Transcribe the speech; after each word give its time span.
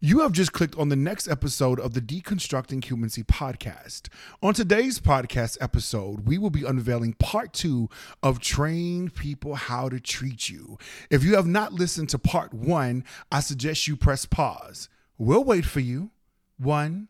You 0.00 0.20
have 0.20 0.30
just 0.30 0.52
clicked 0.52 0.78
on 0.78 0.90
the 0.90 0.96
next 0.96 1.26
episode 1.26 1.80
of 1.80 1.92
the 1.92 2.00
Deconstructing 2.00 2.84
Humancy 2.84 3.24
podcast. 3.24 4.08
On 4.40 4.54
today's 4.54 5.00
podcast 5.00 5.58
episode, 5.60 6.24
we 6.24 6.38
will 6.38 6.50
be 6.50 6.64
unveiling 6.64 7.14
part 7.14 7.52
two 7.52 7.88
of 8.22 8.38
Train 8.38 9.10
People 9.10 9.56
How 9.56 9.88
to 9.88 9.98
Treat 9.98 10.48
You. 10.48 10.78
If 11.10 11.24
you 11.24 11.34
have 11.34 11.48
not 11.48 11.72
listened 11.72 12.10
to 12.10 12.18
part 12.18 12.54
one, 12.54 13.02
I 13.32 13.40
suggest 13.40 13.88
you 13.88 13.96
press 13.96 14.24
pause. 14.24 14.88
We'll 15.18 15.42
wait 15.42 15.64
for 15.64 15.80
you. 15.80 16.12
One, 16.58 17.08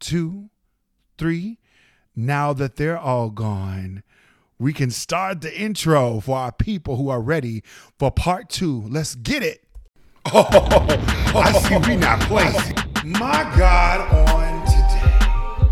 two, 0.00 0.48
three. 1.18 1.58
Now 2.16 2.54
that 2.54 2.76
they're 2.76 2.98
all 2.98 3.28
gone, 3.28 4.02
we 4.58 4.72
can 4.72 4.90
start 4.90 5.42
the 5.42 5.54
intro 5.54 6.20
for 6.20 6.38
our 6.38 6.52
people 6.52 6.96
who 6.96 7.10
are 7.10 7.20
ready 7.20 7.62
for 7.98 8.10
part 8.10 8.48
two. 8.48 8.80
Let's 8.88 9.14
get 9.14 9.42
it. 9.42 9.63
Oh, 10.32 10.46
I 11.34 11.52
see 11.52 11.76
we 11.88 11.96
not 11.96 12.18
playing. 12.20 12.54
My 13.04 13.44
God, 13.58 14.10
on 14.10 14.64
today. 14.64 15.18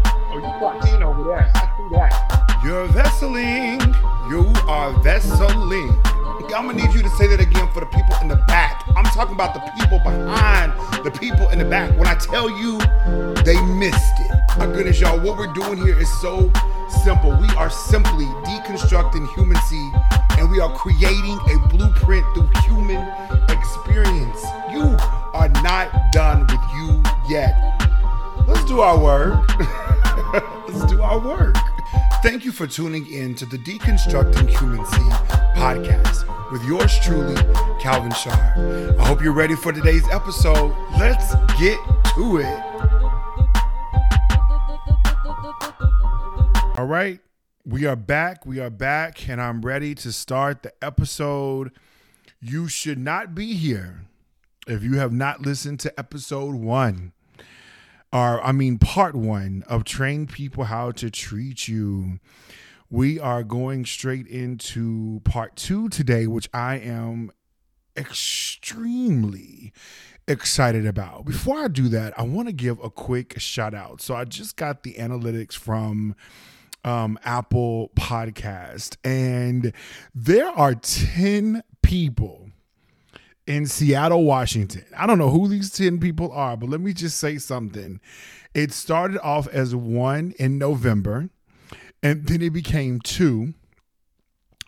Oh, 0.05 0.34
you 0.34 0.59
clocked 0.59 0.88
in 0.88 1.02
over 1.02 1.24
there. 1.24 1.51
I 1.55 1.70
see 1.77 1.97
that. 1.97 2.60
You're 2.62 2.87
vesseling. 2.88 3.80
You 4.29 4.41
are 4.69 4.93
vesseling. 5.02 5.98
I'm 6.55 6.66
gonna 6.66 6.84
need 6.84 6.95
you 6.95 7.02
to 7.02 7.09
say 7.10 7.27
that 7.29 7.41
again 7.41 7.66
for 7.73 7.80
the 7.80 7.87
people 7.87 8.15
in 8.20 8.29
the 8.29 8.37
back. 8.46 8.84
I'm 8.95 9.05
talking 9.07 9.34
about 9.34 9.55
the 9.55 9.60
people 9.80 9.98
behind 10.01 10.73
the 11.02 11.10
people 11.10 11.48
in 11.48 11.59
the 11.59 11.65
back. 11.65 11.96
When 11.98 12.07
I 12.07 12.15
tell 12.15 12.51
you 12.51 12.79
they 13.43 13.60
missed 13.62 14.21
it. 14.21 14.30
My 14.59 14.66
goodness, 14.66 15.01
y'all, 15.01 15.19
what 15.19 15.38
we're 15.38 15.52
doing 15.55 15.79
here 15.79 15.98
is 15.98 16.21
so 16.21 16.52
simple. 16.92 17.30
We 17.37 17.48
are 17.56 17.70
simply 17.70 18.27
deconstructing 18.45 19.32
humancy 19.34 19.91
and 20.38 20.51
we 20.51 20.60
are 20.60 20.73
creating 20.77 21.38
a 21.51 21.68
blueprint 21.68 22.27
through 22.34 22.48
human 22.62 23.06
experience. 23.48 24.42
You 24.73 24.96
are 25.32 25.48
not 25.62 26.12
done 26.12 26.42
with 26.42 26.60
you 26.74 27.02
yet. 27.28 27.56
Let's 28.46 28.65
do 28.65 28.80
our 28.80 28.98
work. 28.98 29.48
Let's 30.68 30.85
do 30.93 31.02
our 31.02 31.18
work. 31.18 31.57
Thank 32.23 32.45
you 32.45 32.52
for 32.52 32.66
tuning 32.66 33.07
in 33.07 33.35
to 33.37 33.46
the 33.46 33.59
Deconstructing 33.59 34.48
Humancy 34.48 35.02
podcast 35.57 36.51
with 36.52 36.63
yours 36.65 36.98
truly, 37.01 37.35
Calvin 37.80 38.13
Sharp. 38.13 38.38
I 38.98 39.07
hope 39.07 39.23
you're 39.23 39.32
ready 39.32 39.57
for 39.57 39.73
today's 39.73 40.09
episode. 40.10 40.74
Let's 40.98 41.35
get 41.59 41.79
to 42.15 42.38
it. 42.38 42.71
All 46.83 46.88
right, 46.88 47.21
we 47.65 47.87
are 47.87 47.95
back. 47.95 48.45
We 48.45 48.59
are 48.59 48.69
back, 48.69 49.29
and 49.29 49.41
I'm 49.41 49.63
ready 49.63 49.95
to 49.95 50.11
start 50.11 50.65
the 50.65 50.73
episode. 50.83 51.71
You 52.41 52.66
should 52.66 52.99
not 52.99 53.37
be 53.37 53.55
here 53.55 54.01
if 54.66 54.83
you 54.83 54.99
have 54.99 55.13
not 55.13 55.43
listened 55.43 55.79
to 55.80 55.97
episode 55.97 56.57
one, 56.57 57.13
or 58.13 58.43
I 58.43 58.51
mean, 58.51 58.79
part 58.79 59.15
one 59.15 59.63
of 59.69 59.85
Train 59.85 60.27
People 60.27 60.65
How 60.65 60.91
to 60.91 61.09
Treat 61.09 61.69
You. 61.69 62.19
We 62.91 63.21
are 63.21 63.45
going 63.45 63.87
straight 63.87 64.27
into 64.27 65.21
part 65.22 65.55
two 65.55 65.88
today, 65.88 66.27
which 66.27 66.49
I 66.53 66.78
am 66.78 67.31
extremely 67.97 69.72
excited 70.27 70.84
about. 70.84 71.27
Before 71.27 71.60
I 71.60 71.69
do 71.69 71.87
that, 71.91 72.12
I 72.19 72.22
want 72.22 72.49
to 72.49 72.53
give 72.53 72.83
a 72.83 72.91
quick 72.91 73.38
shout 73.38 73.72
out. 73.72 74.00
So 74.00 74.16
I 74.16 74.25
just 74.25 74.56
got 74.56 74.83
the 74.83 74.94
analytics 74.94 75.53
from 75.53 76.16
um, 76.84 77.19
Apple 77.25 77.91
Podcast, 77.97 78.97
and 79.05 79.72
there 80.15 80.49
are 80.49 80.75
10 80.75 81.62
people 81.83 82.50
in 83.47 83.66
Seattle, 83.66 84.25
Washington. 84.25 84.84
I 84.97 85.06
don't 85.06 85.19
know 85.19 85.31
who 85.31 85.49
these 85.49 85.71
10 85.71 86.00
people 86.00 86.31
are, 86.33 86.56
but 86.56 86.69
let 86.69 86.81
me 86.81 86.93
just 86.93 87.19
say 87.19 87.38
something. 87.38 88.00
It 88.55 88.72
started 88.72 89.21
off 89.21 89.49
as 89.49 89.75
one 89.75 90.34
in 90.38 90.59
November, 90.59 91.31
and 92.03 92.27
then 92.27 92.43
it 92.43 92.50
became 92.50 93.00
two 93.00 93.55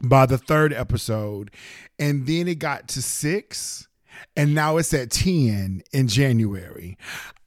by 0.02 0.26
the 0.26 0.38
third 0.38 0.72
episode, 0.72 1.50
and 1.98 2.26
then 2.26 2.48
it 2.48 2.58
got 2.58 2.88
to 2.88 3.02
six 3.02 3.88
and 4.36 4.54
now 4.54 4.76
it's 4.76 4.94
at 4.94 5.10
10 5.10 5.82
in 5.92 6.08
January. 6.08 6.96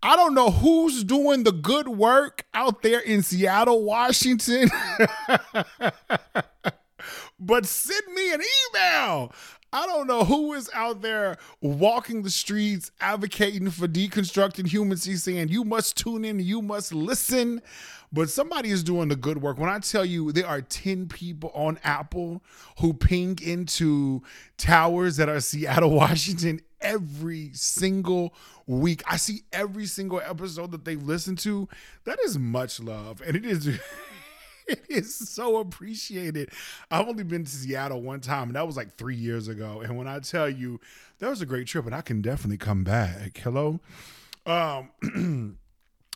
I 0.01 0.15
don't 0.15 0.33
know 0.33 0.51
who's 0.51 1.03
doing 1.03 1.43
the 1.43 1.51
good 1.51 1.87
work 1.87 2.45
out 2.53 2.81
there 2.83 2.99
in 2.99 3.23
Seattle, 3.23 3.83
Washington, 3.83 4.69
but 7.39 7.65
send 7.65 8.13
me 8.13 8.33
an 8.33 8.41
email. 8.41 9.33
I 9.73 9.85
don't 9.85 10.07
know 10.07 10.23
who 10.23 10.53
is 10.53 10.69
out 10.73 11.01
there 11.01 11.37
walking 11.61 12.23
the 12.23 12.29
streets 12.29 12.91
advocating 13.01 13.69
for 13.69 13.87
deconstructing 13.87 14.67
humancy, 14.67 15.15
saying 15.17 15.49
you 15.49 15.65
must 15.65 15.97
tune 15.97 16.23
in, 16.23 16.39
you 16.39 16.61
must 16.61 16.93
listen. 16.93 17.61
But 18.11 18.29
somebody 18.29 18.69
is 18.69 18.83
doing 18.83 19.09
the 19.09 19.15
good 19.15 19.41
work. 19.41 19.57
When 19.57 19.69
I 19.69 19.79
tell 19.79 20.05
you 20.05 20.31
there 20.31 20.47
are 20.47 20.61
10 20.61 21.07
people 21.07 21.51
on 21.53 21.77
Apple 21.83 22.41
who 22.79 22.93
ping 22.93 23.37
into 23.43 24.21
towers 24.57 25.17
that 25.17 25.27
are 25.29 25.41
Seattle, 25.41 25.91
Washington 25.95 26.61
every 26.79 27.51
single 27.53 28.33
week. 28.65 29.03
I 29.07 29.17
see 29.17 29.41
every 29.51 29.85
single 29.85 30.21
episode 30.21 30.71
that 30.71 30.85
they've 30.85 31.01
listened 31.01 31.39
to. 31.39 31.67
That 32.05 32.19
is 32.23 32.37
much 32.37 32.79
love. 32.79 33.21
And 33.25 33.35
it 33.35 33.45
is 33.45 33.67
it 34.67 34.83
is 34.89 35.13
so 35.15 35.57
appreciated. 35.57 36.51
I've 36.89 37.07
only 37.07 37.23
been 37.23 37.43
to 37.43 37.51
Seattle 37.51 38.01
one 38.01 38.21
time, 38.21 38.43
and 38.43 38.55
that 38.55 38.67
was 38.67 38.77
like 38.77 38.95
three 38.95 39.15
years 39.15 39.47
ago. 39.47 39.81
And 39.81 39.97
when 39.97 40.07
I 40.07 40.19
tell 40.19 40.49
you 40.49 40.79
that 41.19 41.29
was 41.29 41.41
a 41.41 41.45
great 41.45 41.67
trip, 41.67 41.85
and 41.85 41.95
I 41.95 42.01
can 42.01 42.21
definitely 42.21 42.57
come 42.57 42.83
back. 42.83 43.37
Hello. 43.37 43.79
Um 44.45 45.57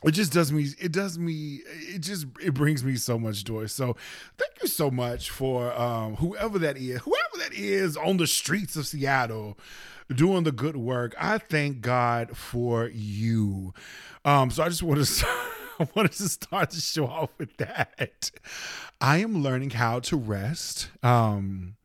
it 0.03 0.11
just 0.11 0.33
does 0.33 0.51
me 0.51 0.67
it 0.79 0.91
does 0.91 1.17
me 1.17 1.61
it 1.65 1.99
just 1.99 2.25
it 2.43 2.53
brings 2.53 2.83
me 2.83 2.95
so 2.95 3.19
much 3.19 3.43
joy 3.43 3.65
so 3.65 3.95
thank 4.37 4.51
you 4.61 4.67
so 4.67 4.89
much 4.89 5.29
for 5.29 5.71
um 5.79 6.15
whoever 6.17 6.57
that 6.59 6.77
is 6.77 7.01
whoever 7.01 7.37
that 7.37 7.53
is 7.53 7.95
on 7.97 8.17
the 8.17 8.27
streets 8.27 8.75
of 8.75 8.87
seattle 8.87 9.57
doing 10.13 10.43
the 10.43 10.51
good 10.51 10.75
work 10.75 11.13
i 11.19 11.37
thank 11.37 11.81
god 11.81 12.35
for 12.35 12.87
you 12.87 13.73
um 14.25 14.49
so 14.49 14.63
i 14.63 14.69
just 14.69 14.83
want 14.83 15.03
to 15.03 15.27
I 15.79 15.87
wanted 15.95 16.11
to 16.11 16.29
start 16.29 16.69
the 16.69 16.79
show 16.79 17.07
off 17.07 17.31
with 17.39 17.57
that. 17.57 18.29
I 18.99 19.17
am 19.17 19.41
learning 19.41 19.71
how 19.71 19.99
to 20.01 20.15
rest. 20.15 20.89
Um, 21.01 21.75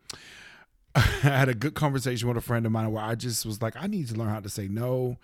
I 0.94 1.00
had 1.00 1.48
a 1.48 1.54
good 1.54 1.74
conversation 1.74 2.28
with 2.28 2.36
a 2.36 2.42
friend 2.42 2.66
of 2.66 2.72
mine 2.72 2.92
where 2.92 3.02
I 3.02 3.14
just 3.14 3.46
was 3.46 3.62
like, 3.62 3.74
I 3.74 3.86
need 3.86 4.08
to 4.08 4.14
learn 4.14 4.28
how 4.28 4.40
to 4.40 4.50
say 4.50 4.68
no 4.68 5.16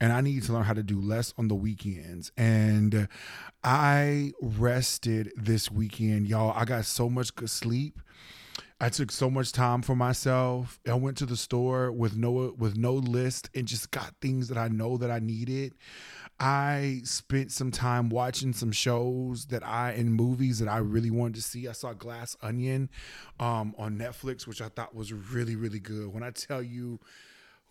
and 0.00 0.12
I 0.12 0.20
need 0.20 0.42
to 0.44 0.52
learn 0.52 0.64
how 0.64 0.72
to 0.72 0.82
do 0.82 1.00
less 1.00 1.34
on 1.36 1.48
the 1.48 1.54
weekends. 1.54 2.32
And 2.36 3.08
I 3.62 4.32
rested 4.40 5.32
this 5.36 5.70
weekend, 5.70 6.26
y'all. 6.26 6.52
I 6.56 6.64
got 6.64 6.86
so 6.86 7.10
much 7.10 7.34
good 7.34 7.50
sleep. 7.50 8.00
I 8.82 8.88
took 8.88 9.10
so 9.10 9.28
much 9.28 9.52
time 9.52 9.82
for 9.82 9.94
myself. 9.94 10.80
I 10.88 10.94
went 10.94 11.18
to 11.18 11.26
the 11.26 11.36
store 11.36 11.92
with 11.92 12.16
no 12.16 12.54
with 12.56 12.78
no 12.78 12.94
list 12.94 13.50
and 13.54 13.68
just 13.68 13.90
got 13.90 14.14
things 14.22 14.48
that 14.48 14.56
I 14.56 14.68
know 14.68 14.96
that 14.96 15.10
I 15.10 15.18
needed. 15.18 15.74
I 16.38 17.02
spent 17.04 17.52
some 17.52 17.70
time 17.70 18.08
watching 18.08 18.54
some 18.54 18.72
shows 18.72 19.44
that 19.46 19.62
I 19.66 19.90
and 19.90 20.14
movies 20.14 20.60
that 20.60 20.68
I 20.68 20.78
really 20.78 21.10
wanted 21.10 21.34
to 21.34 21.42
see. 21.42 21.68
I 21.68 21.72
saw 21.72 21.92
Glass 21.92 22.38
Onion 22.40 22.88
um, 23.38 23.74
on 23.76 23.98
Netflix, 23.98 24.46
which 24.46 24.62
I 24.62 24.70
thought 24.70 24.94
was 24.94 25.12
really 25.12 25.56
really 25.56 25.80
good. 25.80 26.14
When 26.14 26.22
I 26.22 26.30
tell 26.30 26.62
you 26.62 27.00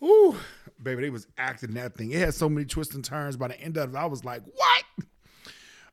Ooh, 0.02 0.36
baby, 0.82 1.02
they 1.02 1.10
was 1.10 1.26
acting 1.36 1.74
that 1.74 1.96
thing. 1.96 2.10
It 2.10 2.20
had 2.20 2.34
so 2.34 2.48
many 2.48 2.66
twists 2.66 2.94
and 2.94 3.04
turns. 3.04 3.36
By 3.36 3.48
the 3.48 3.60
end 3.60 3.76
of 3.76 3.94
it, 3.94 3.96
I 3.96 4.06
was 4.06 4.24
like, 4.24 4.42
what? 4.54 4.84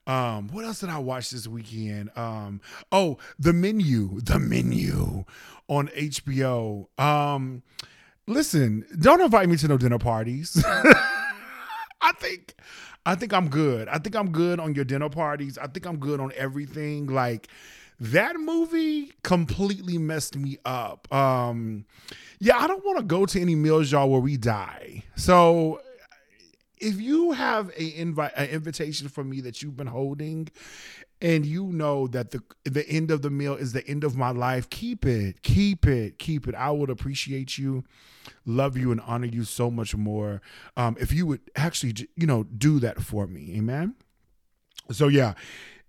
Um, 0.07 0.47
what 0.49 0.63
else 0.63 0.79
did 0.79 0.89
I 0.89 0.99
watch 0.99 1.31
this 1.31 1.47
weekend? 1.47 2.11
Um, 2.15 2.61
oh, 2.93 3.17
the 3.37 3.51
menu, 3.51 4.21
the 4.21 4.39
menu 4.39 5.25
on 5.67 5.89
HBO. 5.89 6.87
Um, 6.97 7.61
listen, 8.25 8.85
don't 8.99 9.19
invite 9.19 9.49
me 9.49 9.57
to 9.57 9.67
no 9.67 9.77
dinner 9.77 9.99
parties. 9.99 10.63
I 11.99 12.11
think 12.19 12.55
I 13.05 13.15
think 13.15 13.33
I'm 13.33 13.49
good. 13.49 13.89
I 13.89 13.97
think 13.97 14.15
I'm 14.15 14.31
good 14.31 14.59
on 14.59 14.75
your 14.75 14.85
dinner 14.85 15.09
parties. 15.09 15.57
I 15.57 15.67
think 15.67 15.85
I'm 15.85 15.97
good 15.97 16.21
on 16.21 16.31
everything. 16.35 17.07
Like 17.07 17.49
that 17.99 18.35
movie 18.37 19.11
completely 19.23 19.97
messed 19.97 20.35
me 20.35 20.57
up. 20.65 21.11
Um 21.13 21.85
yeah, 22.39 22.57
I 22.57 22.67
don't 22.67 22.85
want 22.85 22.99
to 22.99 23.03
go 23.03 23.25
to 23.25 23.41
any 23.41 23.55
meals, 23.55 23.91
y'all, 23.91 24.09
where 24.09 24.21
we 24.21 24.37
die. 24.37 25.03
So 25.15 25.81
if 26.79 27.01
you 27.01 27.31
have 27.31 27.69
a 27.69 27.99
invite 27.99 28.31
an 28.35 28.49
invitation 28.49 29.09
from 29.09 29.29
me 29.29 29.41
that 29.41 29.61
you've 29.61 29.75
been 29.75 29.87
holding 29.87 30.47
and 31.21 31.45
you 31.45 31.65
know 31.65 32.07
that 32.07 32.31
the 32.31 32.41
the 32.63 32.87
end 32.87 33.09
of 33.11 33.21
the 33.21 33.29
meal 33.29 33.55
is 33.55 33.73
the 33.73 33.85
end 33.87 34.03
of 34.03 34.15
my 34.15 34.29
life 34.29 34.69
keep 34.69 35.05
it 35.05 35.41
keep 35.41 35.87
it 35.87 36.19
keep 36.19 36.47
it 36.47 36.55
i 36.55 36.69
would 36.69 36.89
appreciate 36.89 37.57
you 37.57 37.83
love 38.45 38.77
you 38.77 38.91
and 38.91 39.01
honor 39.01 39.25
you 39.25 39.43
so 39.43 39.71
much 39.71 39.95
more 39.95 40.41
um, 40.75 40.95
if 40.99 41.11
you 41.11 41.25
would 41.25 41.41
actually 41.55 41.93
you 42.15 42.27
know 42.27 42.43
do 42.43 42.79
that 42.79 43.01
for 43.01 43.25
me 43.25 43.55
amen 43.57 43.95
so 44.91 45.07
yeah 45.07 45.33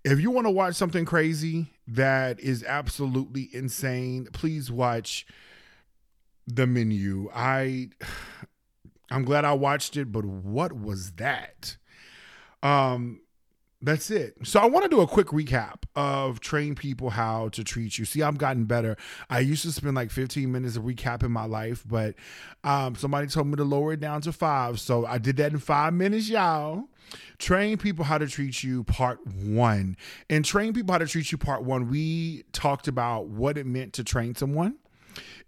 if 0.03 0.19
you 0.19 0.31
want 0.31 0.47
to 0.47 0.51
watch 0.51 0.75
something 0.75 1.05
crazy 1.05 1.67
that 1.91 2.39
is 2.39 2.63
absolutely 2.63 3.49
insane 3.53 4.27
please 4.31 4.71
watch 4.71 5.25
the 6.49 6.67
menu. 6.67 7.29
I 7.33 7.89
I'm 9.11 9.23
glad 9.23 9.43
I 9.43 9.53
watched 9.53 9.97
it, 9.97 10.11
but 10.11 10.23
what 10.23 10.71
was 10.71 11.13
that? 11.13 11.77
Um, 12.61 13.21
that's 13.81 14.11
it. 14.11 14.35
So 14.43 14.59
I 14.59 14.65
want 14.65 14.83
to 14.83 14.89
do 14.89 14.99
a 15.01 15.07
quick 15.07 15.27
recap 15.27 15.83
of 15.95 16.41
train 16.41 16.75
people 16.75 17.11
how 17.11 17.49
to 17.49 17.63
treat 17.63 17.97
you. 17.97 18.03
See, 18.03 18.21
I've 18.21 18.37
gotten 18.37 18.65
better. 18.65 18.97
I 19.29 19.39
used 19.39 19.61
to 19.63 19.71
spend 19.71 19.95
like 19.95 20.11
15 20.11 20.51
minutes 20.51 20.75
of 20.75 20.83
recapping 20.83 21.29
my 21.29 21.45
life, 21.45 21.85
but 21.87 22.15
um, 22.63 22.95
somebody 22.95 23.27
told 23.27 23.47
me 23.47 23.55
to 23.55 23.63
lower 23.63 23.93
it 23.93 24.01
down 24.01 24.21
to 24.21 24.33
five. 24.33 24.81
So 24.81 25.05
I 25.05 25.17
did 25.17 25.37
that 25.37 25.53
in 25.53 25.59
five 25.59 25.93
minutes, 25.93 26.29
y'all. 26.29 26.89
Train 27.37 27.77
people 27.77 28.03
how 28.03 28.17
to 28.17 28.27
treat 28.27 28.63
you, 28.63 28.83
part 28.83 29.25
one. 29.25 29.95
And 30.29 30.43
train 30.43 30.73
people 30.73 30.93
how 30.93 30.99
to 30.99 31.07
treat 31.07 31.31
you, 31.31 31.37
part 31.37 31.63
one, 31.63 31.89
we 31.89 32.43
talked 32.51 32.87
about 32.87 33.27
what 33.27 33.57
it 33.57 33.65
meant 33.65 33.93
to 33.93 34.03
train 34.03 34.35
someone 34.35 34.75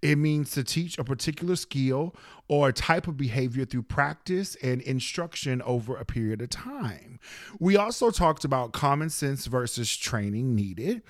it 0.01 0.17
means 0.17 0.51
to 0.51 0.63
teach 0.63 0.97
a 0.97 1.03
particular 1.03 1.55
skill 1.55 2.15
or 2.47 2.69
a 2.69 2.73
type 2.73 3.07
of 3.07 3.17
behavior 3.17 3.65
through 3.65 3.83
practice 3.83 4.55
and 4.61 4.81
instruction 4.81 5.61
over 5.61 5.95
a 5.95 6.05
period 6.05 6.41
of 6.41 6.49
time. 6.49 7.19
We 7.59 7.77
also 7.77 8.11
talked 8.11 8.43
about 8.43 8.73
common 8.73 9.09
sense 9.09 9.45
versus 9.45 9.95
training 9.95 10.55
needed. 10.55 11.01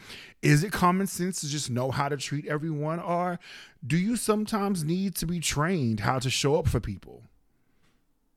Is 0.41 0.63
it 0.63 0.71
common 0.71 1.07
sense 1.07 1.41
to 1.41 1.47
just 1.47 1.69
know 1.69 1.91
how 1.91 2.09
to 2.09 2.17
treat 2.17 2.47
everyone, 2.47 2.99
or 2.99 3.39
do 3.85 3.97
you 3.97 4.15
sometimes 4.15 4.83
need 4.83 5.15
to 5.15 5.25
be 5.25 5.39
trained 5.39 6.01
how 6.01 6.19
to 6.19 6.29
show 6.29 6.55
up 6.55 6.67
for 6.67 6.79
people? 6.79 7.23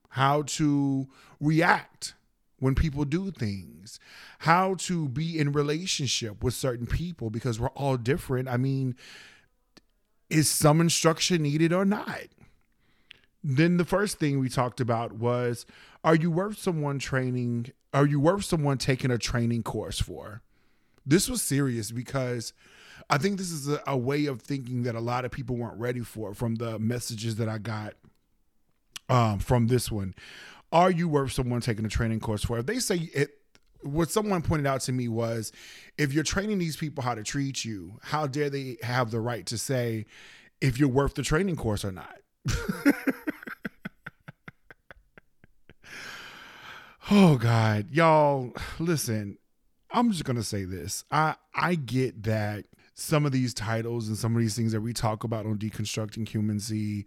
How 0.09 0.43
to 0.43 1.07
react 1.39 2.15
when 2.59 2.73
people 2.73 3.05
do 3.05 3.31
things, 3.31 3.99
how 4.39 4.75
to 4.75 5.07
be 5.09 5.37
in 5.37 5.51
relationship 5.51 6.43
with 6.43 6.53
certain 6.53 6.87
people 6.87 7.29
because 7.29 7.59
we're 7.59 7.67
all 7.69 7.97
different. 7.97 8.47
I 8.47 8.57
mean, 8.57 8.95
is 10.29 10.49
some 10.49 10.81
instruction 10.81 11.43
needed 11.43 11.71
or 11.73 11.85
not? 11.85 12.27
Then 13.43 13.77
the 13.77 13.85
first 13.85 14.17
thing 14.17 14.39
we 14.39 14.49
talked 14.49 14.79
about 14.79 15.13
was 15.13 15.65
are 16.03 16.15
you 16.15 16.31
worth 16.31 16.57
someone 16.57 16.99
training? 16.99 17.71
Are 17.93 18.05
you 18.05 18.19
worth 18.19 18.45
someone 18.45 18.77
taking 18.77 19.11
a 19.11 19.17
training 19.17 19.63
course 19.63 19.99
for? 19.99 20.41
This 21.05 21.29
was 21.29 21.41
serious 21.41 21.91
because 21.91 22.53
I 23.09 23.17
think 23.17 23.37
this 23.37 23.51
is 23.51 23.67
a, 23.67 23.81
a 23.85 23.97
way 23.97 24.25
of 24.25 24.41
thinking 24.41 24.83
that 24.83 24.95
a 24.95 24.99
lot 24.99 25.25
of 25.25 25.31
people 25.31 25.55
weren't 25.55 25.79
ready 25.79 26.01
for 26.01 26.33
from 26.33 26.55
the 26.55 26.79
messages 26.79 27.35
that 27.35 27.47
I 27.47 27.59
got 27.59 27.93
um, 29.09 29.39
from 29.39 29.67
this 29.67 29.91
one. 29.91 30.15
Are 30.71 30.91
you 30.91 31.07
worth 31.07 31.31
someone 31.31 31.61
taking 31.61 31.85
a 31.85 31.89
training 31.89 32.19
course 32.19 32.43
for? 32.43 32.57
If 32.57 32.65
they 32.65 32.79
say 32.79 33.09
it, 33.13 33.39
what 33.85 34.09
someone 34.09 34.41
pointed 34.41 34.65
out 34.67 34.81
to 34.81 34.91
me 34.91 35.07
was 35.07 35.51
if 35.97 36.11
you're 36.13 36.23
training 36.23 36.57
these 36.57 36.75
people 36.75 37.03
how 37.03 37.15
to 37.15 37.23
treat 37.23 37.63
you, 37.63 37.99
how 38.01 38.27
dare 38.27 38.49
they 38.49 38.77
have 38.81 39.11
the 39.11 39.19
right 39.19 39.45
to 39.45 39.57
say 39.57 40.05
if 40.61 40.79
you're 40.79 40.89
worth 40.89 41.13
the 41.13 41.23
training 41.23 41.55
course 41.55 41.85
or 41.85 41.91
not? 41.91 42.17
oh 47.11 47.37
God, 47.37 47.91
y'all, 47.91 48.53
listen. 48.79 49.37
I'm 49.91 50.11
just 50.11 50.25
gonna 50.25 50.43
say 50.43 50.65
this. 50.65 51.05
I 51.11 51.35
I 51.53 51.75
get 51.75 52.23
that 52.23 52.65
some 52.95 53.25
of 53.25 53.31
these 53.31 53.53
titles 53.53 54.07
and 54.07 54.17
some 54.17 54.35
of 54.35 54.41
these 54.41 54.55
things 54.55 54.71
that 54.71 54.81
we 54.81 54.93
talk 54.93 55.23
about 55.23 55.45
on 55.45 55.57
deconstructing 55.57 56.27
humancy 56.27 57.05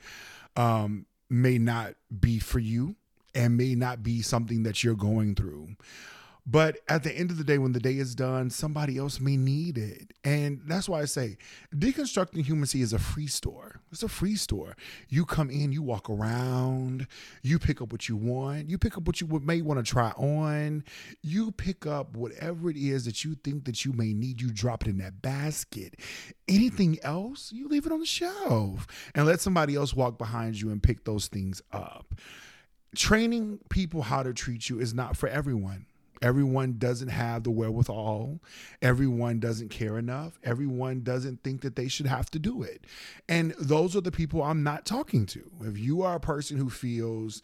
um, 0.57 1.07
may 1.29 1.59
not 1.59 1.95
be 2.21 2.39
for 2.39 2.59
you 2.59 2.95
and 3.35 3.57
may 3.57 3.75
not 3.75 4.03
be 4.03 4.23
something 4.23 4.63
that 4.63 4.83
you're 4.85 4.95
going 4.95 5.35
through. 5.35 5.69
But 6.51 6.79
at 6.89 7.03
the 7.03 7.13
end 7.13 7.31
of 7.31 7.37
the 7.37 7.45
day, 7.45 7.59
when 7.59 7.73
the 7.73 7.81
day 7.81 7.99
is 7.99 8.15
done, 8.15 8.49
somebody 8.49 8.97
else 8.97 9.21
may 9.21 9.37
need 9.37 9.77
it. 9.77 10.15
And 10.25 10.63
that's 10.67 10.89
why 10.89 11.03
I 11.03 11.05
say 11.05 11.37
deconstructing 11.75 12.43
humancy 12.43 12.81
is 12.81 12.95
a 12.95 12.99
free 12.99 13.27
store. 13.27 13.83
It's 13.93 14.03
a 14.03 14.09
free 14.09 14.35
store. 14.35 14.75
You 15.11 15.27
come 15.27 15.51
in, 15.51 15.73
you 15.73 15.83
walk 15.83 16.09
around, 16.09 17.07
you 17.43 17.59
pick 17.59 17.83
up 17.83 17.93
what 17.93 18.09
you 18.09 18.17
want, 18.17 18.71
you 18.71 18.79
pick 18.79 18.97
up 18.97 19.07
what 19.07 19.21
you 19.21 19.27
may 19.45 19.61
want 19.61 19.85
to 19.85 19.91
try 19.91 20.11
on, 20.13 20.85
you 21.21 21.53
pick 21.53 21.87
up 21.87 22.17
whatever 22.17 22.71
it 22.71 22.79
is 22.79 23.05
that 23.05 23.25
you 23.25 23.35
think 23.35 23.67
that 23.67 23.85
you 23.85 23.93
may 23.93 24.15
need, 24.15 24.41
you 24.41 24.51
drop 24.51 24.87
it 24.87 24.89
in 24.89 24.97
that 24.99 25.21
basket. 25.21 25.97
Anything 26.49 26.99
else, 27.03 27.53
you 27.53 27.69
leave 27.69 27.85
it 27.85 27.93
on 27.93 28.01
the 28.01 28.07
shelf 28.07 28.87
and 29.15 29.27
let 29.27 29.43
somebody 29.43 29.75
else 29.75 29.93
walk 29.93 30.17
behind 30.17 30.59
you 30.59 30.71
and 30.71 30.83
pick 30.83 31.05
those 31.05 31.27
things 31.27 31.61
up. 31.73 32.15
Training 32.97 33.59
people 33.69 34.01
how 34.01 34.23
to 34.23 34.33
treat 34.33 34.71
you 34.71 34.81
is 34.81 34.95
not 34.95 35.15
for 35.15 35.29
everyone. 35.29 35.85
Everyone 36.23 36.79
doesn't 36.79 37.09
have 37.09 37.45
the 37.45 37.51
wherewithal. 37.51 38.41
Everyone 38.83 39.39
doesn't 39.39 39.69
care 39.69 39.99
enough. 39.99 40.39
Everyone 40.43 41.03
doesn't 41.03 41.43
think 41.43 41.61
that 41.63 41.77
they 41.77 41.89
should 41.89 42.07
have 42.07 42.31
to 42.31 42.39
do 42.39 42.63
it. 42.63 42.85
And 43.29 43.55
those 43.61 43.95
are 43.95 44.01
the 44.01 44.11
people 44.11 44.43
I'm 44.43 44.63
not 44.63 44.85
talking 44.85 45.27
to. 45.27 45.51
If 45.63 45.79
you 45.79 46.03
are 46.03 46.17
a 46.17 46.21
person 46.21 46.57
who 46.57 46.71
feels, 46.71 47.43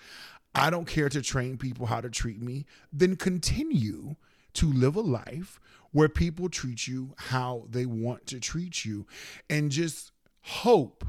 I 0.55 0.71
don't 0.71 0.87
care 0.87 1.09
to 1.09 1.23
train 1.23 1.57
people 1.57 1.87
how 1.87 2.01
to 2.01 2.11
treat 2.11 2.41
me, 2.41 2.67
then 2.93 3.17
continue 3.17 4.17
to 4.55 4.73
live 4.73 4.97
a 4.97 5.01
life 5.01 5.61
where 5.93 6.09
people 6.09 6.49
treat 6.49 6.87
you 6.87 7.15
how 7.17 7.67
they 7.71 7.87
want 7.87 8.27
to 8.27 8.41
treat 8.41 8.85
you 8.85 9.07
and 9.49 9.71
just 9.71 10.13
hope 10.43 11.05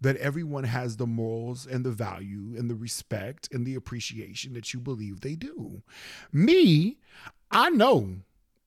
that 0.00 0.16
everyone 0.16 0.64
has 0.64 0.96
the 0.96 1.06
morals 1.06 1.66
and 1.66 1.84
the 1.84 1.90
value 1.90 2.54
and 2.56 2.70
the 2.70 2.74
respect 2.74 3.48
and 3.52 3.66
the 3.66 3.74
appreciation 3.74 4.54
that 4.54 4.72
you 4.72 4.80
believe 4.80 5.20
they 5.20 5.34
do. 5.34 5.82
Me, 6.32 6.98
I 7.50 7.70
know 7.70 8.16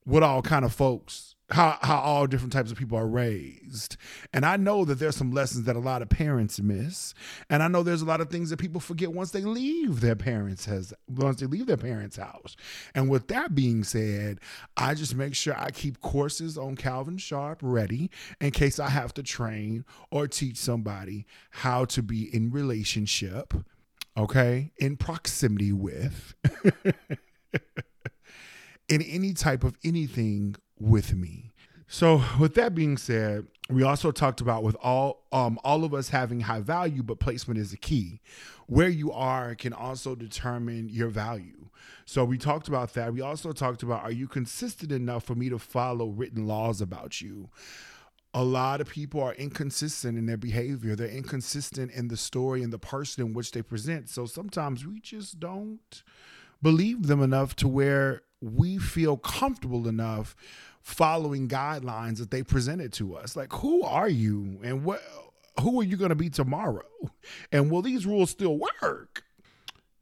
what 0.04 0.24
all 0.24 0.42
kind 0.42 0.66
of 0.66 0.74
folks 0.74 1.33
how 1.50 1.78
how 1.82 1.98
all 2.00 2.26
different 2.26 2.54
types 2.54 2.72
of 2.72 2.78
people 2.78 2.98
are 2.98 3.08
raised. 3.08 3.98
And 4.34 4.46
I 4.46 4.58
know 4.58 4.86
that 4.86 5.00
there's 5.00 5.16
some 5.16 5.32
lessons 5.32 5.66
that 5.66 5.76
a 5.76 5.80
lot 5.80 6.02
of 6.02 6.10
parents 6.10 6.62
miss. 6.62 7.14
And 7.50 7.62
I 7.62 7.68
know 7.68 7.84
there's 7.84 8.02
a 8.02 8.06
lot 8.06 8.22
of 8.22 8.30
things 8.30 8.50
that 8.50 8.58
people 8.58 8.80
forget 8.80 9.12
once 9.14 9.32
they 9.32 9.42
leave 9.42 10.00
their 10.00 10.16
parents 10.16 10.66
has 10.66 10.94
once 11.08 11.40
they 11.40 11.46
leave 11.46 11.68
their 11.68 11.78
parents' 11.78 12.18
house. 12.18 12.56
And 12.96 13.10
with 13.10 13.28
that 13.28 13.54
being 13.54 13.84
said, 13.84 14.40
I 14.78 14.96
just 14.96 15.16
make 15.16 15.36
sure 15.36 15.56
I 15.58 15.72
keep 15.72 16.02
courses 16.02 16.58
on 16.58 16.76
Calvin 16.76 17.18
Sharp 17.18 17.60
ready 17.62 18.10
in 18.40 18.52
case 18.52 18.80
I 18.80 18.90
have 18.90 19.14
to 19.16 19.24
train 19.24 19.86
or 20.12 20.28
teach 20.28 20.58
somebody 20.58 21.26
how 21.52 21.86
to 21.86 22.02
be 22.02 22.34
in 22.34 22.52
relationship, 22.52 23.54
okay? 24.18 24.72
In 24.78 24.98
proximity 24.98 25.72
with 25.74 26.36
in 28.90 29.02
any 29.02 29.34
type 29.34 29.64
of 29.64 29.78
anything 29.84 30.56
with 30.84 31.16
me. 31.16 31.52
So, 31.88 32.24
with 32.40 32.56
that 32.56 32.74
being 32.74 32.98
said, 32.98 33.48
we 33.70 33.84
also 33.84 34.12
talked 34.12 34.42
about 34.42 34.64
with 34.64 34.76
all 34.82 35.24
um, 35.32 35.60
all 35.64 35.84
of 35.84 35.94
us 35.94 36.10
having 36.10 36.42
high 36.42 36.60
value, 36.60 37.04
but 37.04 37.20
placement 37.20 37.60
is 37.60 37.72
the 37.72 37.78
key. 37.78 38.20
Where 38.68 38.90
you 38.90 39.12
are 39.12 39.56
can 39.56 39.74
also 39.74 40.16
determine 40.16 40.90
your 40.90 41.10
value. 41.10 41.70
So 42.06 42.26
we 42.26 42.38
talked 42.38 42.68
about 42.68 42.94
that. 42.94 43.14
We 43.14 43.22
also 43.22 43.52
talked 43.52 43.84
about 43.84 44.04
are 44.04 44.12
you 44.12 44.28
consistent 44.28 44.92
enough 44.92 45.24
for 45.24 45.36
me 45.36 45.50
to 45.50 45.60
follow 45.60 46.08
written 46.08 46.48
laws 46.48 46.82
about 46.82 47.22
you? 47.22 47.50
A 48.34 48.44
lot 48.44 48.82
of 48.82 48.90
people 48.90 49.22
are 49.22 49.34
inconsistent 49.36 50.18
in 50.18 50.26
their 50.26 50.38
behavior. 50.38 50.96
They're 50.96 51.08
inconsistent 51.08 51.92
in 51.92 52.08
the 52.08 52.18
story 52.18 52.64
and 52.64 52.74
the 52.74 52.80
person 52.80 53.26
in 53.26 53.34
which 53.34 53.52
they 53.52 53.62
present. 53.62 54.10
So 54.10 54.26
sometimes 54.26 54.86
we 54.86 55.00
just 55.00 55.40
don't 55.40 56.04
believe 56.62 57.08
them 57.08 57.22
enough 57.22 57.56
to 57.58 57.68
where 57.68 58.24
we 58.42 58.78
feel 58.78 59.18
comfortable 59.18 59.88
enough 59.88 60.36
following 60.84 61.48
guidelines 61.48 62.18
that 62.20 62.30
they 62.30 62.44
presented 62.44 62.94
to 62.94 63.16
us. 63.16 63.36
Like, 63.36 63.52
who 63.54 63.82
are 63.84 64.10
you 64.10 64.60
and 64.64 64.84
what 64.84 65.02
who 65.62 65.80
are 65.80 65.84
you 65.84 65.98
going 65.98 66.10
to 66.10 66.16
be 66.16 66.30
tomorrow? 66.30 66.84
And 67.52 67.72
will 67.72 67.82
these 67.82 68.06
rules 68.06 68.30
still 68.30 68.58
work? 68.58 69.24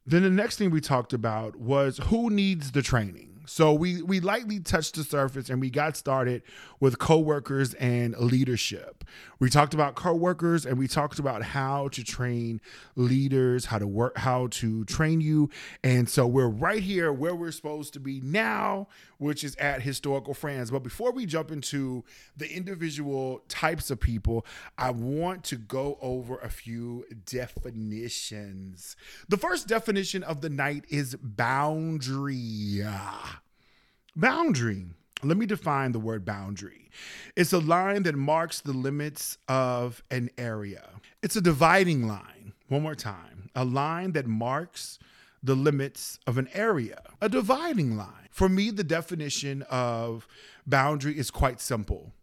Then 0.05 0.23
the 0.23 0.29
next 0.29 0.57
thing 0.57 0.71
we 0.71 0.81
talked 0.81 1.13
about 1.13 1.55
was 1.55 1.97
who 1.97 2.29
needs 2.29 2.71
the 2.71 2.81
training. 2.81 3.31
So 3.45 3.73
we 3.73 4.01
we 4.01 4.19
lightly 4.19 4.59
touched 4.59 4.95
the 4.95 5.03
surface 5.03 5.49
and 5.49 5.59
we 5.59 5.69
got 5.69 5.97
started 5.97 6.43
with 6.79 6.99
coworkers 6.99 7.73
and 7.75 8.15
leadership. 8.17 9.03
We 9.39 9.49
talked 9.49 9.73
about 9.73 9.95
coworkers 9.95 10.65
and 10.65 10.77
we 10.77 10.87
talked 10.87 11.19
about 11.19 11.43
how 11.43 11.89
to 11.89 12.03
train 12.03 12.61
leaders, 12.95 13.65
how 13.65 13.79
to 13.79 13.87
work, 13.87 14.17
how 14.17 14.47
to 14.51 14.85
train 14.85 15.21
you. 15.21 15.49
And 15.83 16.07
so 16.07 16.27
we're 16.27 16.47
right 16.47 16.83
here 16.83 17.11
where 17.11 17.35
we're 17.35 17.51
supposed 17.51 17.93
to 17.93 17.99
be 17.99 18.21
now, 18.21 18.87
which 19.21 19.43
is 19.43 19.55
at 19.57 19.83
historical 19.83 20.33
friends. 20.33 20.71
But 20.71 20.81
before 20.81 21.11
we 21.11 21.27
jump 21.27 21.51
into 21.51 22.03
the 22.35 22.51
individual 22.51 23.43
types 23.47 23.91
of 23.91 23.99
people, 23.99 24.47
I 24.79 24.89
want 24.89 25.43
to 25.43 25.57
go 25.57 25.99
over 26.01 26.39
a 26.39 26.49
few 26.49 27.05
definitions. 27.27 28.95
The 29.29 29.37
first 29.37 29.67
definition 29.67 30.23
of 30.23 30.41
the 30.41 30.49
night 30.49 30.85
is 30.89 31.15
boundary. 31.21 32.83
Boundary. 34.15 34.85
Let 35.21 35.37
me 35.37 35.45
define 35.45 35.91
the 35.91 35.99
word 35.99 36.25
boundary. 36.25 36.89
It's 37.35 37.53
a 37.53 37.59
line 37.59 38.01
that 38.03 38.15
marks 38.15 38.59
the 38.59 38.73
limits 38.73 39.37
of 39.47 40.03
an 40.09 40.31
area. 40.35 40.89
It's 41.21 41.35
a 41.35 41.41
dividing 41.41 42.07
line. 42.07 42.53
One 42.69 42.81
more 42.81 42.95
time. 42.95 43.51
A 43.55 43.65
line 43.65 44.13
that 44.13 44.25
marks 44.25 44.97
the 45.43 45.53
limits 45.53 46.17
of 46.25 46.39
an 46.39 46.49
area. 46.55 47.03
A 47.21 47.29
dividing 47.29 47.95
line. 47.95 48.20
For 48.31 48.49
me, 48.49 48.71
the 48.71 48.83
definition 48.83 49.61
of 49.69 50.27
boundary 50.65 51.17
is 51.17 51.29
quite 51.29 51.59
simple 51.61 52.13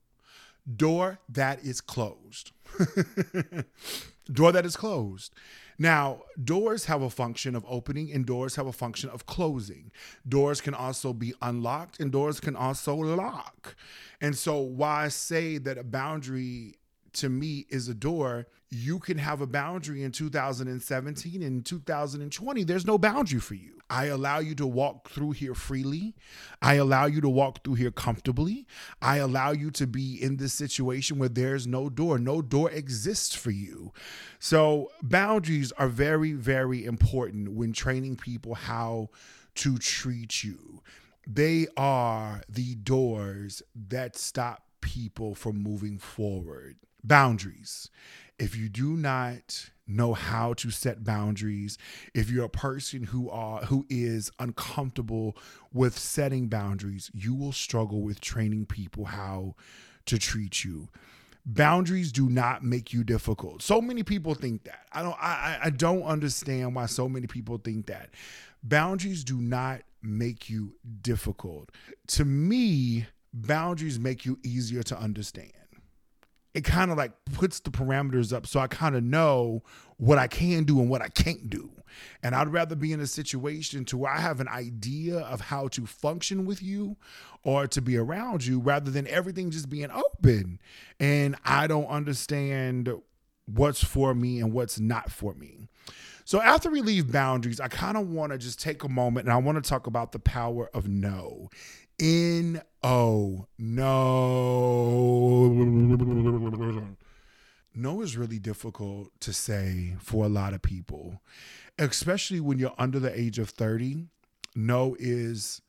door 0.76 1.18
that 1.28 1.64
is 1.64 1.80
closed. 1.80 2.52
door 4.32 4.52
that 4.52 4.66
is 4.66 4.76
closed. 4.76 5.32
Now, 5.78 6.22
doors 6.42 6.86
have 6.86 7.02
a 7.02 7.10
function 7.10 7.54
of 7.54 7.64
opening 7.68 8.12
and 8.12 8.26
doors 8.26 8.56
have 8.56 8.66
a 8.66 8.72
function 8.72 9.08
of 9.10 9.26
closing. 9.26 9.92
Doors 10.28 10.60
can 10.60 10.74
also 10.74 11.12
be 11.12 11.34
unlocked 11.40 12.00
and 12.00 12.10
doors 12.10 12.40
can 12.40 12.56
also 12.56 12.94
lock. 12.96 13.76
And 14.20 14.36
so, 14.36 14.58
why 14.58 15.04
I 15.04 15.08
say 15.08 15.58
that 15.58 15.78
a 15.78 15.84
boundary 15.84 16.74
to 17.14 17.28
me 17.28 17.66
is 17.68 17.88
a 17.88 17.94
door. 17.94 18.48
You 18.70 18.98
can 18.98 19.16
have 19.16 19.40
a 19.40 19.46
boundary 19.46 20.02
in 20.02 20.12
2017 20.12 21.42
and 21.42 21.64
2020. 21.64 22.64
There's 22.64 22.86
no 22.86 22.98
boundary 22.98 23.40
for 23.40 23.54
you. 23.54 23.78
I 23.90 24.06
allow 24.06 24.38
you 24.40 24.54
to 24.56 24.66
walk 24.66 25.08
through 25.08 25.32
here 25.32 25.54
freely. 25.54 26.14
I 26.60 26.74
allow 26.74 27.06
you 27.06 27.22
to 27.22 27.28
walk 27.28 27.64
through 27.64 27.74
here 27.74 27.90
comfortably. 27.90 28.66
I 29.00 29.16
allow 29.16 29.52
you 29.52 29.70
to 29.72 29.86
be 29.86 30.22
in 30.22 30.36
this 30.36 30.52
situation 30.52 31.18
where 31.18 31.30
there's 31.30 31.66
no 31.66 31.88
door. 31.88 32.18
No 32.18 32.42
door 32.42 32.70
exists 32.70 33.34
for 33.34 33.50
you. 33.50 33.92
So, 34.38 34.90
boundaries 35.02 35.72
are 35.72 35.88
very, 35.88 36.32
very 36.32 36.84
important 36.84 37.52
when 37.52 37.72
training 37.72 38.16
people 38.16 38.54
how 38.54 39.08
to 39.56 39.78
treat 39.78 40.44
you. 40.44 40.82
They 41.26 41.66
are 41.76 42.42
the 42.48 42.74
doors 42.74 43.62
that 43.88 44.16
stop 44.16 44.64
people 44.82 45.34
from 45.34 45.62
moving 45.62 45.98
forward 45.98 46.76
boundaries. 47.02 47.90
If 48.38 48.56
you 48.56 48.68
do 48.68 48.96
not 48.96 49.70
know 49.86 50.12
how 50.14 50.52
to 50.54 50.70
set 50.70 51.02
boundaries, 51.02 51.78
if 52.14 52.30
you're 52.30 52.44
a 52.44 52.50
person 52.50 53.04
who 53.04 53.28
are 53.30 53.64
who 53.64 53.86
is 53.88 54.30
uncomfortable 54.38 55.36
with 55.72 55.98
setting 55.98 56.48
boundaries, 56.48 57.10
you 57.14 57.34
will 57.34 57.52
struggle 57.52 58.02
with 58.02 58.20
training 58.20 58.66
people 58.66 59.06
how 59.06 59.54
to 60.06 60.18
treat 60.18 60.64
you. 60.64 60.88
Boundaries 61.44 62.12
do 62.12 62.28
not 62.28 62.62
make 62.62 62.92
you 62.92 63.02
difficult. 63.02 63.62
So 63.62 63.80
many 63.80 64.02
people 64.02 64.34
think 64.34 64.64
that. 64.64 64.86
I 64.92 65.02
don't 65.02 65.16
I 65.20 65.58
I 65.64 65.70
don't 65.70 66.02
understand 66.02 66.74
why 66.74 66.86
so 66.86 67.08
many 67.08 67.26
people 67.26 67.58
think 67.58 67.86
that. 67.86 68.10
Boundaries 68.62 69.24
do 69.24 69.38
not 69.38 69.80
make 70.02 70.48
you 70.48 70.74
difficult. 71.00 71.70
To 72.08 72.24
me, 72.24 73.06
boundaries 73.32 73.98
make 73.98 74.24
you 74.24 74.38
easier 74.44 74.82
to 74.84 74.98
understand 74.98 75.52
it 76.58 76.64
kind 76.64 76.90
of 76.90 76.98
like 76.98 77.12
puts 77.32 77.60
the 77.60 77.70
parameters 77.70 78.32
up 78.32 78.44
so 78.44 78.58
I 78.58 78.66
kind 78.66 78.96
of 78.96 79.04
know 79.04 79.62
what 79.96 80.18
I 80.18 80.26
can 80.26 80.64
do 80.64 80.80
and 80.80 80.90
what 80.90 81.00
I 81.00 81.08
can't 81.08 81.48
do. 81.48 81.70
And 82.22 82.34
I'd 82.34 82.52
rather 82.52 82.74
be 82.74 82.92
in 82.92 83.00
a 83.00 83.06
situation 83.06 83.84
to 83.86 83.96
where 83.96 84.12
I 84.12 84.18
have 84.18 84.40
an 84.40 84.48
idea 84.48 85.18
of 85.18 85.40
how 85.40 85.68
to 85.68 85.86
function 85.86 86.46
with 86.46 86.60
you 86.60 86.96
or 87.44 87.68
to 87.68 87.80
be 87.80 87.96
around 87.96 88.44
you 88.44 88.58
rather 88.58 88.90
than 88.90 89.06
everything 89.06 89.50
just 89.50 89.68
being 89.68 89.90
open 89.90 90.60
and 90.98 91.36
I 91.44 91.68
don't 91.68 91.86
understand 91.86 92.90
what's 93.46 93.82
for 93.82 94.14
me 94.14 94.40
and 94.40 94.52
what's 94.52 94.80
not 94.80 95.12
for 95.12 95.34
me. 95.34 95.68
So 96.24 96.42
after 96.42 96.70
we 96.70 96.82
leave 96.82 97.10
boundaries, 97.10 97.60
I 97.60 97.68
kind 97.68 97.96
of 97.96 98.08
want 98.08 98.32
to 98.32 98.38
just 98.38 98.60
take 98.60 98.82
a 98.82 98.88
moment 98.88 99.26
and 99.26 99.32
I 99.32 99.38
want 99.38 99.62
to 99.62 99.68
talk 99.68 99.86
about 99.86 100.12
the 100.12 100.18
power 100.18 100.68
of 100.74 100.88
no. 100.88 101.50
N 102.00 102.62
O. 102.82 103.46
No. 103.58 105.50
No 107.74 108.00
is 108.02 108.16
really 108.16 108.38
difficult 108.38 109.10
to 109.20 109.32
say 109.32 109.96
for 110.00 110.24
a 110.24 110.28
lot 110.28 110.52
of 110.52 110.62
people, 110.62 111.20
especially 111.78 112.40
when 112.40 112.58
you're 112.58 112.74
under 112.78 112.98
the 112.98 113.18
age 113.18 113.38
of 113.38 113.50
30. 113.50 114.06
No 114.54 114.96
is 114.98 115.62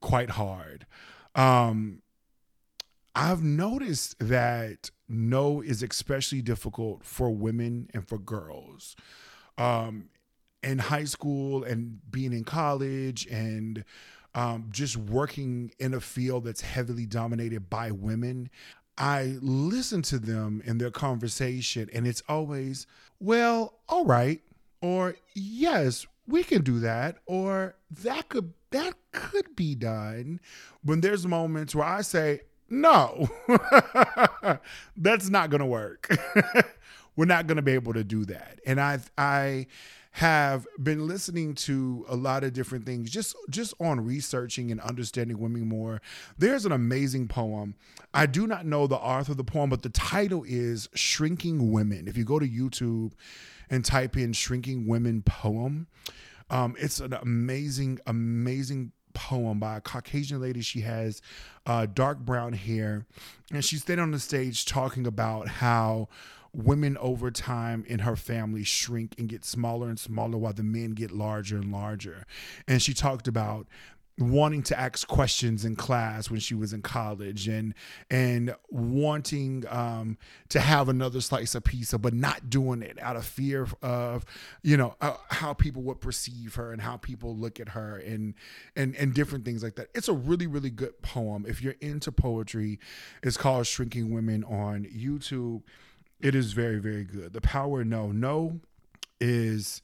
quite 0.00 0.30
hard. 0.30 0.86
Um, 1.34 2.02
I've 3.14 3.42
noticed 3.42 4.18
that 4.20 4.90
no 5.08 5.60
is 5.60 5.82
especially 5.82 6.42
difficult 6.42 7.04
for 7.04 7.30
women 7.34 7.88
and 7.92 8.06
for 8.06 8.18
girls. 8.18 8.96
Um, 9.58 10.08
in 10.62 10.78
high 10.78 11.04
school 11.04 11.64
and 11.64 12.00
being 12.10 12.32
in 12.32 12.44
college 12.44 13.26
and 13.26 13.84
um, 14.34 14.68
just 14.70 14.96
working 14.96 15.72
in 15.78 15.94
a 15.94 16.00
field 16.00 16.44
that's 16.44 16.60
heavily 16.60 17.06
dominated 17.06 17.68
by 17.68 17.90
women, 17.90 18.50
I 18.96 19.38
listen 19.40 20.02
to 20.02 20.18
them 20.18 20.62
in 20.64 20.78
their 20.78 20.90
conversation, 20.90 21.88
and 21.92 22.06
it's 22.06 22.22
always, 22.28 22.86
well, 23.18 23.78
all 23.88 24.04
right, 24.04 24.40
or 24.82 25.16
yes, 25.34 26.06
we 26.26 26.44
can 26.44 26.62
do 26.62 26.80
that, 26.80 27.18
or 27.26 27.76
that 28.02 28.28
could 28.28 28.52
that 28.70 28.94
could 29.12 29.56
be 29.56 29.74
done. 29.74 30.40
When 30.82 31.00
there's 31.00 31.26
moments 31.26 31.74
where 31.74 31.86
I 31.86 32.02
say, 32.02 32.42
no, 32.68 33.28
that's 34.96 35.28
not 35.28 35.50
gonna 35.50 35.66
work. 35.66 36.08
We're 37.16 37.24
not 37.24 37.46
gonna 37.46 37.62
be 37.62 37.72
able 37.72 37.94
to 37.94 38.04
do 38.04 38.24
that. 38.26 38.60
And 38.64 38.80
I 38.80 39.00
I 39.18 39.66
have 40.12 40.66
been 40.82 41.06
listening 41.06 41.54
to 41.54 42.04
a 42.08 42.16
lot 42.16 42.42
of 42.42 42.52
different 42.52 42.84
things 42.84 43.10
just 43.10 43.36
just 43.48 43.72
on 43.80 44.04
researching 44.04 44.70
and 44.72 44.80
understanding 44.80 45.38
women 45.38 45.68
more 45.68 46.00
there's 46.36 46.66
an 46.66 46.72
amazing 46.72 47.28
poem 47.28 47.76
i 48.12 48.26
do 48.26 48.46
not 48.46 48.66
know 48.66 48.86
the 48.86 48.96
author 48.96 49.32
of 49.32 49.38
the 49.38 49.44
poem 49.44 49.70
but 49.70 49.82
the 49.82 49.88
title 49.90 50.44
is 50.48 50.88
shrinking 50.94 51.70
women 51.70 52.08
if 52.08 52.16
you 52.16 52.24
go 52.24 52.40
to 52.40 52.48
youtube 52.48 53.12
and 53.70 53.84
type 53.84 54.16
in 54.16 54.32
shrinking 54.32 54.86
women 54.86 55.22
poem 55.22 55.86
um, 56.50 56.74
it's 56.78 56.98
an 56.98 57.12
amazing 57.12 58.00
amazing 58.06 58.90
poem 59.14 59.58
by 59.58 59.76
a 59.76 59.80
Caucasian 59.80 60.40
lady. 60.40 60.62
She 60.62 60.80
has 60.80 61.20
uh, 61.66 61.86
dark 61.86 62.18
brown 62.18 62.52
hair, 62.52 63.06
and 63.52 63.64
she's 63.64 63.82
standing 63.82 64.02
on 64.02 64.10
the 64.10 64.18
stage 64.18 64.64
talking 64.64 65.06
about 65.06 65.48
how 65.48 66.08
women 66.52 66.96
over 66.98 67.30
time 67.30 67.84
in 67.86 68.00
her 68.00 68.16
family 68.16 68.64
shrink 68.64 69.14
and 69.18 69.28
get 69.28 69.44
smaller 69.44 69.88
and 69.88 69.98
smaller 69.98 70.36
while 70.36 70.52
the 70.52 70.62
men 70.62 70.90
get 70.92 71.10
larger 71.10 71.56
and 71.56 71.72
larger. 71.72 72.26
And 72.66 72.82
she 72.82 72.94
talked 72.94 73.28
about 73.28 73.66
wanting 74.20 74.62
to 74.62 74.78
ask 74.78 75.08
questions 75.08 75.64
in 75.64 75.74
class 75.74 76.30
when 76.30 76.38
she 76.38 76.54
was 76.54 76.74
in 76.74 76.82
college 76.82 77.48
and 77.48 77.72
and 78.10 78.54
wanting 78.68 79.64
um, 79.70 80.18
to 80.50 80.60
have 80.60 80.90
another 80.90 81.22
slice 81.22 81.54
of 81.54 81.64
pizza 81.64 81.98
but 81.98 82.12
not 82.12 82.50
doing 82.50 82.82
it 82.82 82.98
out 83.00 83.16
of 83.16 83.24
fear 83.24 83.66
of 83.80 84.24
you 84.62 84.76
know 84.76 84.94
uh, 85.00 85.14
how 85.28 85.54
people 85.54 85.82
would 85.82 86.00
perceive 86.00 86.54
her 86.54 86.70
and 86.70 86.82
how 86.82 86.98
people 86.98 87.34
look 87.34 87.58
at 87.58 87.70
her 87.70 87.96
and 87.96 88.34
and 88.76 88.94
and 88.96 89.14
different 89.14 89.44
things 89.44 89.62
like 89.62 89.76
that. 89.76 89.88
It's 89.94 90.08
a 90.08 90.12
really 90.14 90.46
really 90.46 90.70
good 90.70 91.00
poem. 91.00 91.46
If 91.48 91.62
you're 91.62 91.76
into 91.80 92.12
poetry 92.12 92.78
it's 93.22 93.36
called 93.36 93.66
shrinking 93.66 94.12
women 94.12 94.44
on 94.44 94.84
youtube 94.84 95.62
it 96.20 96.34
is 96.34 96.52
very, 96.52 96.78
very 96.78 97.04
good. 97.04 97.32
The 97.32 97.40
power 97.40 97.84
no. 97.84 98.12
No 98.12 98.60
is 99.20 99.82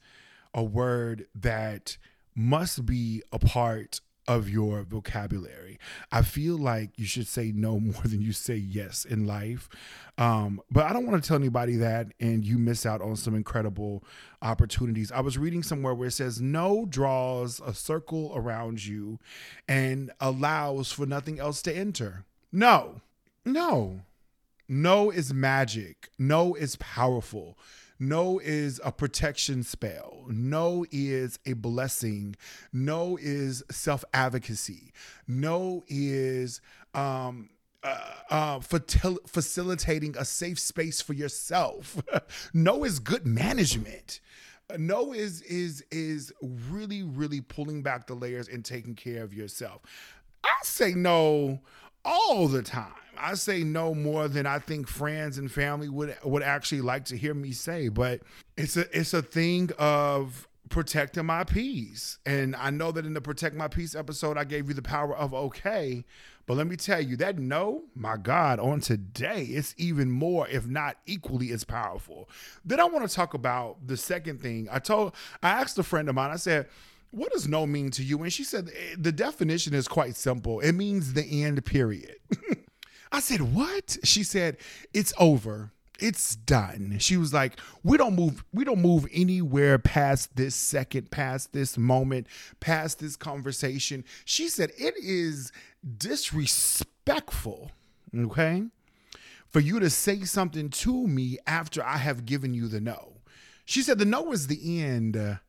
a 0.53 0.63
word 0.63 1.27
that 1.35 1.97
must 2.35 2.85
be 2.85 3.21
a 3.31 3.39
part 3.39 4.01
of 4.27 4.49
your 4.49 4.83
vocabulary. 4.83 5.79
I 6.11 6.21
feel 6.21 6.57
like 6.57 6.91
you 6.97 7.05
should 7.05 7.27
say 7.27 7.51
no 7.55 7.79
more 7.79 8.03
than 8.03 8.21
you 8.21 8.33
say 8.33 8.55
yes 8.55 9.05
in 9.05 9.25
life. 9.25 9.69
Um, 10.17 10.61
but 10.69 10.85
I 10.85 10.93
don't 10.93 11.07
want 11.07 11.23
to 11.23 11.27
tell 11.27 11.37
anybody 11.37 11.77
that 11.77 12.07
and 12.19 12.43
you 12.43 12.57
miss 12.57 12.85
out 12.85 13.01
on 13.01 13.15
some 13.15 13.35
incredible 13.35 14.03
opportunities. 14.41 15.11
I 15.11 15.21
was 15.21 15.37
reading 15.37 15.63
somewhere 15.63 15.93
where 15.93 16.09
it 16.09 16.11
says 16.11 16.41
no 16.41 16.85
draws 16.85 17.61
a 17.65 17.73
circle 17.73 18.33
around 18.35 18.85
you 18.85 19.19
and 19.67 20.11
allows 20.19 20.91
for 20.91 21.05
nothing 21.05 21.39
else 21.39 21.61
to 21.63 21.75
enter. 21.75 22.25
No, 22.51 23.01
no. 23.45 24.01
No 24.67 25.09
is 25.09 25.33
magic. 25.33 26.09
No 26.17 26.53
is 26.53 26.75
powerful. 26.77 27.57
No 27.99 28.39
is 28.39 28.79
a 28.83 28.91
protection 28.91 29.63
spell. 29.63 30.25
No 30.27 30.85
is 30.91 31.39
a 31.45 31.53
blessing. 31.53 32.35
No 32.71 33.17
is 33.19 33.63
self 33.71 34.03
advocacy. 34.13 34.91
No 35.27 35.83
is 35.87 36.61
um, 36.93 37.49
uh, 37.83 37.97
uh, 38.29 38.59
facilitating 38.59 40.15
a 40.17 40.25
safe 40.25 40.59
space 40.59 41.01
for 41.01 41.13
yourself. 41.13 42.01
no 42.53 42.83
is 42.83 42.99
good 42.99 43.25
management. 43.25 44.19
No 44.77 45.13
is 45.13 45.41
is 45.43 45.83
is 45.91 46.33
really 46.41 47.01
really 47.01 47.39
pulling 47.39 47.81
back 47.81 48.07
the 48.07 48.15
layers 48.15 48.49
and 48.49 48.65
taking 48.65 48.95
care 48.95 49.23
of 49.23 49.33
yourself. 49.33 49.81
I 50.43 50.53
say 50.63 50.93
no 50.93 51.61
all 52.03 52.47
the 52.47 52.61
time. 52.61 52.93
I 53.19 53.33
say 53.35 53.63
no 53.63 53.93
more 53.93 54.27
than 54.27 54.45
I 54.45 54.59
think 54.59 54.87
friends 54.87 55.37
and 55.37 55.51
family 55.51 55.89
would 55.89 56.15
would 56.23 56.43
actually 56.43 56.81
like 56.81 57.05
to 57.05 57.17
hear 57.17 57.33
me 57.33 57.51
say, 57.51 57.89
but 57.89 58.21
it's 58.55 58.77
a 58.77 58.85
it's 58.97 59.13
a 59.13 59.21
thing 59.21 59.71
of 59.77 60.47
protecting 60.69 61.25
my 61.25 61.43
peace. 61.43 62.17
And 62.25 62.55
I 62.55 62.69
know 62.69 62.91
that 62.91 63.05
in 63.05 63.13
the 63.13 63.21
protect 63.21 63.55
my 63.55 63.67
peace 63.67 63.95
episode 63.95 64.37
I 64.37 64.43
gave 64.43 64.67
you 64.67 64.73
the 64.73 64.81
power 64.81 65.15
of 65.15 65.33
okay, 65.33 66.03
but 66.45 66.57
let 66.57 66.67
me 66.67 66.75
tell 66.75 67.01
you 67.01 67.15
that 67.17 67.37
no, 67.37 67.83
my 67.95 68.17
God, 68.17 68.59
on 68.59 68.79
today 68.81 69.43
it's 69.43 69.73
even 69.77 70.11
more 70.11 70.47
if 70.47 70.65
not 70.67 70.97
equally 71.05 71.51
as 71.51 71.63
powerful. 71.63 72.29
Then 72.65 72.79
I 72.79 72.85
want 72.85 73.07
to 73.07 73.15
talk 73.15 73.33
about 73.33 73.87
the 73.87 73.97
second 73.97 74.41
thing. 74.41 74.67
I 74.71 74.79
told 74.79 75.13
I 75.41 75.49
asked 75.49 75.77
a 75.77 75.83
friend 75.83 76.09
of 76.09 76.15
mine. 76.15 76.31
I 76.31 76.37
said, 76.37 76.67
what 77.11 77.31
does 77.31 77.47
no 77.47 77.65
mean 77.65 77.89
to 77.91 78.03
you? 78.03 78.21
And 78.21 78.31
she 78.31 78.43
said, 78.43 78.69
eh, 78.75 78.95
the 78.97 79.11
definition 79.11 79.73
is 79.73 79.87
quite 79.87 80.15
simple. 80.15 80.59
It 80.59 80.73
means 80.73 81.13
the 81.13 81.43
end, 81.43 81.63
period. 81.65 82.15
I 83.11 83.19
said, 83.19 83.53
what? 83.53 83.97
She 84.03 84.23
said, 84.23 84.57
it's 84.93 85.13
over. 85.17 85.71
it's 85.99 86.35
done. 86.35 86.97
She 86.99 87.17
was 87.17 87.33
like, 87.33 87.59
we 87.83 87.97
don't 87.97 88.15
move, 88.15 88.43
we 88.53 88.63
don't 88.63 88.81
move 88.81 89.07
anywhere 89.11 89.77
past 89.79 90.35
this 90.35 90.55
second, 90.55 91.11
past 91.11 91.53
this 91.53 91.77
moment, 91.77 92.27
past 92.59 92.99
this 92.99 93.15
conversation. 93.15 94.03
She 94.25 94.49
said 94.49 94.71
it 94.77 94.95
is 94.97 95.51
disrespectful, 95.97 97.71
okay, 98.15 98.63
for 99.49 99.59
you 99.59 99.79
to 99.79 99.89
say 99.89 100.21
something 100.23 100.69
to 100.69 101.07
me 101.07 101.37
after 101.47 101.83
I 101.83 101.97
have 101.97 102.25
given 102.25 102.53
you 102.53 102.67
the 102.67 102.81
no. 102.81 103.13
She 103.65 103.81
said 103.81 103.99
the 103.99 104.05
no 104.05 104.31
is 104.31 104.47
the 104.47 104.81
end. 104.81 105.39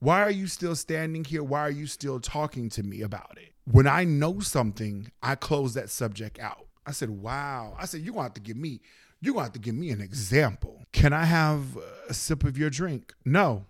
Why 0.00 0.22
are 0.22 0.30
you 0.30 0.46
still 0.46 0.76
standing 0.76 1.24
here? 1.24 1.42
Why 1.42 1.60
are 1.60 1.70
you 1.70 1.86
still 1.86 2.20
talking 2.20 2.68
to 2.70 2.82
me 2.82 3.02
about 3.02 3.36
it? 3.36 3.52
When 3.64 3.86
I 3.86 4.04
know 4.04 4.40
something, 4.40 5.10
I 5.22 5.34
close 5.34 5.74
that 5.74 5.90
subject 5.90 6.38
out. 6.38 6.67
I 6.88 6.92
said, 6.92 7.10
wow. 7.10 7.76
I 7.78 7.84
said, 7.84 8.00
you're 8.00 8.14
going 8.14 8.22
to 8.22 8.28
have 8.28 8.34
to 8.34 8.40
give 8.40 8.56
me, 8.56 8.80
you're 9.20 9.34
going 9.34 9.42
to 9.42 9.48
have 9.48 9.52
to 9.52 9.58
give 9.58 9.74
me 9.74 9.90
an 9.90 10.00
example. 10.00 10.86
Can 10.92 11.12
I 11.12 11.26
have 11.26 11.76
a 12.08 12.14
sip 12.14 12.44
of 12.44 12.56
your 12.56 12.70
drink? 12.70 13.12
No. 13.26 13.66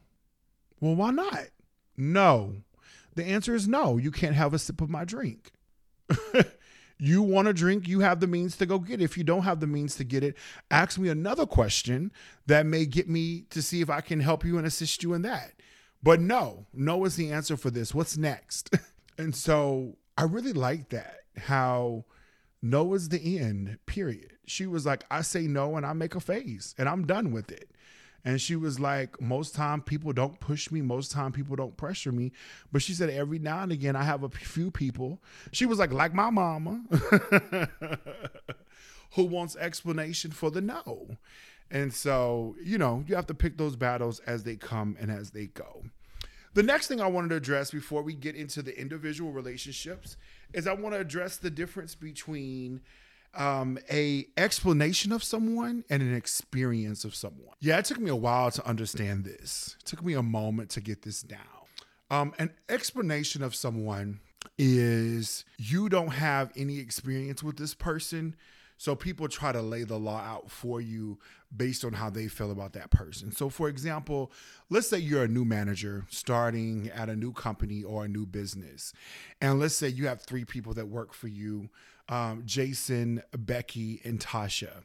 Well, 0.79 0.95
why 0.95 1.11
not? 1.11 1.49
No. 1.97 2.63
The 3.17 3.25
answer 3.25 3.57
is 3.57 3.67
no. 3.67 3.97
You 3.97 4.13
can't 4.13 4.37
have 4.37 4.55
a 4.55 4.59
sip 4.59 4.81
of 4.81 4.89
my 4.89 5.05
drink. 5.05 5.51
you 6.99 7.23
want 7.23 7.49
a 7.49 7.53
drink, 7.53 7.89
you 7.89 8.01
have 8.01 8.21
the 8.21 8.29
means 8.29 8.57
to 8.59 8.67
go 8.67 8.79
get 8.79 9.01
it. 9.01 9.05
If 9.05 9.19
you 9.19 9.25
don't 9.25 9.43
have 9.43 9.59
the 9.59 9.67
means 9.67 9.97
to 9.97 10.05
get 10.05 10.23
it, 10.23 10.37
ask 10.71 10.97
me 10.97 11.09
another 11.09 11.45
question 11.45 12.13
that 12.47 12.67
may 12.67 12.87
get 12.87 13.09
me 13.09 13.47
to 13.51 13.63
see 13.63 13.81
if 13.81 13.91
I 13.91 14.01
can 14.01 14.21
help 14.21 14.45
you 14.45 14.59
and 14.59 14.67
assist 14.67 15.03
you 15.03 15.13
in 15.13 15.23
that. 15.23 15.55
But 16.05 16.21
no, 16.21 16.67
no 16.73 17.05
is 17.05 17.17
the 17.17 17.33
answer 17.33 17.57
for 17.57 17.71
this. 17.71 17.93
What's 17.93 18.17
next? 18.17 18.73
and 19.19 19.35
so 19.35 19.97
I 20.17 20.23
really 20.23 20.53
like 20.53 20.91
that, 20.91 21.23
how 21.37 22.05
no 22.63 22.95
is 22.95 23.09
the 23.09 23.39
end, 23.39 23.79
period. 23.87 24.33
She 24.47 24.67
was 24.67 24.85
like, 24.87 25.05
I 25.11 25.23
say 25.23 25.43
no 25.43 25.77
and 25.77 25.87
I 25.87 25.93
make 25.93 26.15
a 26.15 26.21
face 26.21 26.75
and 26.79 26.89
I'm 26.89 27.07
done 27.07 27.33
with 27.33 27.51
it. 27.53 27.71
And 28.25 28.41
she 28.41 28.57
was 28.57 28.81
like, 28.81 29.21
most 29.21 29.55
time 29.55 29.81
people 29.81 30.13
don't 30.13 30.41
push 30.41 30.71
me, 30.71 30.83
most 30.83 31.13
time 31.13 31.33
people 31.33 31.57
don't 31.57 31.77
pressure 31.77 32.13
me. 32.13 32.33
But 32.73 32.83
she 32.83 32.93
said 32.93 33.11
every 33.11 33.39
now 33.39 33.63
and 33.63 33.73
again 33.73 33.97
I 33.97 34.03
have 34.03 34.25
a 34.25 34.29
few 34.29 34.71
people. 34.71 35.23
She 35.53 35.67
was 35.67 35.79
like, 35.79 35.93
like 35.93 36.13
my 36.13 36.31
mama, 36.31 36.83
who 39.15 39.25
wants 39.25 39.57
explanation 39.57 40.33
for 40.33 40.51
the 40.51 40.61
no. 40.61 41.17
And 41.71 41.93
so, 41.93 42.57
you 42.63 42.79
know, 42.79 43.05
you 43.07 43.15
have 43.15 43.27
to 43.27 43.35
pick 43.35 43.57
those 43.57 43.77
battles 43.77 44.21
as 44.21 44.43
they 44.43 44.57
come 44.57 44.97
and 44.99 45.11
as 45.11 45.31
they 45.31 45.47
go. 45.47 45.85
The 46.59 46.65
next 46.65 46.89
thing 46.89 47.01
I 47.01 47.07
wanted 47.07 47.29
to 47.29 47.37
address 47.37 47.71
before 47.71 48.03
we 48.03 48.15
get 48.15 48.35
into 48.35 48.63
the 48.63 48.77
individual 48.77 49.31
relationships 49.31 50.17
is 50.53 50.67
I 50.67 50.73
want 50.73 50.93
to 50.93 51.01
address 51.01 51.37
the 51.37 51.51
difference 51.51 51.95
between 51.95 52.81
um, 53.37 53.79
a 53.89 54.27
explanation 54.37 55.13
of 55.13 55.23
someone 55.23 55.85
and 55.89 56.03
an 56.03 56.13
experience 56.17 57.05
of 57.05 57.15
someone. 57.15 57.55
Yeah, 57.61 57.79
it 57.79 57.85
took 57.85 58.01
me 58.01 58.11
a 58.11 58.17
while 58.17 58.51
to 58.51 58.67
understand 58.67 59.25
this. 59.25 59.77
It 59.79 59.87
took 59.87 60.05
me 60.05 60.15
a 60.15 60.23
moment 60.25 60.71
to 60.71 60.81
get 60.81 61.03
this 61.03 61.23
down. 61.23 61.39
Um, 62.11 62.35
an 62.41 62.51
explanation 62.69 63.45
of 63.45 63.55
someone 63.55 64.19
is 64.59 65.45
you 65.59 65.89
don't 65.89 66.09
have 66.09 66.51
any 66.57 66.81
experience 66.81 67.41
with 67.41 67.57
this 67.57 67.75
person. 67.75 68.35
So 68.79 68.95
people 68.95 69.29
try 69.29 69.53
to 69.53 69.61
lay 69.61 69.83
the 69.83 69.99
law 69.99 70.21
out 70.21 70.51
for 70.51 70.81
you 70.81 71.19
based 71.55 71.85
on 71.85 71.93
how 71.93 72.11
they 72.11 72.29
feel 72.29 72.51
about 72.51 72.73
that 72.75 72.91
person. 72.91 73.33
So, 73.33 73.49
for 73.49 73.69
example, 73.69 74.31
let's 74.71 74.89
say 74.89 74.99
you're 74.99 75.25
a 75.25 75.29
new 75.29 75.45
manager 75.45 76.07
starting 76.11 76.89
at 76.95 77.09
a 77.09 77.17
new 77.17 77.33
company 77.33 77.83
or 77.83 78.05
a 78.05 78.09
new 78.09 78.25
business. 78.25 78.93
And 79.41 79.59
let's 79.59 79.75
say 79.75 79.89
you 79.89 80.07
have 80.07 80.23
three 80.23 80.45
people 80.45 80.75
that 80.75 80.87
work 80.87 81.13
for 81.13 81.29
you 81.29 81.69
um, 82.09 82.43
Jason, 82.47 83.23
Becky, 83.37 84.01
and 84.03 84.19
Tasha. 84.19 84.83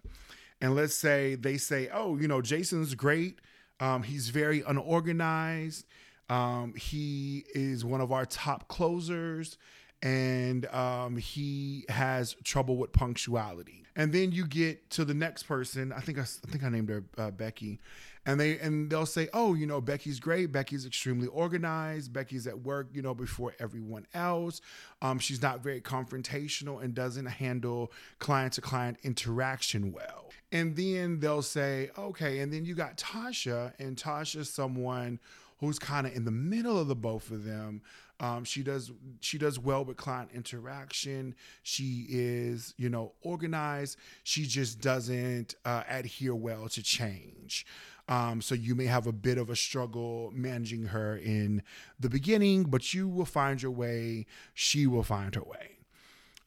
And 0.59 0.75
let's 0.75 0.93
say 0.93 1.35
they 1.35 1.57
say, 1.57 1.89
oh, 1.93 2.17
you 2.17 2.27
know, 2.27 2.41
Jason's 2.41 2.95
great. 2.95 3.39
Um, 3.79 4.03
he's 4.03 4.29
very 4.29 4.61
unorganized. 4.61 5.85
Um, 6.29 6.73
he 6.75 7.45
is 7.53 7.85
one 7.85 8.01
of 8.01 8.11
our 8.11 8.25
top 8.25 8.67
closers 8.67 9.57
and 10.01 10.65
um, 10.67 11.15
he 11.15 11.85
has 11.89 12.35
trouble 12.43 12.75
with 12.77 12.91
punctuality. 12.91 13.82
And 13.95 14.11
then 14.11 14.31
you 14.31 14.47
get 14.47 14.89
to 14.91 15.05
the 15.05 15.13
next 15.13 15.43
person. 15.43 15.91
I 15.91 15.99
think 15.99 16.17
I, 16.17 16.21
I 16.21 16.51
think 16.51 16.63
I 16.63 16.69
named 16.69 16.89
her 16.89 17.03
uh, 17.17 17.31
Becky, 17.31 17.79
and 18.25 18.39
they 18.39 18.57
and 18.57 18.89
they'll 18.89 19.05
say, 19.05 19.29
"Oh, 19.33 19.53
you 19.53 19.67
know, 19.67 19.81
Becky's 19.81 20.19
great. 20.19 20.51
Becky's 20.51 20.85
extremely 20.85 21.27
organized. 21.27 22.11
Becky's 22.11 22.47
at 22.47 22.59
work, 22.61 22.87
you 22.93 23.01
know, 23.01 23.13
before 23.13 23.53
everyone 23.59 24.07
else. 24.13 24.61
Um, 25.01 25.19
she's 25.19 25.41
not 25.41 25.61
very 25.61 25.81
confrontational 25.81 26.81
and 26.83 26.95
doesn't 26.95 27.27
handle 27.27 27.91
client 28.19 28.53
to 28.53 28.61
client 28.61 28.97
interaction 29.03 29.91
well." 29.91 30.31
And 30.51 30.75
then 30.75 31.19
they'll 31.19 31.41
say, 31.43 31.91
"Okay," 31.97 32.39
and 32.39 32.51
then 32.51 32.65
you 32.65 32.73
got 32.73 32.97
Tasha, 32.97 33.73
and 33.77 33.95
Tasha's 33.95 34.49
someone 34.49 35.19
who's 35.59 35.79
kind 35.79 36.05
of 36.05 36.15
in 36.15 36.25
the 36.25 36.31
middle 36.31 36.77
of 36.77 36.87
the 36.87 36.95
both 36.95 37.31
of 37.31 37.45
them. 37.45 37.81
Um, 38.23 38.45
she 38.45 38.63
does 38.63 38.89
she 39.19 39.37
does 39.37 39.59
well 39.59 39.83
with 39.83 39.97
client 39.97 40.29
interaction. 40.33 41.35
She 41.61 42.05
is 42.07 42.73
you 42.77 42.89
know 42.89 43.11
organized. 43.21 43.97
She 44.23 44.45
just 44.45 44.79
doesn't 44.79 45.55
uh, 45.65 45.83
adhere 45.89 46.33
well 46.33 46.69
to 46.69 46.81
change. 46.81 47.65
Um, 48.07 48.41
so 48.41 48.55
you 48.55 48.75
may 48.75 48.85
have 48.85 49.07
a 49.07 49.11
bit 49.11 49.37
of 49.37 49.49
a 49.49 49.57
struggle 49.57 50.31
managing 50.33 50.85
her 50.85 51.17
in 51.17 51.63
the 51.99 52.09
beginning, 52.09 52.63
but 52.63 52.93
you 52.93 53.09
will 53.09 53.25
find 53.25 53.61
your 53.61 53.71
way. 53.71 54.25
She 54.53 54.87
will 54.87 55.03
find 55.03 55.35
her 55.35 55.43
way. 55.43 55.79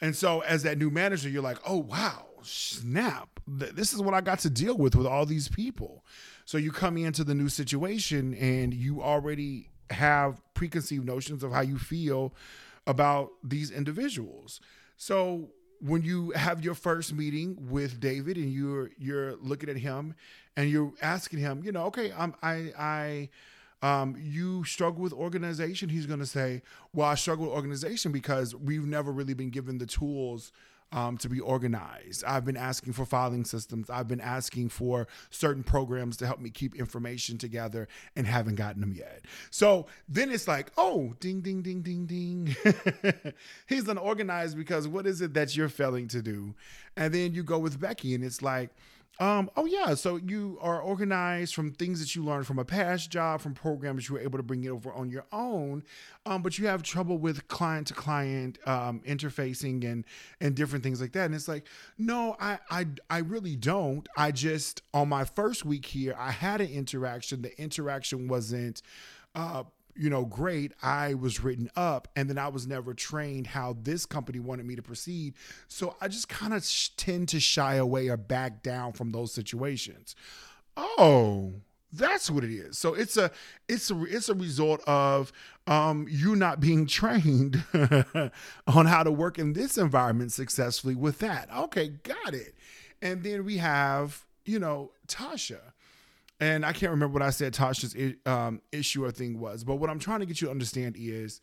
And 0.00 0.16
so 0.16 0.40
as 0.40 0.62
that 0.62 0.78
new 0.78 0.90
manager, 0.90 1.28
you're 1.28 1.42
like, 1.42 1.58
oh 1.66 1.78
wow, 1.78 2.24
snap! 2.40 3.38
This 3.46 3.92
is 3.92 4.00
what 4.00 4.14
I 4.14 4.22
got 4.22 4.38
to 4.40 4.50
deal 4.50 4.78
with 4.78 4.94
with 4.94 5.06
all 5.06 5.26
these 5.26 5.48
people. 5.48 6.06
So 6.46 6.56
you 6.56 6.72
come 6.72 6.96
into 6.96 7.22
the 7.22 7.34
new 7.34 7.50
situation 7.50 8.32
and 8.34 8.72
you 8.72 9.02
already 9.02 9.68
have 9.90 10.40
preconceived 10.54 11.04
notions 11.04 11.42
of 11.42 11.52
how 11.52 11.60
you 11.60 11.78
feel 11.78 12.34
about 12.86 13.30
these 13.42 13.70
individuals. 13.70 14.60
So 14.96 15.50
when 15.80 16.02
you 16.02 16.30
have 16.30 16.64
your 16.64 16.74
first 16.74 17.12
meeting 17.12 17.56
with 17.70 18.00
David 18.00 18.36
and 18.36 18.52
you're 18.52 18.90
you're 18.98 19.36
looking 19.36 19.68
at 19.68 19.76
him 19.76 20.14
and 20.56 20.70
you're 20.70 20.92
asking 21.02 21.40
him, 21.40 21.62
you 21.64 21.72
know, 21.72 21.84
okay, 21.86 22.12
I'm 22.16 22.34
I 22.42 22.72
I 22.78 23.28
um, 23.82 24.16
you 24.18 24.64
struggle 24.64 25.02
with 25.02 25.12
organization, 25.12 25.88
he's 25.88 26.06
to 26.20 26.26
say, 26.26 26.62
Well, 26.92 27.08
I 27.08 27.14
struggle 27.14 27.46
with 27.46 27.54
organization 27.54 28.10
because 28.10 28.54
we've 28.54 28.86
never 28.86 29.12
really 29.12 29.34
been 29.34 29.50
given 29.50 29.78
the 29.78 29.86
tools 29.86 30.50
um, 30.92 31.18
to 31.18 31.28
be 31.28 31.40
organized. 31.40 32.24
I've 32.24 32.44
been 32.44 32.56
asking 32.56 32.92
for 32.92 33.04
filing 33.04 33.44
systems. 33.44 33.90
I've 33.90 34.08
been 34.08 34.20
asking 34.20 34.68
for 34.68 35.08
certain 35.30 35.62
programs 35.62 36.16
to 36.18 36.26
help 36.26 36.40
me 36.40 36.50
keep 36.50 36.76
information 36.76 37.38
together 37.38 37.88
and 38.14 38.26
haven't 38.26 38.54
gotten 38.54 38.80
them 38.80 38.94
yet. 38.94 39.24
So 39.50 39.86
then 40.08 40.30
it's 40.30 40.48
like, 40.48 40.70
oh, 40.76 41.14
ding, 41.20 41.40
ding, 41.40 41.62
ding, 41.62 41.82
ding, 41.82 42.06
ding. 42.06 42.56
He's 43.66 43.88
unorganized 43.88 44.56
because 44.56 44.86
what 44.86 45.06
is 45.06 45.20
it 45.20 45.34
that 45.34 45.56
you're 45.56 45.68
failing 45.68 46.08
to 46.08 46.22
do? 46.22 46.54
And 46.96 47.12
then 47.12 47.34
you 47.34 47.42
go 47.42 47.58
with 47.58 47.80
Becky 47.80 48.14
and 48.14 48.24
it's 48.24 48.42
like, 48.42 48.70
um, 49.18 49.50
oh 49.56 49.64
yeah, 49.64 49.94
so 49.94 50.16
you 50.16 50.58
are 50.60 50.80
organized 50.80 51.54
from 51.54 51.72
things 51.72 52.00
that 52.00 52.14
you 52.14 52.22
learned 52.22 52.46
from 52.46 52.58
a 52.58 52.64
past 52.64 53.10
job, 53.10 53.40
from 53.40 53.54
programs 53.54 54.08
you 54.08 54.14
were 54.14 54.20
able 54.20 54.38
to 54.38 54.42
bring 54.42 54.64
it 54.64 54.68
over 54.68 54.92
on 54.92 55.08
your 55.08 55.24
own, 55.32 55.82
um, 56.26 56.42
but 56.42 56.58
you 56.58 56.66
have 56.66 56.82
trouble 56.82 57.16
with 57.16 57.48
client 57.48 57.86
to 57.86 57.94
client 57.94 58.58
um, 58.66 59.00
interfacing 59.06 59.84
and 59.84 60.04
and 60.40 60.54
different 60.54 60.84
things 60.84 61.00
like 61.00 61.12
that. 61.12 61.24
And 61.24 61.34
it's 61.34 61.48
like, 61.48 61.66
no, 61.96 62.36
I 62.38 62.58
I 62.70 62.86
I 63.08 63.18
really 63.18 63.56
don't. 63.56 64.06
I 64.16 64.32
just 64.32 64.82
on 64.92 65.08
my 65.08 65.24
first 65.24 65.64
week 65.64 65.86
here, 65.86 66.14
I 66.18 66.30
had 66.30 66.60
an 66.60 66.68
interaction. 66.68 67.40
The 67.40 67.58
interaction 67.60 68.28
wasn't 68.28 68.82
uh, 69.34 69.64
you 69.98 70.10
know, 70.10 70.24
great. 70.24 70.72
I 70.82 71.14
was 71.14 71.42
written 71.42 71.70
up 71.76 72.08
and 72.16 72.28
then 72.28 72.38
I 72.38 72.48
was 72.48 72.66
never 72.66 72.94
trained 72.94 73.48
how 73.48 73.76
this 73.80 74.06
company 74.06 74.38
wanted 74.40 74.66
me 74.66 74.76
to 74.76 74.82
proceed. 74.82 75.34
So 75.68 75.96
I 76.00 76.08
just 76.08 76.28
kind 76.28 76.54
of 76.54 76.64
sh- 76.64 76.90
tend 76.96 77.28
to 77.30 77.40
shy 77.40 77.74
away 77.74 78.08
or 78.08 78.16
back 78.16 78.62
down 78.62 78.92
from 78.92 79.10
those 79.10 79.32
situations. 79.32 80.14
Oh, 80.76 81.54
that's 81.92 82.30
what 82.30 82.44
it 82.44 82.50
is. 82.50 82.78
So 82.78 82.94
it's 82.94 83.16
a 83.16 83.30
it's 83.68 83.90
a 83.90 84.04
it's 84.04 84.28
a 84.28 84.34
result 84.34 84.82
of 84.86 85.32
um, 85.66 86.06
you 86.08 86.36
not 86.36 86.60
being 86.60 86.86
trained 86.86 87.64
on 88.66 88.86
how 88.86 89.02
to 89.02 89.10
work 89.10 89.38
in 89.38 89.54
this 89.54 89.78
environment 89.78 90.32
successfully 90.32 90.94
with 90.94 91.18
that. 91.20 91.48
Okay, 91.56 91.88
got 91.88 92.34
it. 92.34 92.54
And 93.02 93.22
then 93.22 93.44
we 93.44 93.58
have, 93.58 94.24
you 94.44 94.58
know, 94.58 94.92
Tasha 95.06 95.60
and 96.40 96.66
I 96.66 96.72
can't 96.72 96.90
remember 96.90 97.14
what 97.14 97.22
I 97.22 97.30
said 97.30 97.54
Tasha's 97.54 97.96
um, 98.26 98.60
issue 98.72 99.04
or 99.04 99.10
thing 99.10 99.40
was, 99.40 99.64
but 99.64 99.76
what 99.76 99.90
I'm 99.90 99.98
trying 99.98 100.20
to 100.20 100.26
get 100.26 100.40
you 100.40 100.48
to 100.48 100.50
understand 100.50 100.96
is 100.98 101.40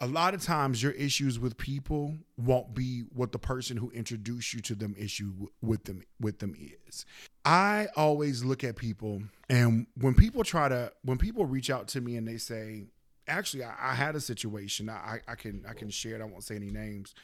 a 0.00 0.06
lot 0.06 0.32
of 0.34 0.42
times 0.42 0.82
your 0.82 0.92
issues 0.92 1.38
with 1.38 1.58
people 1.58 2.16
won't 2.38 2.74
be 2.74 3.00
what 3.12 3.32
the 3.32 3.38
person 3.38 3.76
who 3.76 3.90
introduced 3.90 4.54
you 4.54 4.60
to 4.60 4.74
them 4.74 4.94
issue 4.98 5.48
with 5.60 5.84
them 5.84 6.02
with 6.18 6.38
them 6.38 6.54
is. 6.86 7.04
I 7.44 7.88
always 7.96 8.44
look 8.44 8.64
at 8.64 8.76
people 8.76 9.22
and 9.48 9.86
when 10.00 10.14
people 10.14 10.42
try 10.42 10.68
to 10.68 10.92
when 11.02 11.18
people 11.18 11.44
reach 11.44 11.68
out 11.68 11.88
to 11.88 12.00
me 12.00 12.16
and 12.16 12.26
they 12.26 12.38
say, 12.38 12.84
actually 13.28 13.64
I, 13.64 13.74
I 13.78 13.94
had 13.94 14.16
a 14.16 14.20
situation, 14.20 14.88
I, 14.88 15.20
I 15.28 15.34
can 15.34 15.64
I 15.68 15.74
can 15.74 15.90
share 15.90 16.16
it, 16.16 16.22
I 16.22 16.24
won't 16.24 16.44
say 16.44 16.56
any 16.56 16.70
names. 16.70 17.14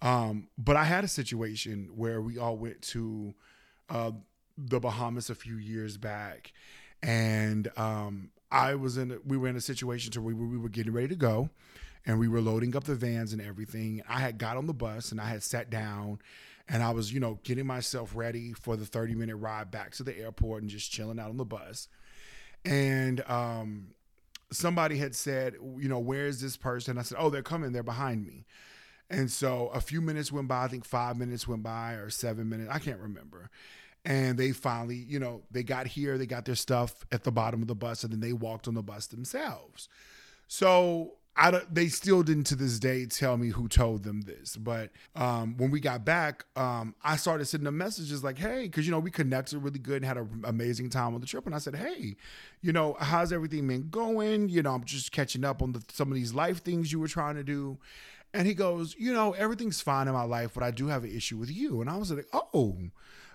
Um, 0.00 0.48
but 0.58 0.76
I 0.76 0.84
had 0.84 1.04
a 1.04 1.08
situation 1.08 1.90
where 1.94 2.20
we 2.20 2.36
all 2.38 2.56
went 2.56 2.82
to 2.82 3.34
uh, 3.88 4.10
the 4.68 4.80
Bahamas 4.80 5.30
a 5.30 5.34
few 5.34 5.56
years 5.56 5.96
back, 5.96 6.52
and 7.02 7.70
um, 7.76 8.30
I 8.50 8.74
was 8.74 8.96
in. 8.96 9.18
We 9.26 9.36
were 9.36 9.48
in 9.48 9.56
a 9.56 9.60
situation 9.60 10.12
to 10.12 10.20
where 10.20 10.34
we 10.34 10.58
were 10.58 10.68
getting 10.68 10.92
ready 10.92 11.08
to 11.08 11.16
go, 11.16 11.50
and 12.06 12.18
we 12.18 12.28
were 12.28 12.40
loading 12.40 12.76
up 12.76 12.84
the 12.84 12.94
vans 12.94 13.32
and 13.32 13.42
everything. 13.42 14.02
I 14.08 14.20
had 14.20 14.38
got 14.38 14.56
on 14.56 14.66
the 14.66 14.74
bus 14.74 15.12
and 15.12 15.20
I 15.20 15.26
had 15.26 15.42
sat 15.42 15.70
down, 15.70 16.20
and 16.68 16.82
I 16.82 16.90
was 16.90 17.12
you 17.12 17.20
know 17.20 17.38
getting 17.44 17.66
myself 17.66 18.12
ready 18.14 18.52
for 18.52 18.76
the 18.76 18.86
thirty 18.86 19.14
minute 19.14 19.36
ride 19.36 19.70
back 19.70 19.92
to 19.92 20.02
the 20.02 20.16
airport 20.16 20.62
and 20.62 20.70
just 20.70 20.90
chilling 20.90 21.18
out 21.18 21.30
on 21.30 21.36
the 21.36 21.44
bus, 21.44 21.88
and 22.64 23.28
um, 23.28 23.88
somebody 24.52 24.98
had 24.98 25.14
said, 25.14 25.54
you 25.78 25.88
know, 25.88 25.98
where 25.98 26.26
is 26.26 26.40
this 26.40 26.56
person? 26.56 26.98
I 26.98 27.02
said, 27.02 27.18
oh, 27.18 27.30
they're 27.30 27.42
coming. 27.42 27.72
They're 27.72 27.82
behind 27.82 28.26
me. 28.26 28.44
And 29.10 29.30
so 29.30 29.68
a 29.68 29.80
few 29.80 30.00
minutes 30.00 30.32
went 30.32 30.48
by. 30.48 30.64
I 30.64 30.68
think 30.68 30.84
five 30.84 31.16
minutes 31.16 31.46
went 31.46 31.62
by 31.62 31.92
or 31.92 32.08
seven 32.10 32.48
minutes. 32.48 32.70
I 32.72 32.78
can't 32.78 33.00
remember. 33.00 33.50
And 34.04 34.36
they 34.36 34.50
finally, 34.50 34.96
you 34.96 35.20
know, 35.20 35.42
they 35.50 35.62
got 35.62 35.86
here, 35.86 36.18
they 36.18 36.26
got 36.26 36.44
their 36.44 36.56
stuff 36.56 37.04
at 37.12 37.22
the 37.22 37.30
bottom 37.30 37.62
of 37.62 37.68
the 37.68 37.74
bus, 37.74 38.02
and 38.02 38.12
then 38.12 38.20
they 38.20 38.32
walked 38.32 38.66
on 38.66 38.74
the 38.74 38.82
bus 38.82 39.06
themselves. 39.06 39.88
So 40.48 41.12
I 41.34 41.50
don't, 41.50 41.74
they 41.74 41.88
still 41.88 42.22
didn't 42.22 42.44
to 42.44 42.56
this 42.56 42.78
day 42.78 43.06
tell 43.06 43.38
me 43.38 43.48
who 43.48 43.66
told 43.66 44.02
them 44.02 44.22
this. 44.22 44.56
But 44.56 44.90
um, 45.16 45.56
when 45.56 45.70
we 45.70 45.80
got 45.80 46.04
back, 46.04 46.44
um, 46.56 46.94
I 47.02 47.16
started 47.16 47.46
sending 47.46 47.64
them 47.64 47.78
messages 47.78 48.22
like, 48.22 48.36
hey, 48.36 48.64
because, 48.64 48.86
you 48.86 48.90
know, 48.90 48.98
we 48.98 49.10
connected 49.10 49.58
really 49.58 49.78
good 49.78 49.96
and 49.96 50.04
had 50.04 50.18
an 50.18 50.42
amazing 50.44 50.90
time 50.90 51.14
on 51.14 51.20
the 51.20 51.26
trip. 51.26 51.46
And 51.46 51.54
I 51.54 51.58
said, 51.58 51.76
hey, 51.76 52.16
you 52.60 52.72
know, 52.72 52.96
how's 52.98 53.32
everything 53.32 53.66
been 53.66 53.88
going? 53.88 54.50
You 54.50 54.62
know, 54.62 54.74
I'm 54.74 54.84
just 54.84 55.10
catching 55.10 55.44
up 55.44 55.62
on 55.62 55.72
the, 55.72 55.82
some 55.90 56.08
of 56.08 56.14
these 56.16 56.34
life 56.34 56.62
things 56.62 56.92
you 56.92 57.00
were 57.00 57.08
trying 57.08 57.36
to 57.36 57.44
do. 57.44 57.78
And 58.34 58.46
he 58.46 58.52
goes, 58.52 58.94
you 58.98 59.12
know, 59.12 59.32
everything's 59.32 59.80
fine 59.80 60.08
in 60.08 60.14
my 60.14 60.24
life, 60.24 60.52
but 60.54 60.62
I 60.62 60.70
do 60.70 60.88
have 60.88 61.04
an 61.04 61.16
issue 61.16 61.38
with 61.38 61.50
you. 61.50 61.80
And 61.80 61.88
I 61.88 61.96
was 61.96 62.10
like, 62.10 62.26
oh, 62.32 62.76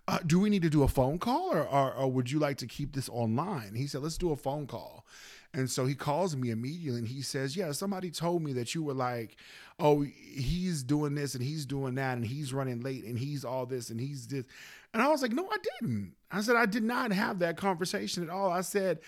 uh, 0.08 0.20
do 0.26 0.39
we 0.39 0.50
need 0.50 0.62
to 0.62 0.70
do 0.70 0.84
a 0.84 0.88
phone 0.88 1.20
call 1.20 1.52
or, 1.52 1.67
or, 1.67 1.93
or 1.93 2.12
would 2.12 2.32
you 2.32 2.39
like 2.39 2.58
to 2.58 2.67
keep 2.67 2.93
this 2.93 3.10
online? 3.10 3.76
He 3.76 3.88
said, 3.88 4.02
let's 4.02 4.17
do 4.17 4.32
a 4.32 4.38
phone 4.38 4.67
call. 4.67 5.06
And 5.54 5.70
so 5.70 5.86
he 5.86 5.96
calls 5.96 6.36
me 6.36 6.52
immediately 6.52 7.00
and 7.00 7.08
he 7.08 7.22
says, 7.22 7.56
Yeah, 7.56 7.72
somebody 7.72 8.12
told 8.12 8.43
me 8.43 8.54
that 8.54 8.76
you 8.76 8.84
were 8.84 8.93
like, 8.93 9.38
oh, 9.80 10.02
he's 10.04 10.84
doing 10.84 11.15
this 11.15 11.36
and 11.36 11.43
he's 11.43 11.65
doing 11.65 11.96
that 11.96 12.17
and 12.17 12.26
he's 12.26 12.54
running 12.54 12.82
late 12.82 13.06
and 13.06 13.17
he's 13.17 13.46
all 13.46 13.65
this 13.65 13.89
and 13.89 14.00
he's 14.00 14.28
this. 14.28 14.46
And 14.93 15.02
I 15.02 15.08
was 15.08 15.22
like, 15.22 15.32
No, 15.32 15.48
I 15.50 15.58
didn't. 15.80 16.13
I 16.32 16.41
said, 16.41 16.58
I 16.58 16.65
did 16.65 16.84
not 16.84 17.12
have 17.12 17.39
that 17.39 17.58
conversation 17.58 18.24
at 18.24 18.30
all. 18.30 18.52
I 18.52 18.62
said, 18.62 19.00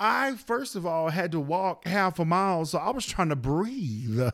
I, 0.00 0.34
first 0.34 0.74
of 0.74 0.86
all, 0.86 1.10
had 1.10 1.30
to 1.32 1.40
walk 1.40 1.86
half 1.86 2.18
a 2.18 2.24
mile. 2.24 2.64
So 2.64 2.78
I 2.78 2.90
was 2.90 3.06
trying 3.06 3.28
to 3.28 3.36
breathe. 3.36 4.30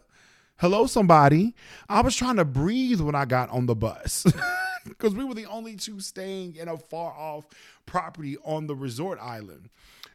Hello, 0.57 0.87
somebody. 0.87 1.54
I 1.88 2.00
was 2.00 2.16
trying 2.16 2.37
to 2.37 2.44
breathe 2.44 3.00
when 3.00 3.14
I 3.14 3.26
got 3.26 3.50
on 3.50 3.66
the 3.66 3.76
bus 3.76 4.24
because 4.88 5.14
we 5.14 5.24
were 5.24 5.35
the 5.35 5.46
only 5.46 5.77
two 5.77 6.01
staying 6.01 6.57
in 6.57 6.68
a 6.68 6.77
far 6.77 7.12
off 7.12 7.46
property 7.87 8.37
on 8.44 8.66
the 8.66 8.77
resort 8.77 9.18
island. 9.20 9.70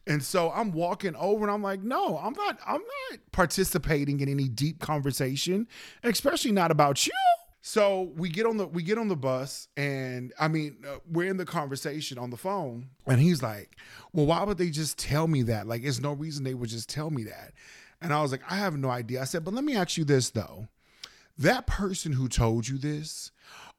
And 0.06 0.22
so 0.22 0.52
I'm 0.52 0.72
walking 0.72 1.16
over 1.16 1.46
and 1.46 1.52
I'm 1.52 1.64
like, 1.64 1.82
no, 1.82 2.18
I'm 2.18 2.34
not, 2.34 2.60
I'm 2.66 2.82
not 2.82 3.20
participating 3.32 4.20
in 4.20 4.28
any 4.28 4.50
deep 4.50 4.80
conversation, 4.80 5.68
especially 6.04 6.52
not 6.52 6.72
about 6.72 7.08
you. 7.08 7.14
So 7.66 8.12
we 8.18 8.28
get 8.28 8.46
on 8.46 8.58
the 8.58 8.68
we 8.68 8.84
get 8.84 8.98
on 8.98 9.08
the 9.08 9.16
bus, 9.16 9.70
and 9.78 10.34
I 10.38 10.50
mean 10.50 10.84
uh, 10.86 10.98
we're 11.10 11.30
in 11.30 11.38
the 11.38 11.46
conversation 11.46 12.18
on 12.18 12.30
the 12.30 12.36
phone, 12.36 12.90
and 13.08 13.22
he's 13.22 13.42
like, 13.42 13.78
"Well, 14.12 14.26
why 14.26 14.44
would 14.44 14.58
they 14.58 14.70
just 14.70 14.98
tell 15.00 15.30
me 15.30 15.44
that? 15.44 15.66
Like, 15.66 15.84
there's 15.84 16.02
no 16.02 16.12
reason 16.12 16.44
they 16.44 16.56
would 16.56 16.68
just 16.68 16.90
tell 16.90 17.10
me 17.10 17.24
that." 17.24 17.54
And 18.02 18.12
I 18.12 18.22
was 18.22 18.34
like, 18.34 18.42
"I 18.52 18.58
have 18.58 18.76
no 18.76 18.90
idea." 18.90 19.22
I 19.22 19.24
said, 19.24 19.46
"But 19.46 19.54
let 19.54 19.64
me 19.64 19.78
ask 19.78 19.96
you 19.96 20.04
this 20.04 20.30
though: 20.30 20.68
that 21.38 21.66
person 21.66 22.12
who 22.12 22.28
told 22.28 22.68
you 22.68 22.78
this, 22.78 23.32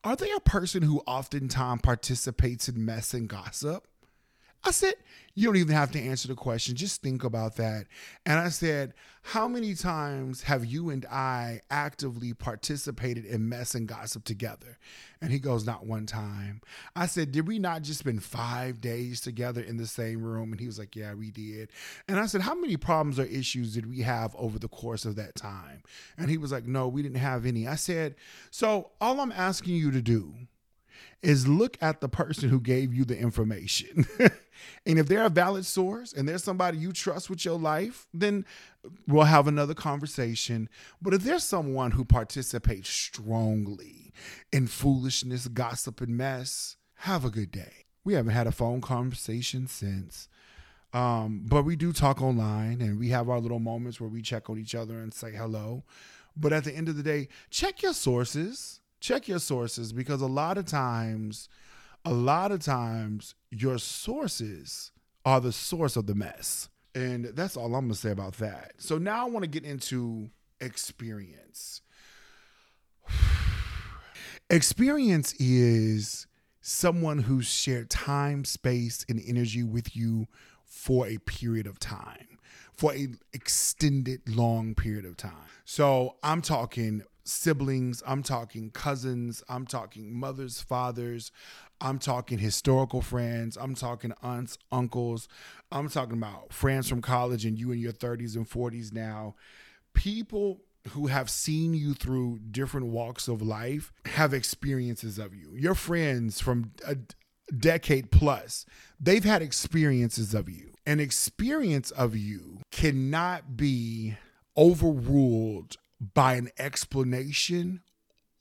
are 0.04 0.16
they 0.16 0.30
a 0.30 0.40
person 0.40 0.82
who 0.82 1.00
oftentimes 1.06 1.80
participates 1.82 2.68
in 2.68 2.84
mess 2.84 3.14
and 3.14 3.28
gossip?" 3.28 3.86
I 4.64 4.70
said, 4.70 4.94
you 5.36 5.46
don't 5.46 5.56
even 5.56 5.74
have 5.74 5.90
to 5.92 6.00
answer 6.00 6.28
the 6.28 6.36
question. 6.36 6.76
Just 6.76 7.02
think 7.02 7.24
about 7.24 7.56
that. 7.56 7.86
And 8.24 8.38
I 8.38 8.50
said, 8.50 8.94
How 9.22 9.48
many 9.48 9.74
times 9.74 10.44
have 10.44 10.64
you 10.64 10.90
and 10.90 11.04
I 11.06 11.60
actively 11.70 12.32
participated 12.34 13.24
in 13.24 13.48
mess 13.48 13.74
and 13.74 13.88
gossip 13.88 14.22
together? 14.22 14.78
And 15.20 15.32
he 15.32 15.40
goes, 15.40 15.66
Not 15.66 15.86
one 15.86 16.06
time. 16.06 16.60
I 16.94 17.06
said, 17.06 17.32
Did 17.32 17.48
we 17.48 17.58
not 17.58 17.82
just 17.82 17.98
spend 17.98 18.22
five 18.22 18.80
days 18.80 19.20
together 19.20 19.60
in 19.60 19.76
the 19.76 19.88
same 19.88 20.22
room? 20.22 20.52
And 20.52 20.60
he 20.60 20.66
was 20.66 20.78
like, 20.78 20.94
Yeah, 20.94 21.14
we 21.14 21.32
did. 21.32 21.70
And 22.06 22.20
I 22.20 22.26
said, 22.26 22.42
How 22.42 22.54
many 22.54 22.76
problems 22.76 23.18
or 23.18 23.24
issues 23.24 23.74
did 23.74 23.86
we 23.86 24.02
have 24.02 24.36
over 24.36 24.60
the 24.60 24.68
course 24.68 25.04
of 25.04 25.16
that 25.16 25.34
time? 25.34 25.82
And 26.16 26.30
he 26.30 26.38
was 26.38 26.52
like, 26.52 26.66
No, 26.66 26.86
we 26.86 27.02
didn't 27.02 27.18
have 27.18 27.44
any. 27.44 27.66
I 27.66 27.74
said, 27.74 28.14
So 28.52 28.92
all 29.00 29.20
I'm 29.20 29.32
asking 29.32 29.74
you 29.74 29.90
to 29.90 30.00
do 30.00 30.34
is 31.24 31.48
look 31.48 31.78
at 31.80 32.00
the 32.00 32.08
person 32.08 32.50
who 32.50 32.60
gave 32.60 32.92
you 32.92 33.04
the 33.04 33.18
information. 33.18 34.06
and 34.18 34.98
if 34.98 35.08
they're 35.08 35.24
a 35.24 35.30
valid 35.30 35.64
source 35.64 36.12
and 36.12 36.28
there's 36.28 36.44
somebody 36.44 36.76
you 36.76 36.92
trust 36.92 37.30
with 37.30 37.44
your 37.44 37.58
life, 37.58 38.06
then 38.12 38.44
we'll 39.08 39.24
have 39.24 39.48
another 39.48 39.74
conversation. 39.74 40.68
But 41.00 41.14
if 41.14 41.22
there's 41.22 41.42
someone 41.42 41.92
who 41.92 42.04
participates 42.04 42.90
strongly 42.90 44.12
in 44.52 44.66
foolishness, 44.66 45.48
gossip, 45.48 46.00
and 46.02 46.16
mess, 46.16 46.76
have 46.96 47.24
a 47.24 47.30
good 47.30 47.50
day. 47.50 47.86
We 48.04 48.14
haven't 48.14 48.34
had 48.34 48.46
a 48.46 48.52
phone 48.52 48.82
conversation 48.82 49.66
since. 49.66 50.28
Um, 50.92 51.42
but 51.46 51.64
we 51.64 51.74
do 51.74 51.92
talk 51.92 52.22
online 52.22 52.80
and 52.80 53.00
we 53.00 53.08
have 53.08 53.28
our 53.28 53.40
little 53.40 53.58
moments 53.58 54.00
where 54.00 54.10
we 54.10 54.22
check 54.22 54.48
on 54.48 54.58
each 54.58 54.74
other 54.74 55.00
and 55.00 55.12
say 55.12 55.32
hello. 55.32 55.84
But 56.36 56.52
at 56.52 56.64
the 56.64 56.74
end 56.74 56.88
of 56.88 56.96
the 56.96 57.02
day, 57.02 57.28
check 57.50 57.82
your 57.82 57.94
sources 57.94 58.80
check 59.04 59.28
your 59.28 59.38
sources 59.38 59.92
because 59.92 60.22
a 60.22 60.26
lot 60.26 60.56
of 60.56 60.64
times, 60.64 61.50
a 62.06 62.12
lot 62.12 62.50
of 62.50 62.60
times, 62.60 63.34
your 63.50 63.76
sources 63.76 64.92
are 65.26 65.42
the 65.42 65.52
source 65.52 65.96
of 65.96 66.06
the 66.06 66.14
mess. 66.14 66.70
And 66.94 67.26
that's 67.26 67.54
all 67.56 67.74
I'm 67.74 67.88
to 67.88 67.94
say 67.94 68.10
about 68.10 68.34
that. 68.38 68.72
So 68.78 68.96
now 68.96 69.26
I 69.26 69.28
want 69.28 69.44
to 69.44 69.50
get 69.50 69.64
into 69.64 70.30
experience. 70.58 71.82
experience 74.50 75.34
is 75.34 76.26
someone 76.62 77.18
who's 77.18 77.46
shared 77.46 77.90
time, 77.90 78.46
space, 78.46 79.04
and 79.06 79.20
energy 79.26 79.62
with 79.62 79.94
you 79.94 80.28
for 80.64 81.06
a 81.06 81.18
period 81.18 81.66
of 81.66 81.78
time, 81.78 82.38
for 82.72 82.94
a 82.94 83.08
extended 83.34 84.22
long 84.26 84.74
period 84.74 85.04
of 85.04 85.18
time. 85.18 85.32
So 85.66 86.16
I'm 86.22 86.40
talking 86.40 87.02
siblings, 87.24 88.02
I'm 88.06 88.22
talking 88.22 88.70
cousins, 88.70 89.42
I'm 89.48 89.66
talking 89.66 90.14
mothers, 90.14 90.60
fathers, 90.60 91.32
I'm 91.80 91.98
talking 91.98 92.38
historical 92.38 93.02
friends, 93.02 93.56
I'm 93.56 93.74
talking 93.74 94.12
aunts, 94.22 94.58
uncles, 94.70 95.28
I'm 95.72 95.88
talking 95.88 96.18
about 96.18 96.52
friends 96.52 96.88
from 96.88 97.02
college 97.02 97.44
and 97.44 97.58
you 97.58 97.72
in 97.72 97.78
your 97.78 97.92
30s 97.92 98.36
and 98.36 98.48
40s 98.48 98.92
now. 98.92 99.34
People 99.94 100.62
who 100.90 101.06
have 101.06 101.30
seen 101.30 101.74
you 101.74 101.94
through 101.94 102.38
different 102.50 102.86
walks 102.86 103.26
of 103.26 103.40
life 103.40 103.92
have 104.04 104.34
experiences 104.34 105.18
of 105.18 105.34
you. 105.34 105.54
Your 105.56 105.74
friends 105.74 106.40
from 106.40 106.72
a 106.86 106.96
decade 107.52 108.10
plus, 108.10 108.66
they've 109.00 109.24
had 109.24 109.42
experiences 109.42 110.34
of 110.34 110.48
you. 110.48 110.72
An 110.86 111.00
experience 111.00 111.90
of 111.90 112.14
you 112.14 112.58
cannot 112.70 113.56
be 113.56 114.16
overruled 114.56 115.76
by 116.12 116.34
an 116.34 116.50
explanation 116.58 117.82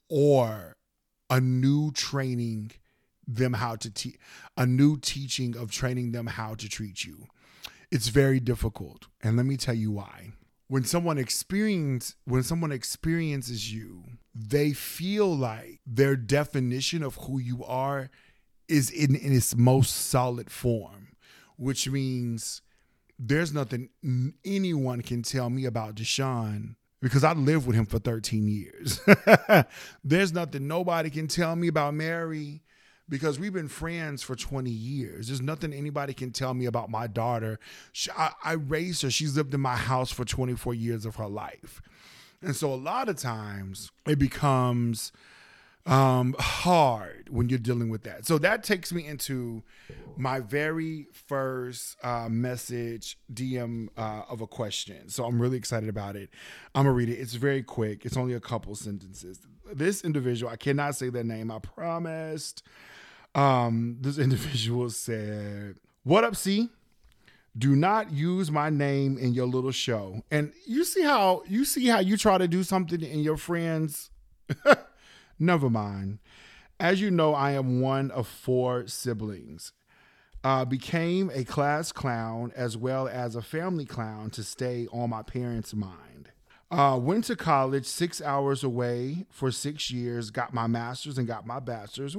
or 0.08 0.76
a 1.30 1.40
new 1.40 1.90
training 1.92 2.72
them 3.26 3.54
how 3.54 3.76
to 3.76 3.90
teach 3.90 4.18
a 4.56 4.66
new 4.66 4.98
teaching 4.98 5.56
of 5.56 5.70
training 5.70 6.12
them 6.12 6.26
how 6.26 6.54
to 6.54 6.68
treat 6.68 7.04
you. 7.04 7.26
It's 7.90 8.08
very 8.08 8.40
difficult 8.40 9.06
and 9.22 9.36
let 9.36 9.46
me 9.46 9.56
tell 9.56 9.74
you 9.74 9.92
why. 9.92 10.32
When 10.68 10.84
someone 10.84 11.18
experience 11.18 12.16
when 12.24 12.42
someone 12.42 12.72
experiences 12.72 13.72
you 13.72 14.04
they 14.34 14.72
feel 14.72 15.34
like 15.34 15.80
their 15.86 16.16
definition 16.16 17.02
of 17.02 17.16
who 17.16 17.38
you 17.38 17.64
are 17.64 18.10
is 18.68 18.90
in, 18.90 19.14
in 19.14 19.34
its 19.34 19.54
most 19.56 19.94
solid 19.94 20.50
form 20.50 21.16
which 21.56 21.88
means 21.88 22.62
there's 23.18 23.52
nothing 23.52 23.90
anyone 24.44 25.02
can 25.02 25.22
tell 25.22 25.50
me 25.50 25.64
about 25.64 25.94
Deshaun 25.94 26.74
because 27.04 27.22
I 27.22 27.34
lived 27.34 27.66
with 27.66 27.76
him 27.76 27.84
for 27.84 27.98
13 27.98 28.48
years. 28.48 28.98
There's 30.04 30.32
nothing 30.32 30.66
nobody 30.66 31.10
can 31.10 31.28
tell 31.28 31.54
me 31.54 31.68
about 31.68 31.92
Mary 31.92 32.62
because 33.10 33.38
we've 33.38 33.52
been 33.52 33.68
friends 33.68 34.22
for 34.22 34.34
20 34.34 34.70
years. 34.70 35.26
There's 35.26 35.42
nothing 35.42 35.74
anybody 35.74 36.14
can 36.14 36.30
tell 36.30 36.54
me 36.54 36.64
about 36.64 36.88
my 36.88 37.06
daughter. 37.06 37.58
She, 37.92 38.10
I, 38.16 38.30
I 38.42 38.52
raised 38.52 39.02
her. 39.02 39.10
She's 39.10 39.36
lived 39.36 39.52
in 39.52 39.60
my 39.60 39.76
house 39.76 40.10
for 40.10 40.24
24 40.24 40.72
years 40.72 41.04
of 41.04 41.16
her 41.16 41.26
life. 41.26 41.82
And 42.40 42.56
so 42.56 42.72
a 42.72 42.74
lot 42.74 43.10
of 43.10 43.18
times 43.18 43.92
it 44.06 44.18
becomes 44.18 45.12
um, 45.84 46.34
hard 46.38 47.28
when 47.28 47.50
you're 47.50 47.58
dealing 47.58 47.90
with 47.90 48.04
that. 48.04 48.24
So 48.24 48.38
that 48.38 48.64
takes 48.64 48.94
me 48.94 49.06
into 49.06 49.62
my 50.16 50.40
very 50.40 51.06
first 51.12 51.96
uh, 52.02 52.28
message 52.28 53.18
DM 53.32 53.88
uh, 53.96 54.22
of 54.28 54.40
a 54.40 54.46
question. 54.46 55.08
So 55.08 55.24
I'm 55.24 55.40
really 55.40 55.56
excited 55.56 55.88
about 55.88 56.16
it. 56.16 56.30
I'm 56.74 56.84
gonna 56.84 56.94
read 56.94 57.08
it. 57.08 57.14
It's 57.14 57.34
very 57.34 57.62
quick. 57.62 58.04
It's 58.04 58.16
only 58.16 58.34
a 58.34 58.40
couple 58.40 58.74
sentences. 58.74 59.40
This 59.72 60.04
individual, 60.04 60.52
I 60.52 60.56
cannot 60.56 60.96
say 60.96 61.08
their 61.08 61.24
name. 61.24 61.50
I 61.50 61.58
promised. 61.58 62.62
Um, 63.34 63.98
this 64.00 64.18
individual 64.26 64.90
said, 64.90 65.76
What 66.02 66.24
up, 66.24 66.36
C? 66.36 66.70
Do 67.56 67.76
not 67.76 68.10
use 68.12 68.50
my 68.50 68.68
name 68.68 69.16
in 69.16 69.32
your 69.32 69.46
little 69.46 69.70
show. 69.70 70.22
And 70.30 70.52
you 70.66 70.84
see 70.84 71.02
how 71.02 71.44
you 71.46 71.64
see 71.64 71.86
how 71.86 72.00
you 72.00 72.16
try 72.16 72.38
to 72.38 72.48
do 72.48 72.62
something 72.62 73.00
in 73.00 73.20
your 73.20 73.36
friends. 73.36 74.10
Never 75.38 75.70
mind. 75.70 76.18
As 76.80 77.00
you 77.00 77.10
know, 77.10 77.34
I 77.34 77.52
am 77.52 77.80
one 77.80 78.10
of 78.10 78.26
four 78.26 78.88
siblings. 78.88 79.72
Uh, 80.44 80.64
became 80.64 81.30
a 81.32 81.42
class 81.42 81.90
clown 81.90 82.52
as 82.54 82.76
well 82.76 83.08
as 83.08 83.34
a 83.34 83.40
family 83.40 83.86
clown 83.86 84.28
to 84.28 84.42
stay 84.42 84.86
on 84.92 85.08
my 85.08 85.22
parents' 85.22 85.72
mind. 85.74 86.30
Uh, 86.70 86.98
went 87.00 87.24
to 87.24 87.34
college 87.34 87.86
six 87.86 88.20
hours 88.20 88.62
away 88.62 89.26
for 89.30 89.50
six 89.50 89.90
years, 89.90 90.30
got 90.30 90.52
my 90.52 90.66
master's 90.66 91.16
and 91.16 91.26
got 91.26 91.46
my 91.46 91.58
bachelor's. 91.60 92.14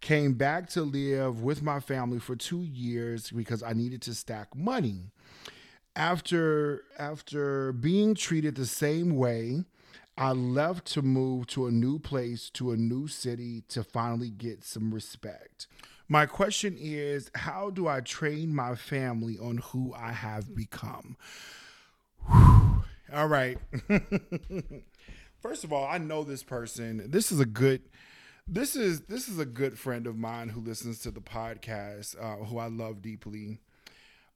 Came 0.00 0.34
back 0.34 0.68
to 0.70 0.82
live 0.82 1.42
with 1.42 1.62
my 1.62 1.80
family 1.80 2.18
for 2.18 2.36
two 2.36 2.62
years 2.62 3.30
because 3.30 3.62
I 3.62 3.72
needed 3.72 4.02
to 4.02 4.14
stack 4.14 4.54
money. 4.54 5.12
After 5.96 6.82
after 6.98 7.72
being 7.72 8.14
treated 8.14 8.56
the 8.56 8.66
same 8.66 9.16
way, 9.16 9.64
I 10.18 10.32
left 10.32 10.86
to 10.88 11.02
move 11.02 11.46
to 11.48 11.66
a 11.66 11.70
new 11.70 11.98
place, 11.98 12.50
to 12.50 12.72
a 12.72 12.76
new 12.76 13.08
city 13.08 13.62
to 13.68 13.82
finally 13.82 14.28
get 14.28 14.62
some 14.62 14.92
respect. 14.92 15.68
My 16.08 16.26
question 16.26 16.76
is 16.78 17.30
how 17.34 17.70
do 17.70 17.88
I 17.88 18.00
train 18.00 18.54
my 18.54 18.74
family 18.74 19.38
on 19.38 19.58
who 19.58 19.94
I 19.94 20.12
have 20.12 20.54
become? 20.54 21.16
Whew. 22.26 22.84
All 23.12 23.28
right. 23.28 23.58
First 25.40 25.64
of 25.64 25.72
all, 25.72 25.86
I 25.86 25.98
know 25.98 26.24
this 26.24 26.42
person. 26.42 27.10
This 27.10 27.30
is 27.30 27.40
a 27.40 27.46
good 27.46 27.82
this 28.46 28.76
is 28.76 29.02
this 29.02 29.28
is 29.28 29.38
a 29.38 29.46
good 29.46 29.78
friend 29.78 30.06
of 30.06 30.16
mine 30.16 30.50
who 30.50 30.60
listens 30.60 30.98
to 31.00 31.10
the 31.10 31.20
podcast, 31.20 32.16
uh, 32.20 32.44
who 32.44 32.58
I 32.58 32.66
love 32.66 33.00
deeply. 33.00 33.58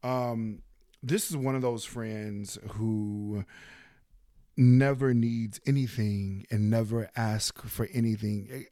Um, 0.03 0.63
this 1.03 1.31
is 1.31 1.37
one 1.37 1.55
of 1.55 1.63
those 1.63 1.85
friends 1.85 2.59
who 2.71 3.45
never 4.57 5.13
needs 5.13 5.61
anything 5.67 6.47
and 6.51 6.71
never 6.71 7.11
ask 7.15 7.63
for 7.63 7.89
anything, 7.93 8.67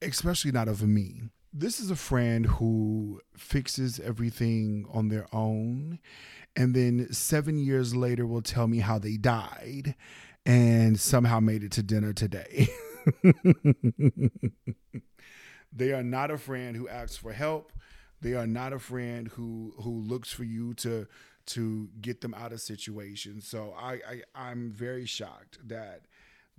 especially 0.00 0.52
not 0.52 0.68
of 0.68 0.82
me. 0.82 1.22
This 1.52 1.80
is 1.80 1.90
a 1.90 1.96
friend 1.96 2.46
who 2.46 3.20
fixes 3.36 3.98
everything 3.98 4.86
on 4.92 5.08
their 5.08 5.26
own 5.32 5.98
and 6.54 6.74
then 6.74 7.12
seven 7.12 7.58
years 7.58 7.94
later 7.94 8.26
will 8.26 8.42
tell 8.42 8.66
me 8.66 8.78
how 8.78 8.98
they 8.98 9.16
died 9.16 9.94
and 10.46 10.98
somehow 10.98 11.40
made 11.40 11.64
it 11.64 11.72
to 11.72 11.82
dinner 11.82 12.12
today. 12.12 12.68
they 15.72 15.92
are 15.92 16.02
not 16.02 16.30
a 16.30 16.38
friend 16.38 16.76
who 16.76 16.88
asks 16.88 17.16
for 17.16 17.32
help. 17.32 17.72
They 18.20 18.34
are 18.34 18.46
not 18.46 18.72
a 18.72 18.78
friend 18.78 19.28
who 19.28 19.74
who 19.82 20.00
looks 20.00 20.32
for 20.32 20.44
you 20.44 20.74
to 20.74 21.06
to 21.46 21.88
get 22.00 22.20
them 22.20 22.34
out 22.34 22.52
of 22.52 22.60
situations. 22.60 23.46
So 23.46 23.74
I, 23.76 23.92
I 23.94 24.22
I'm 24.34 24.70
very 24.70 25.06
shocked 25.06 25.58
that 25.66 26.02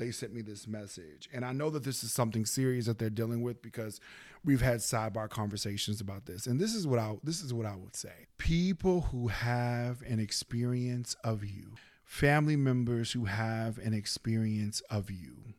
they 0.01 0.11
sent 0.11 0.33
me 0.33 0.41
this 0.41 0.67
message. 0.67 1.29
And 1.31 1.45
I 1.45 1.53
know 1.53 1.69
that 1.69 1.83
this 1.83 2.03
is 2.03 2.11
something 2.11 2.43
serious 2.43 2.87
that 2.87 2.97
they're 2.97 3.11
dealing 3.11 3.43
with 3.43 3.61
because 3.61 4.01
we've 4.43 4.61
had 4.61 4.79
sidebar 4.79 5.29
conversations 5.29 6.01
about 6.01 6.25
this. 6.25 6.47
And 6.47 6.59
this 6.59 6.73
is 6.73 6.87
what 6.87 6.97
I 6.97 7.15
this 7.23 7.41
is 7.41 7.53
what 7.53 7.67
I 7.67 7.75
would 7.75 7.95
say. 7.95 8.27
People 8.39 9.01
who 9.01 9.27
have 9.27 10.01
an 10.01 10.19
experience 10.19 11.15
of 11.23 11.43
you, 11.43 11.75
family 12.03 12.55
members 12.55 13.11
who 13.11 13.25
have 13.25 13.77
an 13.77 13.93
experience 13.93 14.81
of 14.89 15.11
you, 15.11 15.53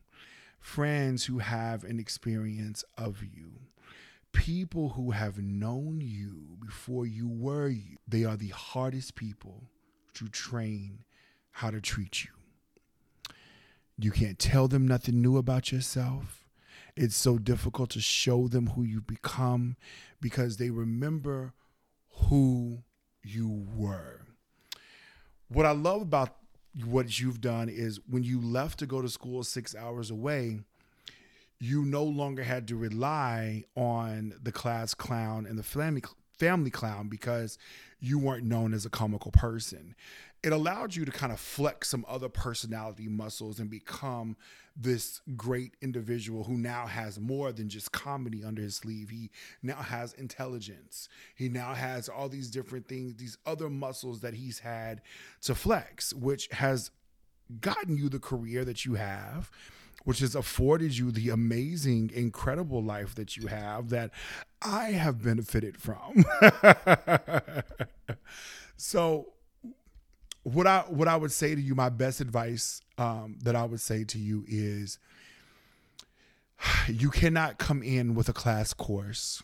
friends 0.59 1.25
who 1.25 1.39
have 1.39 1.85
an 1.85 1.97
experience 1.97 2.83
of 2.97 3.23
you, 3.23 3.53
people 4.33 4.89
who 4.89 5.11
have 5.11 5.37
known 5.37 6.01
you 6.01 6.57
before 6.59 7.05
you 7.05 7.29
were 7.29 7.69
you, 7.69 7.95
they 8.05 8.25
are 8.25 8.35
the 8.35 8.49
hardest 8.49 9.15
people 9.15 9.63
to 10.15 10.27
train 10.27 11.05
how 11.51 11.71
to 11.71 11.79
treat 11.79 12.25
you. 12.25 12.31
You 13.97 14.11
can't 14.11 14.39
tell 14.39 14.67
them 14.67 14.87
nothing 14.87 15.21
new 15.21 15.37
about 15.37 15.71
yourself. 15.71 16.45
It's 16.95 17.15
so 17.15 17.37
difficult 17.37 17.89
to 17.91 18.01
show 18.01 18.47
them 18.47 18.67
who 18.67 18.83
you 18.83 19.01
become 19.01 19.77
because 20.21 20.57
they 20.57 20.69
remember 20.69 21.53
who 22.27 22.83
you 23.23 23.67
were. 23.75 24.21
What 25.47 25.65
I 25.65 25.71
love 25.71 26.01
about 26.01 26.35
what 26.85 27.19
you've 27.19 27.41
done 27.41 27.69
is 27.69 27.99
when 28.09 28.23
you 28.23 28.41
left 28.41 28.79
to 28.79 28.85
go 28.85 29.01
to 29.01 29.09
school 29.09 29.43
six 29.43 29.75
hours 29.75 30.09
away, 30.09 30.59
you 31.59 31.85
no 31.85 32.03
longer 32.03 32.43
had 32.43 32.67
to 32.67 32.75
rely 32.75 33.63
on 33.75 34.33
the 34.41 34.51
class 34.51 34.93
clown 34.93 35.45
and 35.45 35.57
the 35.57 35.63
family 35.63 36.01
family 36.37 36.71
clown 36.71 37.07
because 37.07 37.57
you 37.99 38.17
weren't 38.19 38.43
known 38.43 38.73
as 38.73 38.85
a 38.85 38.89
comical 38.89 39.31
person. 39.31 39.95
It 40.43 40.51
allowed 40.51 40.95
you 40.95 41.05
to 41.05 41.11
kind 41.11 41.31
of 41.31 41.39
flex 41.39 41.89
some 41.89 42.05
other 42.07 42.27
personality 42.29 43.07
muscles 43.07 43.59
and 43.59 43.69
become 43.69 44.35
this 44.75 45.21
great 45.37 45.75
individual 45.81 46.43
who 46.43 46.57
now 46.57 46.85
has 46.87 47.19
more 47.19 47.51
than 47.51 47.69
just 47.69 47.91
comedy 47.91 48.43
under 48.43 48.61
his 48.61 48.75
sleeve. 48.75 49.09
He 49.09 49.29
now 49.61 49.75
has 49.75 50.13
intelligence. 50.13 51.07
He 51.35 51.47
now 51.47 51.73
has 51.73 52.09
all 52.09 52.27
these 52.27 52.49
different 52.49 52.87
things, 52.87 53.15
these 53.15 53.37
other 53.45 53.69
muscles 53.69 54.21
that 54.21 54.33
he's 54.33 54.59
had 54.59 55.01
to 55.43 55.55
flex, 55.55 56.13
which 56.13 56.47
has 56.51 56.91
gotten 57.61 57.95
you 57.97 58.09
the 58.09 58.19
career 58.19 58.65
that 58.65 58.85
you 58.85 58.95
have 58.95 59.51
which 60.03 60.19
has 60.19 60.35
afforded 60.35 60.97
you 60.97 61.11
the 61.11 61.29
amazing, 61.29 62.11
incredible 62.13 62.83
life 62.83 63.15
that 63.15 63.37
you 63.37 63.47
have 63.47 63.89
that 63.89 64.11
I 64.61 64.91
have 64.91 65.23
benefited 65.23 65.77
from. 65.77 66.25
so, 68.77 69.32
what 70.43 70.67
I 70.67 70.81
what 70.81 71.07
I 71.07 71.15
would 71.15 71.31
say 71.31 71.55
to 71.55 71.61
you, 71.61 71.73
my 71.75 71.89
best 71.89 72.21
advice 72.21 72.81
um, 72.97 73.37
that 73.43 73.55
I 73.55 73.63
would 73.63 73.81
say 73.81 74.03
to 74.03 74.19
you 74.19 74.45
is, 74.47 74.99
you 76.87 77.09
cannot 77.09 77.57
come 77.57 77.81
in 77.81 78.15
with 78.15 78.29
a 78.29 78.33
class 78.33 78.73
course. 78.73 79.41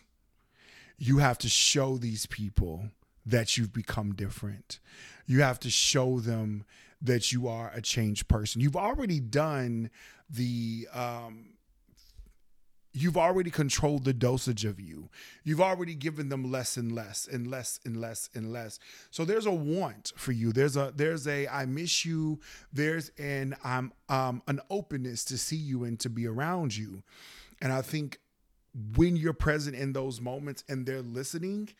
You 0.98 1.18
have 1.18 1.38
to 1.38 1.48
show 1.48 1.96
these 1.96 2.26
people 2.26 2.90
that 3.24 3.56
you've 3.56 3.72
become 3.72 4.14
different. 4.14 4.78
You 5.26 5.40
have 5.40 5.58
to 5.60 5.70
show 5.70 6.20
them 6.20 6.64
that 7.00 7.32
you 7.32 7.48
are 7.48 7.70
a 7.74 7.80
changed 7.80 8.28
person. 8.28 8.60
You've 8.60 8.76
already 8.76 9.20
done 9.20 9.90
the 10.28 10.86
um, 10.92 11.54
you've 12.92 13.16
already 13.16 13.50
controlled 13.50 14.04
the 14.04 14.12
dosage 14.12 14.64
of 14.64 14.80
you. 14.80 15.08
You've 15.44 15.60
already 15.60 15.94
given 15.94 16.28
them 16.28 16.50
less 16.50 16.76
and 16.76 16.92
less 16.92 17.28
and 17.30 17.46
less 17.46 17.78
and 17.84 18.00
less 18.00 18.30
and 18.34 18.52
less. 18.52 18.78
So 19.10 19.24
there's 19.24 19.46
a 19.46 19.52
want 19.52 20.12
for 20.16 20.32
you. 20.32 20.52
There's 20.52 20.76
a 20.76 20.92
there's 20.94 21.26
a 21.26 21.46
I 21.48 21.66
miss 21.66 22.04
you. 22.04 22.40
There's 22.72 23.10
an 23.18 23.56
I'm 23.62 23.92
um 24.08 24.42
an 24.48 24.60
openness 24.70 25.24
to 25.26 25.38
see 25.38 25.56
you 25.56 25.84
and 25.84 25.98
to 26.00 26.10
be 26.10 26.26
around 26.26 26.76
you. 26.76 27.02
And 27.60 27.72
I 27.72 27.82
think 27.82 28.18
when 28.96 29.16
you're 29.16 29.32
present 29.32 29.76
in 29.76 29.92
those 29.92 30.20
moments 30.20 30.64
and 30.68 30.86
they're 30.86 31.02
listening, 31.02 31.70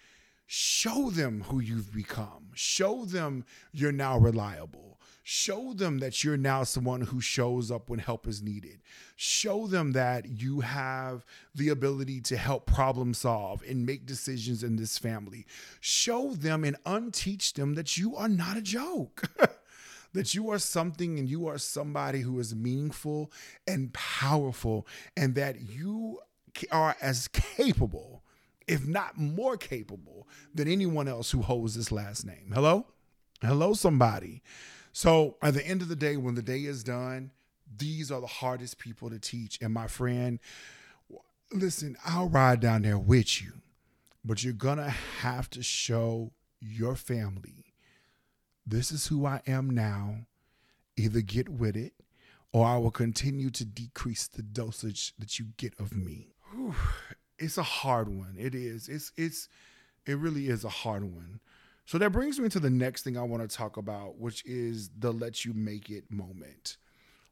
show 0.47 1.11
them 1.11 1.43
who 1.49 1.61
you've 1.61 1.93
become. 1.93 2.51
Show 2.55 3.05
them 3.05 3.45
you're 3.73 3.93
now 3.93 4.19
reliable. 4.19 5.00
Show 5.33 5.75
them 5.75 6.01
that 6.01 6.25
you're 6.25 6.37
now 6.37 6.65
someone 6.65 7.03
who 7.03 7.21
shows 7.21 7.71
up 7.71 7.89
when 7.89 8.01
help 8.01 8.27
is 8.27 8.43
needed. 8.43 8.81
Show 9.15 9.69
them 9.69 9.93
that 9.93 10.27
you 10.27 10.59
have 10.59 11.25
the 11.55 11.69
ability 11.69 12.21
to 12.23 12.37
help 12.37 12.67
problem 12.67 13.15
solve 13.15 13.63
and 13.63 13.87
make 13.87 14.07
decisions 14.07 14.65
in 14.65 14.75
this 14.75 14.99
family. 14.99 15.47
Show 15.79 16.33
them 16.33 16.65
and 16.65 16.77
unteach 16.85 17.53
them 17.53 17.75
that 17.75 17.97
you 17.97 18.17
are 18.17 18.29
not 18.29 18.57
a 18.57 18.61
joke. 18.61 19.23
that 20.15 20.35
you 20.35 20.51
are 20.51 20.59
something 20.59 21.17
and 21.21 21.29
you 21.29 21.47
are 21.47 21.59
somebody 21.59 22.23
who 22.23 22.41
is 22.41 22.53
meaningful 22.53 23.31
and 23.69 23.93
powerful, 23.93 24.85
and 25.17 25.37
that 25.37 25.61
you 25.61 26.19
are 26.73 26.97
as 27.01 27.29
capable, 27.29 28.25
if 28.67 28.85
not 28.85 29.17
more 29.17 29.57
capable, 29.57 30.27
than 30.53 30.67
anyone 30.67 31.07
else 31.07 31.31
who 31.31 31.43
holds 31.43 31.77
this 31.77 31.93
last 31.93 32.27
name. 32.27 32.51
Hello? 32.53 32.87
Hello, 33.41 33.75
somebody. 33.75 34.43
So 34.93 35.37
at 35.43 35.55
the 35.55 35.67
end 35.67 35.83
of 35.83 35.89
the 35.89 35.97
day, 35.97 36.17
when 36.17 36.35
the 36.35 36.43
day 36.43 36.61
is 36.61 36.83
done, 36.83 37.31
these 37.79 38.11
are 38.11 38.21
the 38.21 38.27
hardest 38.27 38.79
people 38.79 39.11
to 39.11 39.19
teach. 39.19 39.59
And 39.63 39.73
my 39.73 39.87
friend, 39.87 40.39
listen, 41.53 41.97
I'll 42.05 42.29
ride 42.29 42.61
down 42.61 42.83
there 42.83 42.99
with 42.99 43.43
you, 43.43 43.53
but 44.25 44.43
you're 44.43 44.53
going 44.53 44.79
to 44.79 44.95
have 45.21 45.49
to 45.51 45.63
show 45.63 46.33
your 46.61 46.97
family 46.97 47.71
this 48.71 48.93
is 48.93 49.09
who 49.09 49.27
I 49.27 49.43
am 49.47 49.69
now. 49.71 50.27
Either 50.97 51.21
get 51.21 51.49
with 51.49 51.77
it 51.77 51.93
or 52.53 52.67
I 52.67 52.77
will 52.77 52.91
continue 52.91 53.51
to 53.51 53.65
decrease 53.65 54.29
the 54.29 54.43
dosage 54.43 55.15
that 55.19 55.39
you 55.39 55.47
get 55.57 55.79
of 55.81 55.97
me. 55.97 56.35
Whew. 56.53 56.75
It's 57.39 57.59
a 57.59 57.63
hard 57.63 58.09
one. 58.09 58.35
It 58.39 58.55
is. 58.55 58.89
It's 58.89 59.13
it's 59.17 59.49
it 60.07 60.19
really 60.19 60.49
is 60.49 60.65
a 60.65 60.69
hard 60.69 61.05
one. 61.05 61.41
So 61.91 61.99
that 61.99 62.11
brings 62.13 62.39
me 62.39 62.49
to 62.51 62.61
the 62.61 62.71
next 62.71 63.03
thing 63.03 63.19
I 63.19 63.23
want 63.25 63.43
to 63.43 63.49
talk 63.57 63.77
about, 63.77 64.17
which 64.17 64.45
is 64.47 64.91
the 64.97 65.13
let 65.13 65.45
you 65.45 65.53
make 65.53 65.91
it 65.91 66.09
moment. 66.09 66.77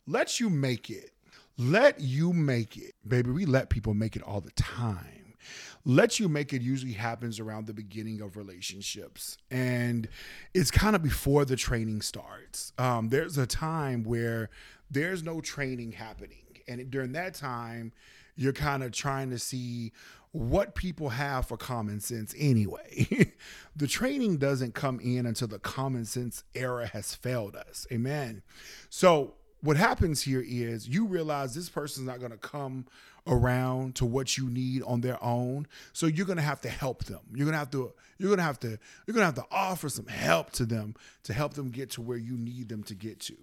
Let 0.04 0.40
you 0.40 0.50
make 0.50 0.90
it. 0.90 1.12
let 1.56 2.00
you 2.00 2.32
make 2.32 2.76
it. 2.76 2.96
Baby, 3.06 3.30
we 3.30 3.46
let 3.46 3.70
people 3.70 3.94
make 3.94 4.16
it 4.16 4.22
all 4.22 4.40
the 4.40 4.50
time. 4.50 5.36
Let 5.84 6.18
you 6.18 6.28
make 6.28 6.52
it 6.52 6.60
usually 6.60 6.94
happens 6.94 7.38
around 7.38 7.68
the 7.68 7.72
beginning 7.72 8.20
of 8.20 8.36
relationships. 8.36 9.38
And 9.48 10.08
it's 10.54 10.72
kind 10.72 10.96
of 10.96 11.04
before 11.04 11.44
the 11.44 11.54
training 11.54 12.02
starts. 12.02 12.72
Um, 12.78 13.10
there's 13.10 13.38
a 13.38 13.46
time 13.46 14.02
where 14.02 14.50
there's 14.90 15.22
no 15.22 15.40
training 15.40 15.92
happening. 15.92 16.58
And 16.66 16.90
during 16.90 17.12
that 17.12 17.34
time, 17.34 17.92
you're 18.38 18.52
kind 18.52 18.82
of 18.82 18.92
trying 18.92 19.30
to 19.30 19.38
see 19.38 19.92
what 20.30 20.74
people 20.74 21.08
have 21.08 21.46
for 21.46 21.56
common 21.56 22.00
sense 22.00 22.34
anyway. 22.38 23.32
the 23.76 23.86
training 23.86 24.36
doesn't 24.36 24.74
come 24.74 25.00
in 25.00 25.26
until 25.26 25.48
the 25.48 25.58
common 25.58 26.04
sense 26.04 26.44
era 26.54 26.86
has 26.86 27.14
failed 27.14 27.56
us. 27.56 27.86
Amen. 27.90 28.42
So, 28.90 29.34
what 29.60 29.76
happens 29.76 30.22
here 30.22 30.44
is 30.46 30.88
you 30.88 31.04
realize 31.06 31.54
this 31.54 31.68
person's 31.68 32.06
not 32.06 32.20
going 32.20 32.30
to 32.30 32.38
come 32.38 32.86
around 33.26 33.96
to 33.96 34.06
what 34.06 34.38
you 34.38 34.48
need 34.48 34.82
on 34.84 35.00
their 35.00 35.22
own 35.22 35.66
so 35.92 36.06
you're 36.06 36.24
going 36.24 36.38
to 36.38 36.42
have 36.42 36.60
to 36.60 36.68
help 36.68 37.04
them 37.04 37.20
you're 37.34 37.44
going 37.44 37.52
to 37.52 37.58
have 37.58 37.70
to 37.70 37.92
you're 38.16 38.28
going 38.28 38.38
to 38.38 38.42
have 38.44 38.58
to 38.58 38.68
you're 38.68 39.14
going 39.14 39.20
to 39.20 39.24
have 39.26 39.34
to 39.34 39.44
offer 39.50 39.88
some 39.88 40.06
help 40.06 40.50
to 40.50 40.64
them 40.64 40.94
to 41.22 41.32
help 41.34 41.52
them 41.54 41.68
get 41.70 41.90
to 41.90 42.00
where 42.00 42.16
you 42.16 42.38
need 42.38 42.68
them 42.68 42.82
to 42.82 42.94
get 42.94 43.20
to 43.20 43.36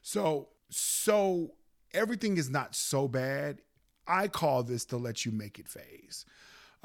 so 0.00 0.48
so 0.70 1.52
everything 1.92 2.38
is 2.38 2.48
not 2.48 2.74
so 2.74 3.06
bad 3.06 3.58
i 4.06 4.28
call 4.28 4.62
this 4.62 4.84
to 4.84 4.96
let 4.96 5.24
you 5.24 5.32
make 5.32 5.58
it 5.58 5.68
phase 5.68 6.24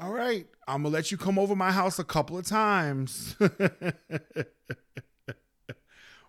all 0.00 0.12
right 0.12 0.46
i'm 0.66 0.82
to 0.82 0.88
let 0.88 1.10
you 1.10 1.16
come 1.16 1.38
over 1.38 1.54
my 1.54 1.72
house 1.72 1.98
a 1.98 2.04
couple 2.04 2.38
of 2.38 2.46
times 2.46 3.36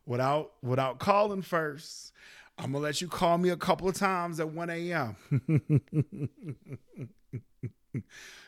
without 0.05 0.51
without 0.61 0.99
calling 0.99 1.41
first 1.41 2.11
I'm 2.57 2.71
gonna 2.71 2.83
let 2.83 3.01
you 3.01 3.07
call 3.07 3.37
me 3.37 3.49
a 3.49 3.57
couple 3.57 3.89
of 3.89 3.95
times 3.95 4.39
at 4.39 4.49
1 4.49 4.69
a.m. 4.69 5.15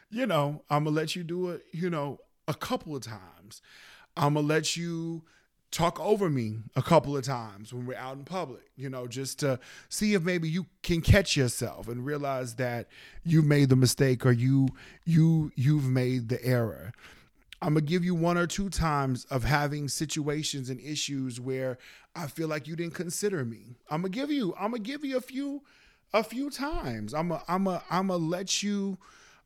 you 0.10 0.26
know, 0.26 0.64
I'm 0.70 0.84
gonna 0.84 0.96
let 0.96 1.16
you 1.16 1.24
do 1.24 1.50
it, 1.50 1.64
you 1.72 1.90
know, 1.90 2.20
a 2.48 2.54
couple 2.54 2.96
of 2.96 3.02
times. 3.02 3.62
I'm 4.16 4.36
gonna 4.36 4.48
let 4.48 4.78
you 4.78 5.24
talk 5.76 6.00
over 6.00 6.30
me 6.30 6.60
a 6.78 6.82
couple 6.82 7.18
of 7.18 7.26
times 7.26 7.74
when 7.74 7.86
we're 7.86 7.98
out 7.98 8.16
in 8.16 8.24
public, 8.24 8.64
you 8.78 8.90
know, 8.90 9.08
just 9.08 9.40
to 9.40 9.60
see 9.90 10.14
if 10.14 10.24
maybe 10.24 10.48
you 10.48 10.66
can 10.84 11.02
catch 11.02 11.36
yourself 11.36 11.90
and 11.90 12.06
realize 12.06 12.56
that 12.56 12.88
you 13.26 13.42
made 13.42 13.68
the 13.68 13.76
mistake 13.76 14.26
or 14.26 14.32
you 14.32 14.70
you 15.04 15.52
you've 15.56 15.84
made 15.84 16.30
the 16.30 16.44
error. 16.46 16.94
I'm 17.62 17.74
gonna 17.74 17.82
give 17.82 18.06
you 18.06 18.16
one 18.16 18.38
or 18.38 18.48
two 18.48 18.70
times 18.70 19.26
of 19.26 19.44
having 19.44 19.90
situations 19.90 20.70
and 20.70 20.80
issues 20.80 21.42
where 21.42 21.78
I 22.16 22.28
feel 22.28 22.48
like 22.48 22.70
you 22.70 22.78
didn't 22.78 22.94
consider 22.94 23.44
me. 23.44 23.76
I'm 23.90 24.02
gonna 24.02 24.10
give 24.10 24.32
you. 24.32 24.54
I'm 24.58 24.72
gonna 24.72 24.80
give 24.80 25.04
you 25.04 25.18
a 25.18 25.22
few, 25.22 25.62
a 26.14 26.24
few 26.24 26.50
times. 26.50 27.14
I'm 27.14 27.34
a. 27.34 27.44
I'm 27.50 27.68
a. 27.68 27.84
I'm 27.90 28.08
gonna 28.08 28.24
let 28.24 28.64
you. 28.64 28.98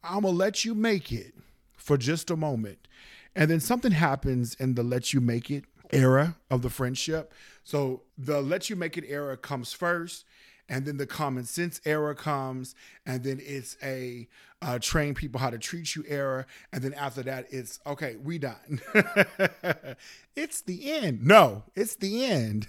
I'm 0.03 0.21
gonna 0.21 0.37
let 0.37 0.63
you 0.63 0.75
make 0.75 1.11
it 1.11 1.33
for 1.75 1.97
just 1.97 2.29
a 2.29 2.35
moment, 2.35 2.87
and 3.35 3.49
then 3.49 3.59
something 3.59 3.93
happens 3.93 4.53
in 4.55 4.75
the 4.75 4.83
let 4.83 5.11
you 5.11 5.21
make 5.21 5.49
it 5.49 5.63
era 5.91 6.35
of 6.49 6.61
the 6.61 6.69
friendship. 6.69 7.33
So 7.63 8.03
the 8.17 8.41
let 8.41 8.69
you 8.69 8.75
make 8.75 8.97
it 8.97 9.05
era 9.07 9.37
comes 9.37 9.73
first, 9.73 10.25
and 10.67 10.85
then 10.85 10.97
the 10.97 11.07
common 11.07 11.45
sense 11.45 11.81
era 11.85 12.15
comes, 12.15 12.75
and 13.05 13.23
then 13.23 13.39
it's 13.41 13.75
a 13.83 14.27
uh, 14.61 14.79
train 14.79 15.15
people 15.15 15.39
how 15.39 15.49
to 15.49 15.57
treat 15.57 15.95
you 15.95 16.03
era, 16.07 16.45
and 16.71 16.83
then 16.83 16.93
after 16.93 17.23
that 17.23 17.47
it's 17.49 17.79
okay, 17.85 18.15
we 18.21 18.37
done. 18.37 18.81
it's 20.35 20.61
the 20.61 20.91
end. 20.91 21.25
No, 21.25 21.63
it's 21.75 21.95
the 21.95 22.25
end. 22.25 22.67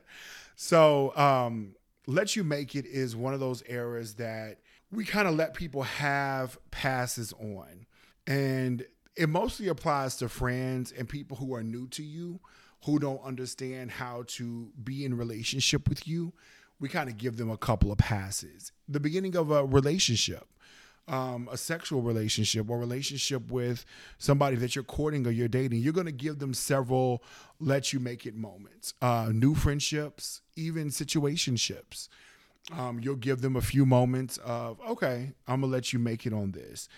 so 0.56 1.16
um, 1.16 1.74
let 2.06 2.36
you 2.36 2.44
make 2.44 2.74
it 2.76 2.86
is 2.86 3.16
one 3.16 3.34
of 3.34 3.40
those 3.40 3.62
eras 3.68 4.14
that 4.14 4.58
we 4.92 5.04
kind 5.04 5.28
of 5.28 5.34
let 5.34 5.54
people 5.54 5.82
have 5.82 6.58
passes 6.70 7.32
on, 7.34 7.86
and 8.26 8.84
it 9.16 9.28
mostly 9.28 9.68
applies 9.68 10.16
to 10.16 10.28
friends 10.28 10.92
and 10.92 11.08
people 11.08 11.36
who 11.36 11.54
are 11.54 11.62
new 11.62 11.86
to 11.88 12.02
you 12.02 12.40
who 12.84 12.98
don't 12.98 13.22
understand 13.24 13.90
how 13.90 14.24
to 14.26 14.70
be 14.82 15.04
in 15.04 15.16
relationship 15.16 15.88
with 15.88 16.08
you 16.08 16.32
we 16.80 16.88
kind 16.88 17.08
of 17.08 17.18
give 17.18 17.36
them 17.36 17.50
a 17.50 17.56
couple 17.56 17.92
of 17.92 17.98
passes. 17.98 18.72
The 18.88 18.98
beginning 18.98 19.36
of 19.36 19.50
a 19.50 19.64
relationship, 19.64 20.46
um, 21.06 21.48
a 21.52 21.56
sexual 21.56 22.00
relationship 22.00 22.68
or 22.70 22.78
relationship 22.78 23.50
with 23.50 23.84
somebody 24.18 24.56
that 24.56 24.74
you're 24.74 24.84
courting 24.84 25.26
or 25.26 25.30
you're 25.30 25.48
dating, 25.48 25.82
you're 25.82 25.92
going 25.92 26.06
to 26.06 26.12
give 26.12 26.38
them 26.38 26.54
several 26.54 27.22
let 27.60 27.92
you 27.92 28.00
make 28.00 28.24
it 28.26 28.34
moments. 28.34 28.94
Uh, 29.02 29.30
new 29.32 29.54
friendships, 29.54 30.40
even 30.56 30.88
situationships. 30.88 32.08
Um, 32.76 33.00
you'll 33.00 33.16
give 33.16 33.40
them 33.42 33.56
a 33.56 33.60
few 33.60 33.84
moments 33.84 34.38
of, 34.38 34.80
okay, 34.88 35.32
I'm 35.46 35.60
going 35.60 35.70
to 35.70 35.76
let 35.76 35.92
you 35.92 35.98
make 35.98 36.26
it 36.26 36.32
on 36.32 36.52
this. 36.52 36.88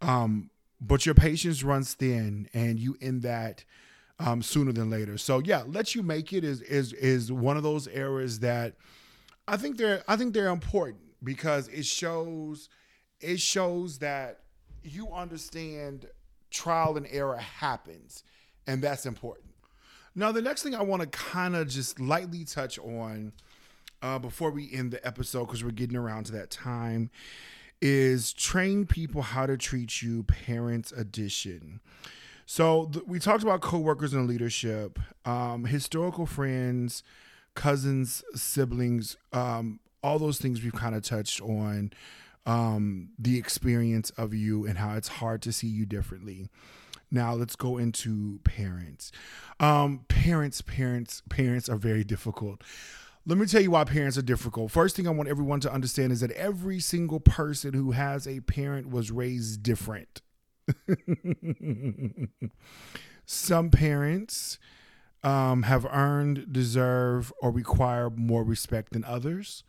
Um, 0.00 0.50
but 0.80 1.06
your 1.06 1.14
patience 1.14 1.62
runs 1.62 1.94
thin 1.94 2.48
and 2.52 2.78
you 2.78 2.96
end 3.00 3.22
that 3.22 3.64
um, 4.18 4.42
sooner 4.42 4.72
than 4.72 4.90
later. 4.90 5.18
So 5.18 5.40
yeah, 5.40 5.62
let 5.66 5.94
you 5.94 6.02
make 6.02 6.32
it 6.32 6.44
is 6.44 6.60
is 6.62 6.92
is 6.94 7.32
one 7.32 7.56
of 7.56 7.62
those 7.62 7.88
eras 7.88 8.40
that 8.40 8.74
I 9.48 9.56
think 9.56 9.76
they're 9.76 10.02
I 10.08 10.16
think 10.16 10.34
they're 10.34 10.48
important 10.48 11.02
because 11.22 11.68
it 11.68 11.86
shows 11.86 12.68
it 13.20 13.40
shows 13.40 13.98
that 13.98 14.40
you 14.82 15.08
understand 15.12 16.06
trial 16.50 16.96
and 16.96 17.06
error 17.10 17.36
happens 17.36 18.24
and 18.66 18.82
that's 18.82 19.06
important. 19.06 19.46
Now 20.14 20.32
the 20.32 20.42
next 20.42 20.62
thing 20.62 20.74
I 20.74 20.82
want 20.82 21.02
to 21.02 21.08
kind 21.08 21.56
of 21.56 21.68
just 21.68 21.98
lightly 21.98 22.44
touch 22.44 22.78
on 22.78 23.32
uh, 24.02 24.18
before 24.18 24.50
we 24.50 24.70
end 24.72 24.90
the 24.90 25.04
episode 25.06 25.46
because 25.46 25.64
we're 25.64 25.70
getting 25.70 25.96
around 25.96 26.24
to 26.26 26.32
that 26.32 26.50
time 26.50 27.10
is 27.80 28.32
train 28.32 28.86
people 28.86 29.22
how 29.22 29.46
to 29.46 29.56
treat 29.56 30.02
you 30.02 30.22
parents 30.22 30.92
edition. 30.92 31.80
So 32.46 32.90
th- 32.92 33.04
we 33.06 33.18
talked 33.18 33.42
about 33.42 33.60
coworkers 33.60 34.12
and 34.12 34.28
leadership, 34.28 34.98
um, 35.24 35.64
historical 35.64 36.26
friends, 36.26 37.02
cousins, 37.54 38.24
siblings, 38.34 39.16
um, 39.32 39.80
all 40.02 40.18
those 40.18 40.38
things 40.38 40.62
we've 40.62 40.72
kind 40.72 40.94
of 40.94 41.02
touched 41.02 41.40
on. 41.40 41.92
Um, 42.44 43.10
the 43.20 43.38
experience 43.38 44.10
of 44.10 44.34
you 44.34 44.66
and 44.66 44.76
how 44.76 44.96
it's 44.96 45.06
hard 45.06 45.42
to 45.42 45.52
see 45.52 45.68
you 45.68 45.86
differently. 45.86 46.48
Now 47.08 47.34
let's 47.34 47.54
go 47.54 47.78
into 47.78 48.40
parents. 48.42 49.12
Um, 49.60 50.06
parents, 50.08 50.60
parents, 50.60 51.22
parents 51.28 51.68
are 51.68 51.76
very 51.76 52.02
difficult. 52.02 52.62
Let 53.24 53.38
me 53.38 53.46
tell 53.46 53.60
you 53.60 53.70
why 53.70 53.84
parents 53.84 54.18
are 54.18 54.22
difficult. 54.22 54.72
First 54.72 54.96
thing 54.96 55.06
I 55.06 55.10
want 55.10 55.28
everyone 55.28 55.60
to 55.60 55.72
understand 55.72 56.10
is 56.10 56.20
that 56.20 56.32
every 56.32 56.80
single 56.80 57.20
person 57.20 57.74
who 57.74 57.92
has 57.92 58.26
a 58.26 58.40
parent 58.40 58.90
was 58.90 59.12
raised 59.12 59.62
different. 59.62 60.22
Some 63.26 63.70
parents 63.70 64.58
um, 65.22 65.62
have 65.62 65.86
earned, 65.86 66.52
deserve, 66.52 67.32
or 67.40 67.50
require 67.50 68.10
more 68.10 68.42
respect 68.44 68.92
than 68.92 69.04
others, 69.04 69.64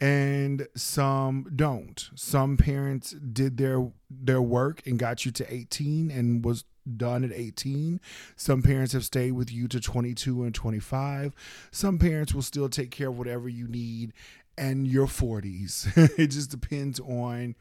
and 0.00 0.66
some 0.74 1.46
don't. 1.54 2.10
Some 2.14 2.56
parents 2.56 3.12
did 3.12 3.56
their 3.56 3.92
their 4.10 4.42
work 4.42 4.82
and 4.86 4.98
got 4.98 5.24
you 5.24 5.32
to 5.32 5.52
18 5.54 6.10
and 6.10 6.44
was 6.44 6.64
done 6.96 7.22
at 7.22 7.32
18. 7.32 8.00
Some 8.36 8.62
parents 8.62 8.92
have 8.94 9.04
stayed 9.04 9.32
with 9.32 9.52
you 9.52 9.68
to 9.68 9.80
22 9.80 10.42
and 10.42 10.54
25. 10.54 11.34
Some 11.70 11.98
parents 11.98 12.34
will 12.34 12.42
still 12.42 12.68
take 12.68 12.90
care 12.90 13.08
of 13.08 13.18
whatever 13.18 13.48
you 13.48 13.68
need 13.68 14.12
and 14.56 14.88
your 14.88 15.06
40s. 15.06 15.86
it 16.18 16.28
just 16.28 16.50
depends 16.50 16.98
on 17.00 17.54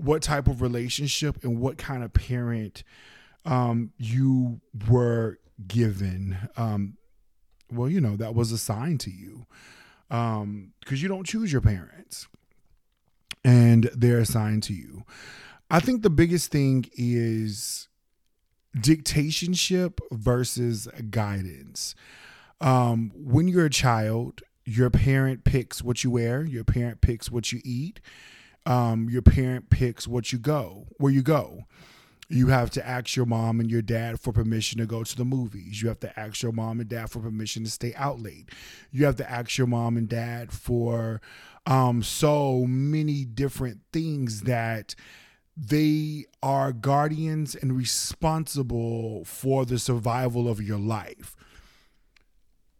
what 0.00 0.22
type 0.22 0.48
of 0.48 0.62
relationship 0.62 1.42
and 1.44 1.60
what 1.60 1.78
kind 1.78 2.02
of 2.02 2.12
parent 2.12 2.82
um, 3.44 3.92
you 3.98 4.60
were 4.88 5.38
given. 5.66 6.36
Um, 6.56 6.96
well, 7.70 7.88
you 7.88 8.00
know, 8.00 8.16
that 8.16 8.34
was 8.34 8.52
assigned 8.52 9.00
to 9.00 9.10
you 9.10 9.46
because 10.08 10.42
um, 10.42 10.72
you 10.88 11.08
don't 11.08 11.26
choose 11.26 11.52
your 11.52 11.60
parents 11.60 12.26
and 13.44 13.90
they're 13.94 14.18
assigned 14.18 14.62
to 14.64 14.74
you. 14.74 15.04
I 15.70 15.80
think 15.80 16.02
the 16.02 16.10
biggest 16.10 16.50
thing 16.50 16.86
is 16.94 17.88
dictatorship 18.78 20.00
versus 20.10 20.88
guidance. 21.10 21.94
Um, 22.60 23.12
when 23.14 23.48
you're 23.48 23.66
a 23.66 23.70
child, 23.70 24.42
your 24.64 24.90
parent 24.90 25.44
picks 25.44 25.82
what 25.82 26.04
you 26.04 26.10
wear, 26.10 26.44
your 26.44 26.64
parent 26.64 27.00
picks 27.00 27.30
what 27.30 27.52
you 27.52 27.60
eat, 27.64 28.00
um, 28.66 29.08
your 29.08 29.22
parent 29.22 29.70
picks 29.70 30.06
what 30.06 30.32
you 30.32 30.38
go, 30.38 30.86
where 30.98 31.12
you 31.12 31.22
go. 31.22 31.64
You 32.28 32.46
have 32.46 32.70
to 32.70 32.86
ask 32.86 33.16
your 33.16 33.26
mom 33.26 33.58
and 33.58 33.68
your 33.68 33.82
dad 33.82 34.20
for 34.20 34.32
permission 34.32 34.78
to 34.78 34.86
go 34.86 35.02
to 35.02 35.16
the 35.16 35.24
movies. 35.24 35.82
You 35.82 35.88
have 35.88 35.98
to 36.00 36.20
ask 36.20 36.42
your 36.42 36.52
mom 36.52 36.78
and 36.78 36.88
dad 36.88 37.10
for 37.10 37.18
permission 37.18 37.64
to 37.64 37.70
stay 37.70 37.92
out 37.96 38.20
late. 38.20 38.50
You 38.92 39.04
have 39.06 39.16
to 39.16 39.28
ask 39.28 39.58
your 39.58 39.66
mom 39.66 39.96
and 39.96 40.08
dad 40.08 40.52
for 40.52 41.20
um, 41.66 42.04
so 42.04 42.66
many 42.66 43.24
different 43.24 43.80
things 43.92 44.42
that 44.42 44.94
they 45.56 46.26
are 46.40 46.72
guardians 46.72 47.56
and 47.56 47.76
responsible 47.76 49.24
for 49.24 49.66
the 49.66 49.78
survival 49.78 50.48
of 50.48 50.62
your 50.62 50.78
life. 50.78 51.34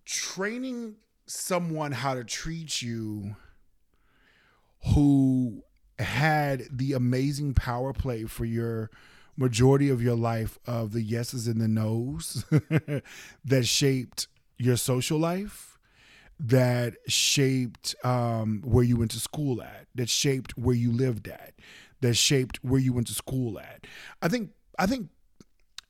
Training 0.04 0.96
someone 1.26 1.92
how 1.92 2.14
to 2.14 2.24
treat 2.24 2.82
you 2.82 3.34
who 4.94 5.62
had 6.00 6.66
the 6.70 6.92
amazing 6.92 7.54
power 7.54 7.92
play 7.92 8.24
for 8.24 8.44
your 8.44 8.90
majority 9.36 9.88
of 9.88 10.02
your 10.02 10.16
life 10.16 10.58
of 10.66 10.92
the 10.92 11.02
yeses 11.02 11.46
and 11.46 11.60
the 11.60 11.68
nos 11.68 12.44
that 13.44 13.66
shaped 13.66 14.28
your 14.58 14.76
social 14.76 15.18
life 15.18 15.78
that 16.38 16.94
shaped 17.06 17.94
um, 18.04 18.62
where 18.64 18.84
you 18.84 18.96
went 18.96 19.10
to 19.10 19.20
school 19.20 19.62
at 19.62 19.86
that 19.94 20.08
shaped 20.08 20.56
where 20.56 20.74
you 20.74 20.90
lived 20.90 21.28
at 21.28 21.52
that 22.00 22.14
shaped 22.14 22.58
where 22.62 22.80
you 22.80 22.92
went 22.92 23.06
to 23.06 23.14
school 23.14 23.58
at 23.58 23.86
i 24.22 24.28
think 24.28 24.50
i 24.78 24.86
think 24.86 25.08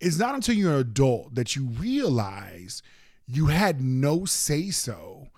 it's 0.00 0.18
not 0.18 0.34
until 0.34 0.54
you're 0.54 0.74
an 0.74 0.80
adult 0.80 1.34
that 1.34 1.54
you 1.54 1.66
realize 1.66 2.82
you 3.26 3.46
had 3.46 3.80
no 3.80 4.24
say 4.24 4.70
so 4.70 5.28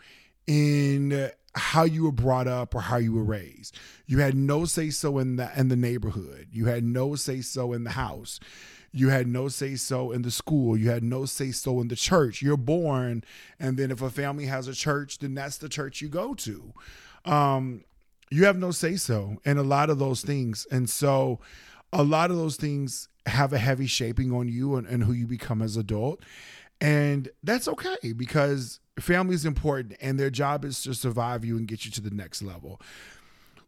in 0.47 1.31
how 1.55 1.85
you 1.85 2.05
were 2.05 2.13
brought 2.13 2.49
up 2.49 2.75
or 2.75 2.81
how 2.81 2.97
you 2.97 3.13
were 3.13 3.25
raised. 3.25 3.77
You 4.13 4.19
had 4.19 4.37
no 4.37 4.67
say 4.67 4.91
so 4.91 5.17
in 5.17 5.37
the 5.37 5.51
in 5.59 5.69
the 5.69 5.75
neighborhood. 5.75 6.49
You 6.53 6.67
had 6.67 6.85
no 6.85 7.15
say 7.15 7.41
so 7.41 7.73
in 7.73 7.85
the 7.85 7.93
house. 7.93 8.41
You 8.93 9.09
had 9.09 9.27
no 9.27 9.49
say 9.49 9.75
so 9.75 10.13
in 10.13 10.21
the 10.21 10.31
school. 10.31 10.77
You 10.77 10.91
had 10.91 11.03
no 11.03 11.25
say 11.25 11.51
so 11.51 11.81
in 11.81 11.89
the 11.89 11.97
church. 11.97 12.43
You're 12.43 12.59
born, 12.59 13.25
and 13.59 13.79
then 13.79 13.91
if 13.91 14.03
a 14.03 14.11
family 14.11 14.45
has 14.45 14.69
a 14.69 14.75
church, 14.75 15.21
then 15.21 15.33
that's 15.33 15.57
the 15.57 15.71
church 15.71 16.03
you 16.03 16.11
go 16.11 16.35
to. 16.35 16.75
Um, 17.25 17.85
you 18.31 18.45
have 18.45 18.59
no 18.59 18.71
say 18.71 18.97
so 18.97 19.39
in 19.47 19.57
a 19.57 19.63
lot 19.63 19.89
of 19.89 19.99
those 19.99 20.21
things, 20.21 20.67
and 20.71 20.91
so 20.91 21.41
a 21.91 22.03
lot 22.03 22.31
of 22.31 22.37
those 22.37 22.57
things 22.57 23.09
have 23.25 23.55
a 23.55 23.59
heavy 23.59 23.87
shaping 23.87 24.31
on 24.31 24.47
you 24.47 24.77
and, 24.77 24.87
and 24.87 25.05
who 25.05 25.15
you 25.15 25.27
become 25.27 25.63
as 25.63 25.79
adult. 25.79 26.21
And 26.83 27.31
that's 27.43 27.67
okay 27.67 28.13
because 28.15 28.79
family 29.01 29.37
is 29.37 29.47
important 29.47 29.97
and 30.03 30.21
their 30.21 30.29
job 30.29 30.67
is 30.67 30.83
to 30.83 30.93
survive 30.93 31.47
you 31.47 31.57
and 31.57 31.67
get 31.67 31.87
you 31.87 31.91
to 31.93 32.03
the 32.03 32.11
next 32.11 32.43
level. 32.43 32.79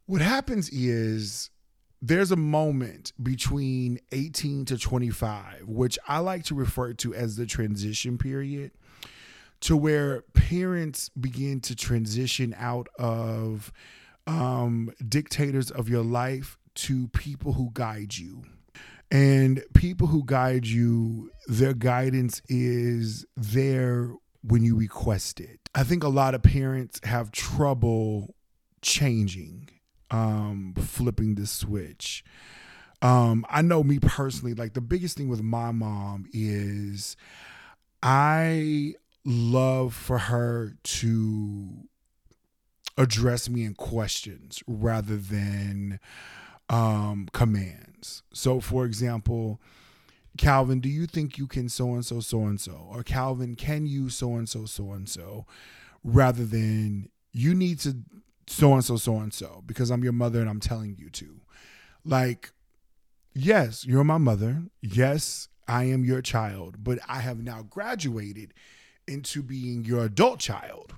What 0.07 0.21
happens 0.21 0.69
is 0.69 1.51
there's 2.03 2.31
a 2.31 2.37
moment 2.37 3.13
between 3.23 3.99
18 4.13 4.67
to 4.67 4.79
25, 4.79 5.63
which 5.67 5.99
I 6.07 6.19
like 6.19 6.45
to 6.45 6.55
refer 6.55 6.93
to 6.95 7.15
as 7.15 7.37
the 7.37 7.47
transition 7.47 8.19
period, 8.19 8.73
to 9.61 9.77
where 9.77 10.23
parents 10.35 11.09
begin 11.09 11.61
to 11.63 11.75
transition 11.75 12.55
out 12.59 12.89
of 12.99 13.73
um, 14.27 14.93
dictators 15.09 15.71
of 15.71 15.89
your 15.89 16.05
life 16.05 16.59
to 16.75 17.09
people 17.09 17.55
who 17.55 17.71
guide 17.73 18.17
you. 18.17 18.43
And 19.11 19.63
people 19.73 20.09
who 20.09 20.23
guide 20.27 20.67
you, 20.67 21.31
their 21.47 21.73
guidance 21.73 22.43
is 22.49 23.25
there 23.37 24.13
when 24.43 24.63
you 24.63 24.77
request 24.77 25.41
it. 25.41 25.61
I 25.75 25.85
think 25.85 26.05
a 26.05 26.09
lot 26.09 26.35
of 26.35 26.43
parents 26.43 27.01
have 27.05 27.31
trouble 27.31 28.35
changing, 28.83 29.71
um, 30.11 30.75
flipping 30.79 31.35
the 31.35 31.47
switch. 31.47 32.25
Um, 33.03 33.45
I 33.51 33.63
know 33.63 33.83
me 33.83 33.99
personally, 33.99 34.55
like 34.55 34.73
the 34.75 34.81
biggest 34.81 35.17
thing 35.17 35.29
with 35.29 35.43
my 35.43 35.73
mom 35.73 36.27
is 36.33 37.17
I 38.03 38.95
love 39.25 39.95
for 39.95 40.19
her 40.19 40.75
to 40.83 41.89
address 42.97 43.49
me 43.49 43.65
in 43.65 43.75
questions 43.75 44.63
rather 44.67 45.17
than 45.17 45.99
um, 46.69 47.29
commands. 47.33 48.23
So, 48.33 48.61
for 48.61 48.85
example, 48.85 49.61
Calvin, 50.37 50.81
do 50.81 50.89
you 50.89 51.07
think 51.07 51.39
you 51.39 51.47
can 51.47 51.69
so 51.69 51.95
and 51.95 52.05
so, 52.05 52.21
so 52.21 52.43
and 52.43 52.61
so? 52.61 52.89
Or 52.91 53.03
Calvin, 53.03 53.55
can 53.55 53.87
you 53.87 54.11
so 54.11 54.35
and 54.35 54.49
so, 54.49 54.67
so 54.67 54.93
and 54.93 55.09
so? 55.09 55.47
Rather 56.03 56.45
than 56.45 57.09
you 57.33 57.55
need 57.55 57.81
to 57.81 57.97
so 58.47 58.75
and 58.75 58.85
so, 58.85 58.97
so 58.97 59.19
and 59.19 59.33
so 59.33 59.63
because 59.67 59.91
I'm 59.91 60.05
your 60.05 60.13
mother 60.13 60.41
and 60.41 60.49
I'm 60.49 60.61
telling 60.61 60.97
you 60.99 61.11
to. 61.11 61.41
Like, 62.05 62.53
yes, 63.35 63.87
you're 63.87 64.05
my 64.05 64.19
mother. 64.19 64.65
Yes, 64.83 65.49
I 65.67 65.85
am 65.85 66.05
your 66.05 66.23
child, 66.23 66.85
but 66.85 66.99
I 67.09 67.21
have 67.21 67.43
now 67.43 67.63
graduated 67.63 68.53
into 69.07 69.43
being 69.43 69.85
your 69.85 70.05
adult 70.05 70.41
child. 70.41 70.95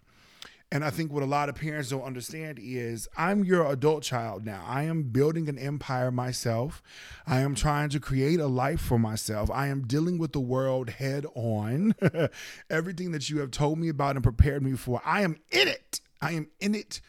And 0.72 0.84
I 0.84 0.90
think 0.90 1.12
what 1.12 1.22
a 1.22 1.26
lot 1.26 1.48
of 1.48 1.54
parents 1.54 1.90
don't 1.90 2.02
understand 2.02 2.58
is 2.60 3.06
I'm 3.16 3.44
your 3.44 3.70
adult 3.70 4.02
child 4.02 4.44
now. 4.44 4.64
I 4.66 4.82
am 4.82 5.04
building 5.04 5.48
an 5.48 5.58
empire 5.58 6.10
myself. 6.10 6.82
I 7.24 7.40
am 7.40 7.54
trying 7.54 7.88
to 7.90 8.00
create 8.00 8.40
a 8.40 8.48
life 8.48 8.80
for 8.80 8.98
myself. 8.98 9.48
I 9.48 9.68
am 9.68 9.86
dealing 9.86 10.18
with 10.18 10.32
the 10.32 10.40
world 10.40 10.90
head 10.90 11.24
on. 11.36 11.94
Everything 12.70 13.12
that 13.12 13.30
you 13.30 13.38
have 13.38 13.52
told 13.52 13.78
me 13.78 13.88
about 13.88 14.16
and 14.16 14.24
prepared 14.24 14.64
me 14.64 14.72
for, 14.72 15.00
I 15.04 15.22
am 15.22 15.36
in 15.52 15.68
it. 15.68 16.00
I 16.20 16.32
am 16.32 16.48
in 16.58 16.74
it 16.74 17.00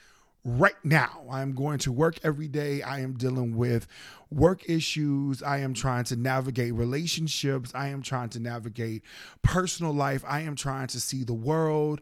right 0.48 0.78
now. 0.82 1.26
I 1.30 1.42
am 1.42 1.54
going 1.54 1.78
to 1.80 1.92
work 1.92 2.20
every 2.24 2.48
day. 2.48 2.82
I 2.82 3.02
am 3.02 3.14
dealing 3.18 3.58
with 3.58 3.86
work 4.32 4.68
issues. 4.70 5.44
I 5.44 5.58
am 5.58 5.74
trying 5.74 6.06
to 6.06 6.16
navigate 6.16 6.74
relationships. 6.74 7.74
I 7.76 7.90
am 7.90 8.02
trying 8.02 8.30
to 8.30 8.40
navigate 8.40 9.04
personal 9.42 9.92
life. 9.92 10.24
I 10.26 10.40
am 10.42 10.56
trying 10.56 10.88
to 10.88 11.02
see 11.02 11.26
the 11.26 11.34
world. 11.34 12.00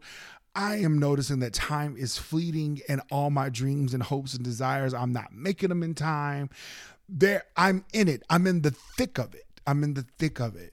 I 0.54 0.76
am 0.76 0.96
noticing 0.98 1.40
that 1.40 1.54
time 1.54 1.96
is 1.98 2.16
fleeting 2.18 2.80
and 2.88 3.02
all 3.10 3.30
my 3.30 3.48
dreams 3.48 3.92
and 3.92 4.02
hopes 4.02 4.34
and 4.34 4.44
desires, 4.44 4.94
I'm 4.94 5.12
not 5.12 5.34
making 5.34 5.70
them 5.70 5.82
in 5.82 5.94
time. 5.94 6.48
There, 7.08 7.42
I'm 7.56 7.84
in 7.92 8.06
it. 8.06 8.22
I'm 8.30 8.46
in 8.46 8.62
the 8.62 8.70
thick 8.70 9.18
of 9.18 9.34
it. 9.34 9.46
I'm 9.66 9.82
in 9.82 9.94
the 9.94 10.06
thick 10.18 10.38
of 10.38 10.54
it. 10.54 10.72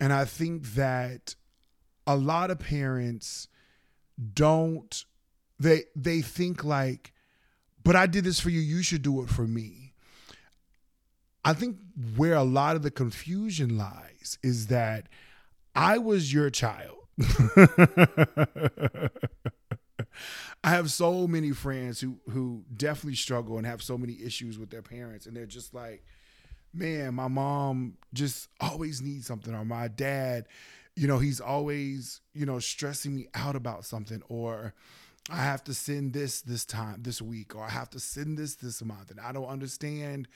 And 0.00 0.10
I 0.10 0.24
think 0.24 0.72
that 0.72 1.34
a 2.06 2.16
lot 2.16 2.50
of 2.50 2.58
parents 2.58 3.46
don't 4.34 5.04
they 5.60 5.84
they 5.94 6.22
think 6.22 6.64
like, 6.64 7.12
but 7.84 7.94
I 7.94 8.06
did 8.06 8.24
this 8.24 8.40
for 8.40 8.50
you, 8.50 8.60
you 8.60 8.82
should 8.82 9.02
do 9.02 9.22
it 9.22 9.28
for 9.28 9.46
me. 9.46 9.92
I 11.44 11.52
think 11.52 11.76
where 12.16 12.34
a 12.34 12.42
lot 12.42 12.76
of 12.76 12.82
the 12.82 12.90
confusion 12.90 13.78
lies 13.78 14.38
is 14.42 14.66
that 14.68 15.08
I 15.74 15.98
was 15.98 16.32
your 16.32 16.50
child. 16.50 16.96
I 20.62 20.70
have 20.70 20.90
so 20.90 21.26
many 21.26 21.52
friends 21.52 22.00
who 22.00 22.18
who 22.30 22.64
definitely 22.74 23.16
struggle 23.16 23.58
and 23.58 23.66
have 23.66 23.82
so 23.82 23.96
many 23.98 24.18
issues 24.22 24.58
with 24.58 24.70
their 24.70 24.82
parents, 24.82 25.26
and 25.26 25.36
they're 25.36 25.46
just 25.46 25.74
like, 25.74 26.04
man, 26.72 27.14
my 27.14 27.28
mom 27.28 27.98
just 28.12 28.48
always 28.60 29.00
needs 29.00 29.26
something, 29.26 29.54
or 29.54 29.64
my 29.64 29.88
dad, 29.88 30.46
you 30.96 31.06
know, 31.06 31.18
he's 31.18 31.40
always 31.40 32.20
you 32.34 32.46
know 32.46 32.58
stressing 32.58 33.14
me 33.14 33.28
out 33.34 33.56
about 33.56 33.84
something, 33.84 34.22
or 34.28 34.74
I 35.30 35.36
have 35.36 35.62
to 35.64 35.74
send 35.74 36.12
this 36.12 36.40
this 36.40 36.64
time 36.64 37.02
this 37.02 37.22
week, 37.22 37.54
or 37.54 37.62
I 37.62 37.70
have 37.70 37.90
to 37.90 38.00
send 38.00 38.38
this 38.38 38.56
this 38.56 38.82
month, 38.82 39.10
and 39.10 39.20
I 39.20 39.32
don't 39.32 39.46
understand, 39.46 40.28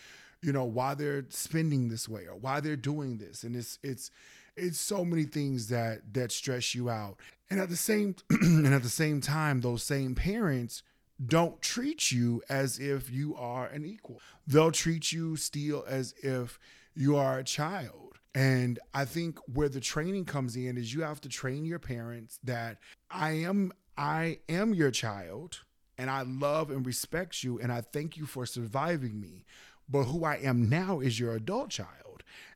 you 0.42 0.52
know, 0.52 0.64
why 0.64 0.94
they're 0.94 1.24
spending 1.30 1.88
this 1.88 2.08
way 2.08 2.26
or 2.26 2.36
why 2.36 2.60
they're 2.60 2.76
doing 2.76 3.18
this, 3.18 3.42
and 3.42 3.56
it's 3.56 3.78
it's 3.82 4.10
it's 4.56 4.78
so 4.78 5.04
many 5.04 5.24
things 5.24 5.68
that 5.68 6.14
that 6.14 6.32
stress 6.32 6.74
you 6.74 6.90
out. 6.90 7.16
And 7.50 7.60
at 7.60 7.68
the 7.68 7.76
same 7.76 8.14
and 8.30 8.72
at 8.72 8.82
the 8.82 8.88
same 8.88 9.20
time 9.20 9.60
those 9.60 9.82
same 9.82 10.14
parents 10.14 10.82
don't 11.24 11.60
treat 11.62 12.10
you 12.10 12.42
as 12.48 12.78
if 12.78 13.10
you 13.10 13.34
are 13.36 13.66
an 13.66 13.84
equal. 13.84 14.20
They'll 14.46 14.72
treat 14.72 15.12
you 15.12 15.36
still 15.36 15.84
as 15.86 16.14
if 16.22 16.58
you 16.94 17.16
are 17.16 17.38
a 17.38 17.44
child. 17.44 18.18
And 18.36 18.80
i 18.92 19.04
think 19.04 19.38
where 19.52 19.68
the 19.68 19.80
training 19.80 20.24
comes 20.24 20.56
in 20.56 20.76
is 20.76 20.92
you 20.92 21.02
have 21.02 21.20
to 21.20 21.28
train 21.28 21.64
your 21.64 21.78
parents 21.78 22.40
that 22.42 22.78
i 23.08 23.30
am 23.30 23.72
i 23.96 24.38
am 24.48 24.74
your 24.74 24.90
child 24.90 25.60
and 25.98 26.10
i 26.10 26.22
love 26.22 26.70
and 26.70 26.86
respect 26.86 27.42
you 27.42 27.58
and 27.58 27.72
i 27.72 27.80
thank 27.80 28.16
you 28.16 28.26
for 28.26 28.46
surviving 28.46 29.20
me 29.20 29.44
but 29.88 30.04
who 30.04 30.24
i 30.24 30.36
am 30.36 30.68
now 30.68 31.00
is 31.00 31.20
your 31.20 31.34
adult 31.34 31.70
child 31.70 32.04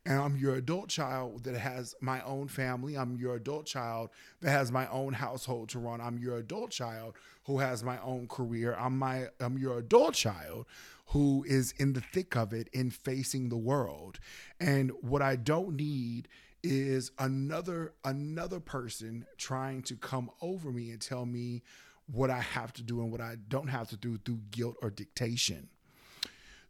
and 0.05 0.18
I'm 0.18 0.36
your 0.36 0.55
adult 0.55 0.89
child 0.89 1.45
that 1.45 1.59
has 1.59 1.95
my 2.01 2.22
own 2.22 2.49
family. 2.49 2.97
I'm 2.97 3.16
your 3.16 3.34
adult 3.34 3.66
child 3.66 4.11
that 4.41 4.51
has 4.51 4.72
my 4.72 4.89
own 4.89 5.12
household 5.12 5.68
to 5.70 5.78
run. 5.78 6.01
I'm 6.01 6.18
your 6.18 6.39
adult 6.39 6.70
child 6.70 7.14
who 7.45 7.59
has 7.59 7.84
my 7.84 8.01
own 8.01 8.26
career. 8.26 8.74
I'm 8.78 8.99
my 8.99 9.26
I'm 9.41 9.59
your 9.59 9.78
adult 9.78 10.14
child 10.14 10.66
who 11.09 11.45
is 11.47 11.72
in 11.72 11.93
the 11.93 12.01
thick 12.01 12.36
of 12.36 12.53
it 12.53 12.68
in 12.72 12.91
facing 12.91 13.49
the 13.49 13.57
world. 13.57 14.18
And 14.61 14.93
what 15.01 15.22
I 15.22 15.36
don't 15.36 15.76
need 15.76 16.28
is 16.62 17.11
another 17.18 17.94
another 18.04 18.61
person 18.61 19.26
trying 19.36 19.82
to 19.82 19.96
come 19.96 20.30
over 20.40 20.70
me 20.70 20.90
and 20.90 21.00
tell 21.00 21.24
me 21.26 21.62
what 22.11 22.30
I 22.30 22.40
have 22.40 22.72
to 22.74 22.82
do 22.82 23.00
and 23.00 23.12
what 23.12 23.20
I 23.20 23.36
don't 23.48 23.68
have 23.68 23.88
to 23.88 23.96
do 23.96 24.18
through 24.18 24.40
guilt 24.50 24.76
or 24.82 24.90
dictation. 24.90 25.68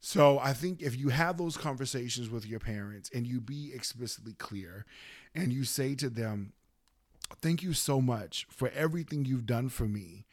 So 0.01 0.39
I 0.39 0.53
think 0.53 0.83
if 0.83 0.97
you 0.97 1.09
have 1.09 1.39
those 1.39 1.57
conversations 1.57 2.31
with 2.31 2.47
your 2.47 2.61
parents 2.61 3.11
and 3.13 3.27
you 3.27 3.41
be 3.41 3.73
explicitly 3.75 4.35
clear 4.35 4.85
and 5.35 5.53
you 5.53 5.65
say 5.65 5.95
to 5.97 6.09
them, 6.09 6.53
Thank 7.43 7.63
you 7.63 7.75
so 7.75 8.01
much 8.01 8.47
for 8.49 8.71
everything 8.71 9.27
you've 9.27 9.45
done 9.45 9.69
for 9.69 9.85
me, 9.85 10.25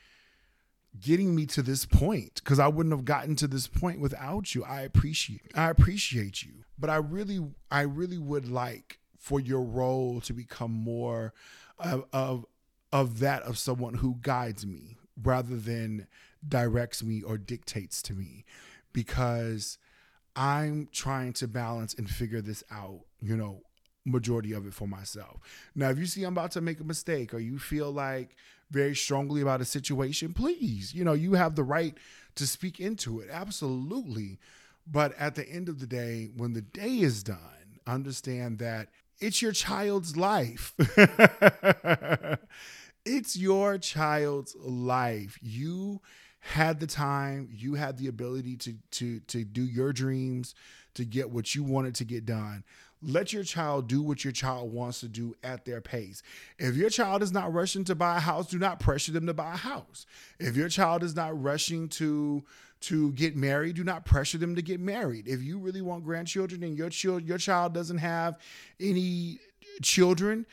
getting 0.98 1.36
me 1.36 1.46
to 1.48 1.62
this 1.62 1.86
point, 1.86 2.36
because 2.36 2.58
I 2.58 2.70
wouldn't 2.70 2.96
have 2.96 3.04
gotten 3.04 3.36
to 3.38 3.48
this 3.48 3.68
point 3.68 4.00
without 4.00 4.56
you. 4.56 4.64
I 4.64 4.82
appreciate 4.82 5.52
I 5.56 5.70
appreciate 5.70 6.44
you. 6.44 6.64
But 6.78 6.90
I 6.90 6.98
really, 6.98 7.46
I 7.70 7.82
really 7.82 8.18
would 8.18 8.48
like 8.48 9.00
for 9.26 9.40
your 9.40 9.64
role 9.64 10.22
to 10.22 10.34
become 10.34 10.72
more 10.72 11.34
of, 11.80 12.06
of 12.14 12.46
of 12.94 13.18
that 13.18 13.42
of 13.42 13.58
someone 13.58 13.96
who 13.96 14.18
guides 14.22 14.68
me 14.68 14.98
rather 15.24 15.56
than 15.58 16.06
directs 16.48 17.02
me 17.02 17.24
or 17.24 17.36
dictates 17.36 18.04
to 18.04 18.14
me 18.14 18.46
because 18.94 19.80
I'm 20.36 20.90
trying 20.92 21.34
to 21.34 21.48
balance 21.48 21.96
and 21.96 22.08
figure 22.08 22.40
this 22.40 22.64
out, 22.70 23.00
you 23.20 23.36
know, 23.36 23.64
majority 24.06 24.54
of 24.54 24.68
it 24.68 24.76
for 24.76 24.88
myself. 24.88 25.40
Now, 25.74 25.90
if 25.90 25.98
you 25.98 26.06
see 26.06 26.24
I'm 26.24 26.34
about 26.34 26.52
to 26.52 26.62
make 26.62 26.80
a 26.80 26.84
mistake 26.84 27.34
or 27.34 27.40
you 27.40 27.58
feel 27.58 27.92
like 27.92 28.36
very 28.70 28.96
strongly 28.96 29.42
about 29.42 29.60
a 29.60 29.66
situation, 29.66 30.36
please, 30.36 30.94
you 30.94 31.04
know, 31.04 31.14
you 31.14 31.34
have 31.34 31.56
the 31.56 31.64
right 31.64 31.98
to 32.36 32.46
speak 32.46 32.80
into 32.80 33.22
it. 33.22 33.30
Absolutely. 33.32 34.38
But 34.86 35.16
at 35.18 35.34
the 35.34 35.50
end 35.50 35.68
of 35.68 35.80
the 35.80 35.88
day, 35.88 36.30
when 36.38 36.54
the 36.54 36.62
day 36.62 37.00
is 37.00 37.24
done, 37.24 37.55
understand 37.88 38.60
that 38.60 38.90
it's 39.20 39.42
your 39.42 39.52
child's 39.52 40.18
life. 40.18 40.74
it's 43.06 43.38
your 43.38 43.78
child's 43.78 44.56
life. 44.58 45.38
You 45.42 46.02
had 46.40 46.80
the 46.80 46.88
time, 46.88 47.50
you 47.52 47.76
had 47.76 47.98
the 47.98 48.08
ability 48.08 48.58
to 48.58 48.76
to 48.92 49.20
to 49.22 49.44
do 49.44 49.64
your 49.64 49.94
dreams, 49.94 50.54
to 50.96 51.06
get 51.06 51.30
what 51.30 51.56
you 51.56 51.64
wanted 51.64 51.96
to 51.96 52.06
get 52.06 52.26
done. 52.26 52.64
Let 53.02 53.34
your 53.34 53.44
child 53.44 53.88
do 53.88 54.02
what 54.02 54.24
your 54.24 54.34
child 54.34 54.72
wants 54.74 55.02
to 55.02 55.08
do 55.08 55.36
at 55.44 55.66
their 55.66 55.82
pace. 55.82 56.24
If 56.58 56.76
your 56.76 56.90
child 56.90 57.22
is 57.22 57.32
not 57.32 57.54
rushing 57.54 57.84
to 57.86 57.96
buy 57.96 58.18
a 58.18 58.22
house, 58.22 58.48
do 58.48 58.58
not 58.58 58.80
pressure 58.80 59.12
them 59.12 59.28
to 59.28 59.34
buy 59.34 59.54
a 59.54 59.58
house. 59.58 60.06
If 60.40 60.56
your 60.56 60.70
child 60.70 61.04
is 61.04 61.16
not 61.16 61.40
rushing 61.40 61.88
to 61.90 62.44
to 62.86 63.12
get 63.14 63.36
married, 63.36 63.76
do 63.76 63.84
not 63.84 64.06
pressure 64.06 64.38
them 64.38 64.56
to 64.56 64.62
get 64.62 64.80
married. 64.80 65.28
If 65.28 65.42
you 65.42 65.58
really 65.58 65.82
want 65.82 66.04
grandchildren 66.04 66.64
and 66.64 66.78
your 66.78 66.90
child 66.90 67.24
your 67.24 67.38
child 67.38 67.74
doesn't 67.74 67.98
have 67.98 68.38
any 68.80 69.40
children, 69.82 70.46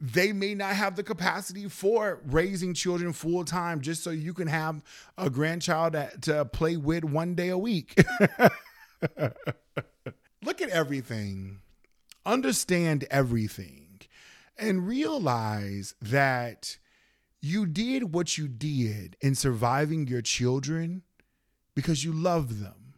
they 0.00 0.32
may 0.32 0.54
not 0.54 0.74
have 0.74 0.96
the 0.96 1.02
capacity 1.02 1.68
for 1.68 2.20
raising 2.26 2.74
children 2.74 3.12
full 3.12 3.44
time 3.44 3.80
just 3.80 4.02
so 4.02 4.10
you 4.10 4.34
can 4.34 4.48
have 4.48 4.82
a 5.16 5.30
grandchild 5.30 5.96
to 6.22 6.44
play 6.46 6.76
with 6.76 7.04
one 7.04 7.34
day 7.34 7.50
a 7.50 7.58
week. 7.58 7.94
Look 10.44 10.60
at 10.60 10.70
everything, 10.70 11.60
understand 12.26 13.04
everything, 13.10 14.00
and 14.58 14.86
realize 14.88 15.94
that 16.02 16.78
you 17.42 17.66
did 17.66 18.14
what 18.14 18.38
you 18.38 18.46
did 18.46 19.16
in 19.20 19.34
surviving 19.34 20.06
your 20.06 20.22
children 20.22 21.02
because 21.74 22.04
you 22.04 22.12
loved 22.12 22.62
them 22.62 22.94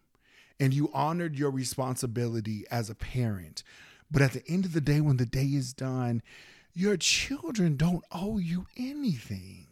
and 0.60 0.74
you 0.74 0.90
honored 0.92 1.36
your 1.36 1.50
responsibility 1.50 2.64
as 2.70 2.90
a 2.90 2.94
parent. 2.94 3.62
But 4.10 4.20
at 4.20 4.32
the 4.32 4.44
end 4.46 4.66
of 4.66 4.74
the 4.74 4.82
day, 4.82 5.00
when 5.00 5.16
the 5.16 5.26
day 5.26 5.46
is 5.46 5.72
done, 5.72 6.22
your 6.74 6.98
children 6.98 7.76
don't 7.76 8.04
owe 8.12 8.36
you 8.36 8.66
anything. 8.76 9.66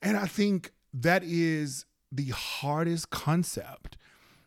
And 0.00 0.16
I 0.16 0.26
think 0.26 0.72
that 0.94 1.24
is 1.24 1.84
the 2.12 2.28
hardest 2.28 3.10
concept 3.10 3.96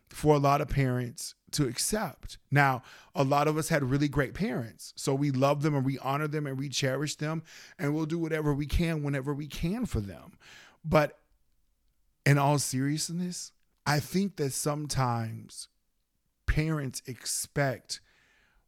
for 0.08 0.34
a 0.34 0.38
lot 0.38 0.60
of 0.60 0.68
parents 0.68 1.34
to 1.52 1.66
accept. 1.66 2.38
Now, 2.50 2.82
a 3.14 3.24
lot 3.24 3.48
of 3.48 3.56
us 3.56 3.68
had 3.68 3.82
really 3.82 4.08
great 4.08 4.34
parents. 4.34 4.92
So 4.96 5.14
we 5.14 5.30
love 5.30 5.62
them 5.62 5.74
and 5.74 5.84
we 5.84 5.98
honor 5.98 6.28
them 6.28 6.46
and 6.46 6.58
we 6.58 6.68
cherish 6.68 7.16
them 7.16 7.42
and 7.78 7.94
we'll 7.94 8.06
do 8.06 8.18
whatever 8.18 8.54
we 8.54 8.66
can 8.66 9.02
whenever 9.02 9.34
we 9.34 9.46
can 9.46 9.86
for 9.86 10.00
them. 10.00 10.32
But 10.84 11.18
in 12.24 12.38
all 12.38 12.58
seriousness, 12.58 13.52
I 13.86 14.00
think 14.00 14.36
that 14.36 14.52
sometimes 14.52 15.68
parents 16.46 17.02
expect 17.06 18.00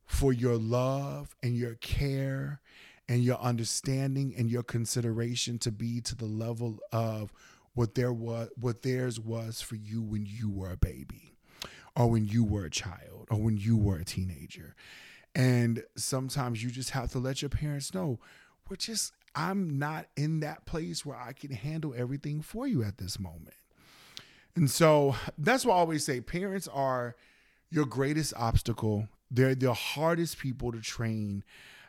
for 0.05 0.33
your 0.33 0.57
love 0.57 1.35
and 1.43 1.57
your 1.57 1.75
care 1.77 2.61
and 3.09 3.23
your 3.23 3.39
understanding 3.39 4.35
and 4.37 4.51
your 4.51 4.63
consideration 4.63 5.59
to 5.59 5.73
be 5.73 6.01
to 6.01 6.15
the 6.15 6.27
level 6.27 6.79
of 6.93 7.33
what 7.75 7.95
there 7.95 8.13
was 8.13 8.49
what 8.57 8.83
theirs 8.83 9.19
was 9.19 9.61
for 9.61 9.77
you 9.77 10.03
when 10.03 10.27
you 10.27 10.51
were 10.51 10.71
a 10.71 10.77
baby 10.77 11.32
or 11.97 12.09
when 12.11 12.25
you 12.25 12.45
were 12.45 12.65
a 12.65 12.71
child 12.71 13.27
or 13.31 13.39
when 13.39 13.57
you 13.57 13.77
were 13.77 13.99
a 13.99 14.05
teenager. 14.05 14.75
And 15.35 15.83
sometimes 15.97 16.63
you 16.63 16.71
just 16.71 16.91
have 16.91 17.11
to 17.13 17.19
let 17.19 17.43
your 17.43 17.49
parents 17.49 17.95
know 17.95 18.19
we're 18.69 18.77
just 18.77 19.13
i'm 19.35 19.79
not 19.79 20.07
in 20.17 20.41
that 20.41 20.65
place 20.65 21.05
where 21.05 21.17
i 21.17 21.33
can 21.33 21.51
handle 21.51 21.93
everything 21.97 22.41
for 22.41 22.67
you 22.67 22.83
at 22.83 22.97
this 22.97 23.19
moment. 23.19 23.57
And 24.55 24.71
so 24.71 25.15
that's 25.37 25.67
why 25.67 25.75
i 25.75 25.79
always 25.79 26.05
say 26.05 26.21
parents 26.21 26.69
are 26.69 27.15
your 27.71 27.87
greatest 27.87 28.35
obstacle. 28.37 29.09
They're 29.31 29.55
the 29.55 29.73
hardest 29.73 30.39
people 30.39 30.73
to 30.73 30.81
train 30.81 31.43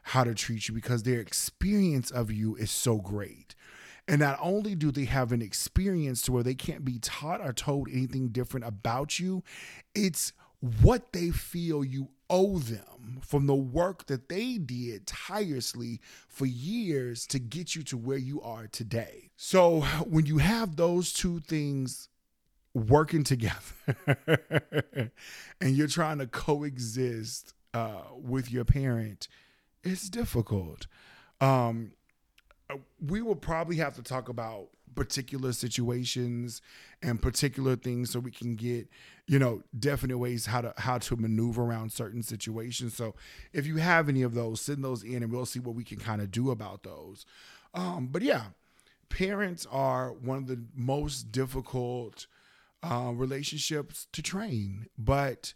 how 0.04 0.24
to 0.24 0.34
treat 0.34 0.68
you 0.68 0.74
because 0.74 1.04
their 1.04 1.20
experience 1.20 2.12
of 2.12 2.32
you 2.32 2.56
is 2.56 2.72
so 2.72 2.98
great. 2.98 3.56
And 4.08 4.20
not 4.20 4.38
only 4.42 4.76
do 4.76 4.92
they 4.92 5.06
have 5.06 5.32
an 5.32 5.42
experience 5.42 6.22
to 6.24 6.32
where 6.32 6.44
they 6.44 6.56
can't 6.56 6.84
be 6.84 7.00
taught 7.00 7.42
or 7.42 7.54
told 7.54 7.88
anything 7.90 8.30
different 8.30 8.66
about 8.66 9.18
you, 9.20 9.44
it's 9.96 10.34
what 10.82 11.14
they 11.14 11.30
feel 11.30 11.84
you 11.84 12.10
owe 12.30 12.58
them 12.58 13.20
from 13.22 13.48
the 13.48 13.56
work 13.56 14.08
that 14.08 14.30
they 14.30 14.58
did 14.58 15.06
tirelessly 15.06 16.00
for 16.28 16.46
years 16.46 17.28
to 17.28 17.40
get 17.40 17.76
you 17.76 17.84
to 17.84 17.98
where 17.98 18.18
you 18.18 18.42
are 18.42 18.68
today. 18.68 19.30
So 19.36 19.82
when 20.06 20.26
you 20.26 20.38
have 20.40 20.76
those 20.76 21.14
two 21.14 21.40
things 21.40 22.10
working 22.74 23.24
together 23.24 23.60
and 25.62 25.76
you're 25.76 25.88
trying 25.88 26.18
to 26.20 26.28
coexist 26.28 27.54
uh, 27.74 28.04
with 28.16 28.52
your 28.52 28.66
parent, 28.66 29.28
it's 29.84 30.10
difficult. 30.10 30.88
Um, 31.40 31.92
we 33.06 33.22
will 33.22 33.36
probably 33.36 33.78
have 33.78 33.96
to 33.96 34.04
talk 34.04 34.30
about 34.30 34.70
particular 34.96 35.52
situations 35.52 36.62
and 37.02 37.22
particular 37.22 37.76
things 37.76 38.12
so 38.12 38.20
we 38.20 38.32
can 38.32 38.56
get 38.56 38.88
you 39.28 39.40
know 39.40 39.64
definite 39.78 40.18
ways 40.18 40.46
how 40.46 40.62
to 40.62 40.74
how 40.78 40.98
to 40.98 41.16
maneuver 41.16 41.64
around 41.64 41.92
certain 41.92 42.22
situations 42.22 42.96
so 42.96 43.16
if 43.54 43.66
you 43.66 43.78
have 43.78 44.08
any 44.08 44.22
of 44.22 44.36
those 44.36 44.62
send 44.62 44.84
those 44.84 45.04
in 45.04 45.24
and 45.24 45.32
we'll 45.32 45.46
see 45.46 45.60
what 45.60 45.74
we 45.76 45.84
can 45.84 45.98
kind 45.98 46.22
of 46.22 46.30
do 46.30 46.52
about 46.52 46.84
those 46.84 47.26
um, 47.74 48.08
but 48.12 48.22
yeah 48.22 48.44
parents 49.10 49.66
are 49.72 50.12
one 50.12 50.38
of 50.38 50.48
the 50.48 50.62
most 50.76 51.32
difficult 51.32 52.28
uh, 52.84 53.12
relationships 53.14 54.08
to 54.12 54.22
train 54.22 54.86
but 54.98 55.54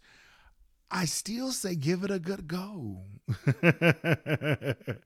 I 0.90 1.04
still 1.04 1.52
say 1.52 1.74
give 1.74 2.02
it 2.02 2.10
a 2.10 2.18
good 2.18 2.48
go. 2.48 3.02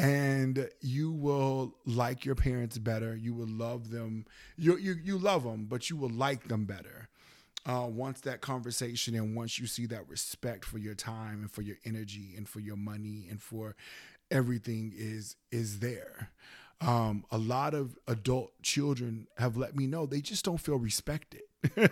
and 0.00 0.70
you 0.80 1.12
will 1.12 1.74
like 1.84 2.24
your 2.24 2.34
parents 2.34 2.78
better. 2.78 3.14
You 3.14 3.34
will 3.34 3.48
love 3.48 3.90
them. 3.90 4.24
You 4.56 4.78
you 4.78 4.96
you 5.02 5.18
love 5.18 5.44
them, 5.44 5.66
but 5.68 5.90
you 5.90 5.96
will 5.96 6.08
like 6.10 6.48
them 6.48 6.64
better. 6.64 7.08
Uh, 7.66 7.86
once 7.86 8.22
that 8.22 8.40
conversation 8.40 9.14
and 9.14 9.36
once 9.36 9.58
you 9.58 9.66
see 9.66 9.84
that 9.86 10.08
respect 10.08 10.64
for 10.64 10.78
your 10.78 10.94
time 10.94 11.42
and 11.42 11.50
for 11.50 11.60
your 11.60 11.76
energy 11.84 12.32
and 12.34 12.48
for 12.48 12.60
your 12.60 12.76
money 12.76 13.26
and 13.28 13.42
for 13.42 13.76
everything 14.30 14.92
is 14.96 15.36
is 15.52 15.80
there. 15.80 16.30
Um, 16.80 17.24
a 17.30 17.38
lot 17.38 17.74
of 17.74 17.98
adult 18.08 18.52
children 18.62 19.28
have 19.38 19.56
let 19.56 19.76
me 19.76 19.86
know 19.86 20.06
they 20.06 20.22
just 20.22 20.44
don't 20.44 20.58
feel 20.60 20.78
respected. 20.78 21.42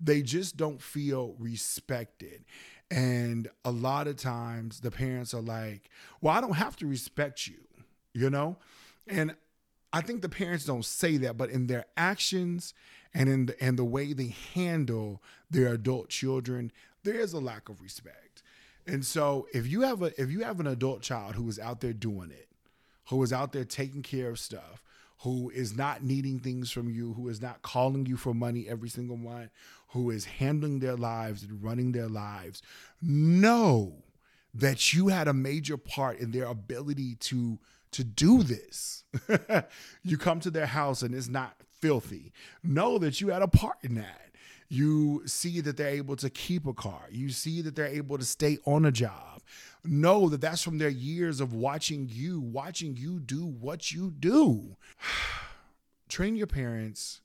they 0.00 0.22
just 0.22 0.56
don't 0.56 0.82
feel 0.82 1.36
respected. 1.38 2.44
And 2.90 3.48
a 3.64 3.70
lot 3.70 4.06
of 4.06 4.16
times 4.16 4.80
the 4.80 4.90
parents 4.90 5.34
are 5.34 5.40
like, 5.40 5.90
well, 6.20 6.36
I 6.36 6.40
don't 6.40 6.52
have 6.52 6.76
to 6.76 6.86
respect 6.86 7.46
you, 7.46 7.66
you 8.12 8.30
know? 8.30 8.56
And 9.08 9.34
I 9.92 10.00
think 10.00 10.22
the 10.22 10.28
parents 10.28 10.64
don't 10.64 10.84
say 10.84 11.16
that, 11.18 11.36
but 11.36 11.50
in 11.50 11.66
their 11.66 11.86
actions 11.96 12.74
and 13.14 13.28
in 13.28 13.46
the, 13.46 13.62
and 13.62 13.78
the 13.78 13.84
way 13.84 14.12
they 14.12 14.34
handle 14.54 15.22
their 15.50 15.68
adult 15.68 16.10
children, 16.10 16.70
there 17.02 17.14
is 17.14 17.32
a 17.32 17.40
lack 17.40 17.68
of 17.68 17.80
respect. 17.80 18.42
And 18.86 19.04
so 19.04 19.48
if 19.52 19.66
you 19.66 19.80
have 19.82 20.02
a 20.02 20.20
if 20.20 20.30
you 20.30 20.44
have 20.44 20.60
an 20.60 20.66
adult 20.66 21.02
child 21.02 21.34
who 21.34 21.48
is 21.48 21.58
out 21.58 21.80
there 21.80 21.92
doing 21.92 22.30
it, 22.30 22.48
who 23.08 23.22
is 23.22 23.32
out 23.32 23.52
there 23.52 23.64
taking 23.64 24.02
care 24.02 24.28
of 24.28 24.38
stuff, 24.38 24.82
who 25.20 25.50
is 25.50 25.76
not 25.76 26.02
needing 26.02 26.38
things 26.38 26.70
from 26.70 26.90
you, 26.90 27.14
who 27.14 27.28
is 27.28 27.40
not 27.40 27.62
calling 27.62 28.06
you 28.06 28.16
for 28.16 28.34
money 28.34 28.66
every 28.68 28.88
single 28.88 29.16
month, 29.16 29.50
who 29.88 30.10
is 30.10 30.24
handling 30.24 30.78
their 30.80 30.96
lives 30.96 31.42
and 31.42 31.62
running 31.62 31.92
their 31.92 32.08
lives, 32.08 32.62
know 33.00 34.02
that 34.52 34.92
you 34.92 35.08
had 35.08 35.28
a 35.28 35.32
major 35.32 35.76
part 35.76 36.18
in 36.18 36.32
their 36.32 36.46
ability 36.46 37.14
to 37.16 37.58
to 37.92 38.04
do 38.04 38.42
this. 38.42 39.04
you 40.02 40.18
come 40.18 40.40
to 40.40 40.50
their 40.50 40.66
house 40.66 41.02
and 41.02 41.14
it's 41.14 41.28
not 41.28 41.54
filthy. 41.80 42.32
Know 42.62 42.98
that 42.98 43.20
you 43.20 43.28
had 43.28 43.42
a 43.42 43.48
part 43.48 43.78
in 43.82 43.94
that. 43.94 44.32
You 44.68 45.22
see 45.26 45.60
that 45.60 45.76
they're 45.76 45.88
able 45.88 46.16
to 46.16 46.28
keep 46.28 46.66
a 46.66 46.74
car. 46.74 47.02
You 47.10 47.30
see 47.30 47.62
that 47.62 47.76
they're 47.76 47.86
able 47.86 48.18
to 48.18 48.24
stay 48.24 48.58
on 48.66 48.84
a 48.84 48.92
job. 48.92 49.42
Know 49.86 50.28
that 50.28 50.40
that's 50.40 50.62
from 50.62 50.78
their 50.78 50.88
years 50.88 51.40
of 51.40 51.52
watching 51.52 52.08
you, 52.10 52.40
watching 52.40 52.96
you 52.96 53.20
do 53.20 53.44
what 53.46 53.92
you 53.92 54.10
do. 54.10 54.76
Train 56.08 56.36
your 56.36 56.46
parents 56.46 57.20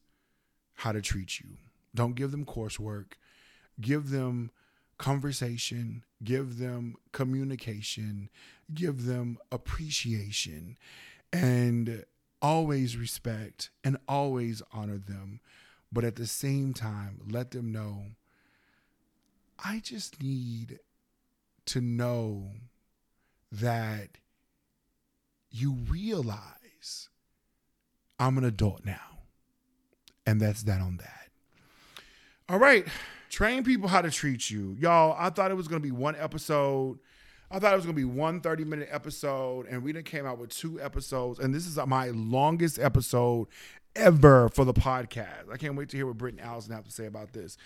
how 0.75 0.91
to 0.91 1.01
treat 1.01 1.39
you. 1.39 1.57
Don't 1.93 2.15
give 2.15 2.31
them 2.31 2.45
coursework. 2.45 3.13
Give 3.79 4.09
them 4.09 4.51
conversation, 4.97 6.03
give 6.23 6.59
them 6.59 6.95
communication, 7.11 8.29
give 8.73 9.05
them 9.05 9.37
appreciation. 9.51 10.77
And 11.33 12.05
always 12.41 12.97
respect 12.97 13.69
and 13.83 13.97
always 14.07 14.61
honor 14.71 14.97
them. 14.97 15.39
But 15.91 16.03
at 16.03 16.15
the 16.15 16.27
same 16.27 16.73
time, 16.73 17.21
let 17.29 17.51
them 17.51 17.71
know 17.71 18.05
I 19.63 19.79
just 19.79 20.21
need 20.23 20.79
to 21.71 21.81
know 21.81 22.51
that 23.51 24.09
you 25.49 25.73
realize 25.89 27.09
I'm 28.19 28.37
an 28.37 28.43
adult 28.43 28.85
now. 28.85 28.99
And 30.25 30.39
that's 30.39 30.63
that 30.63 30.81
on 30.81 30.97
that. 30.97 31.29
All 32.47 32.59
right. 32.59 32.85
Train 33.29 33.63
people 33.63 33.87
how 33.87 34.01
to 34.01 34.11
treat 34.11 34.49
you. 34.49 34.75
Y'all, 34.79 35.15
I 35.17 35.29
thought 35.29 35.51
it 35.51 35.55
was 35.55 35.67
going 35.67 35.81
to 35.81 35.85
be 35.85 35.91
one 35.91 36.15
episode. 36.17 36.99
I 37.49 37.59
thought 37.59 37.73
it 37.73 37.77
was 37.77 37.85
going 37.85 37.95
to 37.95 38.01
be 38.01 38.05
one 38.05 38.41
30 38.41 38.65
minute 38.65 38.89
episode, 38.91 39.65
and 39.67 39.83
we 39.83 39.93
done 39.93 40.03
came 40.03 40.25
out 40.25 40.37
with 40.37 40.49
two 40.49 40.81
episodes. 40.81 41.39
And 41.39 41.53
this 41.53 41.65
is 41.65 41.77
my 41.87 42.09
longest 42.09 42.79
episode 42.79 43.47
ever 43.95 44.49
for 44.49 44.65
the 44.65 44.73
podcast. 44.73 45.51
I 45.51 45.57
can't 45.57 45.75
wait 45.75 45.89
to 45.89 45.97
hear 45.97 46.05
what 46.05 46.17
Britt 46.17 46.35
and 46.35 46.41
Allison 46.41 46.73
have 46.73 46.85
to 46.85 46.91
say 46.91 47.05
about 47.05 47.33
this. 47.33 47.57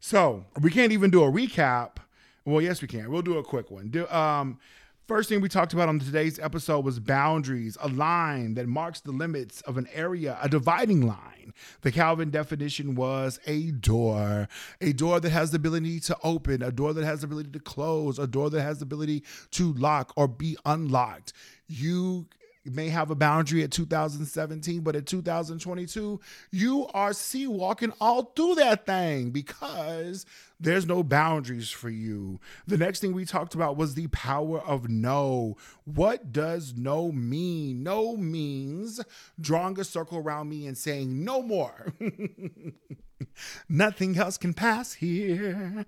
So 0.00 0.44
we 0.60 0.70
can't 0.70 0.92
even 0.92 1.10
do 1.10 1.22
a 1.24 1.30
recap. 1.30 1.96
Well, 2.44 2.60
yes, 2.60 2.82
we 2.82 2.88
can. 2.88 3.10
We'll 3.10 3.22
do 3.22 3.38
a 3.38 3.44
quick 3.44 3.70
one. 3.70 3.88
Do, 3.88 4.06
um, 4.08 4.58
First 5.06 5.28
thing 5.28 5.42
we 5.42 5.50
talked 5.50 5.74
about 5.74 5.90
on 5.90 5.98
today's 5.98 6.38
episode 6.38 6.82
was 6.82 6.98
boundaries, 6.98 7.76
a 7.82 7.88
line 7.88 8.54
that 8.54 8.66
marks 8.66 9.02
the 9.02 9.12
limits 9.12 9.60
of 9.62 9.76
an 9.76 9.86
area, 9.92 10.38
a 10.40 10.48
dividing 10.48 11.06
line. 11.06 11.52
The 11.82 11.92
Calvin 11.92 12.30
definition 12.30 12.94
was 12.94 13.38
a 13.46 13.70
door, 13.72 14.48
a 14.80 14.94
door 14.94 15.20
that 15.20 15.28
has 15.28 15.50
the 15.50 15.56
ability 15.56 16.00
to 16.00 16.16
open, 16.24 16.62
a 16.62 16.72
door 16.72 16.94
that 16.94 17.04
has 17.04 17.20
the 17.20 17.26
ability 17.26 17.50
to 17.50 17.58
close, 17.58 18.18
a 18.18 18.26
door 18.26 18.48
that 18.48 18.62
has 18.62 18.78
the 18.78 18.84
ability 18.84 19.24
to 19.50 19.74
lock 19.74 20.14
or 20.16 20.26
be 20.26 20.56
unlocked. 20.64 21.34
You 21.68 22.26
may 22.64 22.88
have 22.88 23.10
a 23.10 23.14
boundary 23.14 23.62
at 23.62 23.70
2017, 23.70 24.80
but 24.80 24.96
at 24.96 25.06
2022, 25.06 26.20
you 26.50 26.86
are 26.94 27.12
sea 27.12 27.46
walking 27.46 27.92
all 28.00 28.32
through 28.36 28.54
that 28.56 28.86
thing 28.86 29.30
because 29.30 30.24
there's 30.58 30.86
no 30.86 31.02
boundaries 31.02 31.70
for 31.70 31.90
you. 31.90 32.40
The 32.66 32.78
next 32.78 33.00
thing 33.00 33.12
we 33.12 33.24
talked 33.24 33.54
about 33.54 33.76
was 33.76 33.94
the 33.94 34.06
power 34.08 34.60
of 34.60 34.88
no. 34.88 35.56
What 35.84 36.32
does 36.32 36.74
no 36.76 37.12
mean? 37.12 37.82
No 37.82 38.16
means 38.16 39.00
drawing 39.40 39.78
a 39.78 39.84
circle 39.84 40.18
around 40.18 40.48
me 40.48 40.66
and 40.66 40.76
saying 40.76 41.24
no 41.24 41.42
more. 41.42 41.92
Nothing 43.68 44.16
else 44.16 44.38
can 44.38 44.54
pass 44.54 44.94
here. 44.94 45.86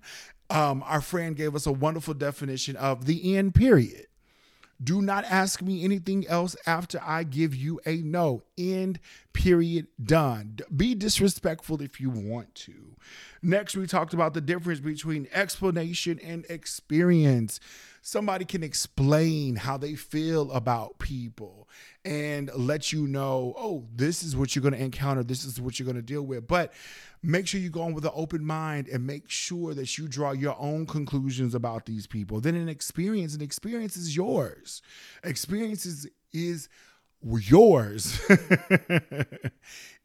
Um, 0.49 0.83
our 0.85 1.01
friend 1.01 1.35
gave 1.35 1.55
us 1.55 1.65
a 1.65 1.71
wonderful 1.71 2.13
definition 2.13 2.75
of 2.75 3.05
the 3.05 3.35
end 3.35 3.55
period. 3.55 4.07
Do 4.81 5.01
not 5.01 5.25
ask 5.25 5.61
me 5.61 5.83
anything 5.83 6.27
else 6.27 6.55
after 6.67 7.01
I 7.03 7.23
give 7.23 7.55
you 7.55 7.79
a 7.85 7.97
no. 7.97 8.43
End, 8.57 8.99
period, 9.33 9.87
done. 10.03 10.59
Be 10.75 10.93
disrespectful 10.93 11.81
if 11.81 11.99
you 11.99 12.09
want 12.11 12.53
to. 12.55 12.95
Next, 13.41 13.75
we 13.75 13.87
talked 13.87 14.13
about 14.13 14.33
the 14.33 14.41
difference 14.41 14.79
between 14.79 15.27
explanation 15.33 16.19
and 16.19 16.45
experience. 16.49 17.59
Somebody 18.01 18.45
can 18.45 18.63
explain 18.63 19.55
how 19.57 19.77
they 19.77 19.95
feel 19.95 20.51
about 20.51 20.99
people 20.99 21.67
and 22.05 22.49
let 22.55 22.93
you 22.93 23.07
know, 23.07 23.53
oh, 23.57 23.85
this 23.93 24.23
is 24.23 24.35
what 24.35 24.55
you're 24.55 24.63
going 24.63 24.73
to 24.73 24.81
encounter, 24.81 25.23
this 25.23 25.43
is 25.43 25.59
what 25.59 25.79
you're 25.79 25.85
going 25.85 25.97
to 25.97 26.01
deal 26.01 26.21
with. 26.21 26.47
But 26.47 26.71
make 27.23 27.47
sure 27.47 27.59
you 27.59 27.69
go 27.69 27.81
on 27.81 27.93
with 27.93 28.05
an 28.05 28.11
open 28.13 28.43
mind 28.43 28.87
and 28.87 29.05
make 29.05 29.29
sure 29.29 29.73
that 29.73 29.97
you 29.97 30.07
draw 30.07 30.31
your 30.31 30.55
own 30.59 30.85
conclusions 30.85 31.55
about 31.55 31.85
these 31.85 32.07
people. 32.07 32.39
Then 32.39 32.55
an 32.55 32.69
experience, 32.69 33.35
an 33.35 33.41
experience 33.41 33.97
is 33.97 34.15
yours. 34.15 34.81
Experience 35.23 35.85
is, 35.85 36.07
is 36.31 36.69
yours. 37.23 38.19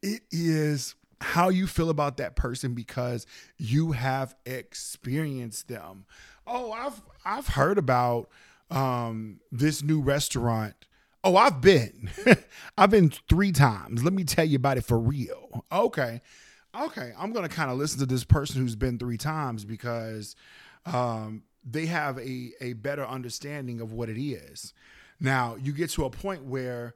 it 0.02 0.22
is 0.30 0.94
how 1.20 1.48
you 1.48 1.66
feel 1.66 1.90
about 1.90 2.16
that 2.16 2.36
person 2.36 2.74
because 2.74 3.26
you 3.56 3.92
have 3.92 4.34
experienced 4.44 5.68
them. 5.68 6.04
Oh, 6.46 6.72
I've 6.72 7.00
I've 7.24 7.48
heard 7.48 7.78
about 7.78 8.28
um, 8.70 9.40
this 9.50 9.82
new 9.82 10.00
restaurant. 10.00 10.74
Oh, 11.24 11.36
I've 11.36 11.60
been. 11.60 12.10
I've 12.78 12.90
been 12.90 13.12
three 13.28 13.52
times. 13.52 14.02
Let 14.02 14.12
me 14.12 14.24
tell 14.24 14.44
you 14.44 14.56
about 14.56 14.78
it 14.78 14.84
for 14.84 14.98
real. 14.98 15.64
Okay. 15.70 16.20
Okay. 16.74 17.12
I'm 17.18 17.32
going 17.32 17.48
to 17.48 17.54
kind 17.54 17.70
of 17.70 17.78
listen 17.78 17.98
to 18.00 18.06
this 18.06 18.24
person 18.24 18.60
who's 18.60 18.76
been 18.76 18.98
three 18.98 19.18
times 19.18 19.64
because 19.64 20.36
um, 20.86 21.42
they 21.64 21.86
have 21.86 22.18
a, 22.18 22.52
a 22.60 22.72
better 22.74 23.06
understanding 23.06 23.80
of 23.80 23.92
what 23.92 24.08
it 24.08 24.20
is. 24.20 24.72
Now, 25.20 25.56
you 25.60 25.72
get 25.72 25.90
to 25.90 26.04
a 26.04 26.10
point 26.10 26.44
where 26.44 26.94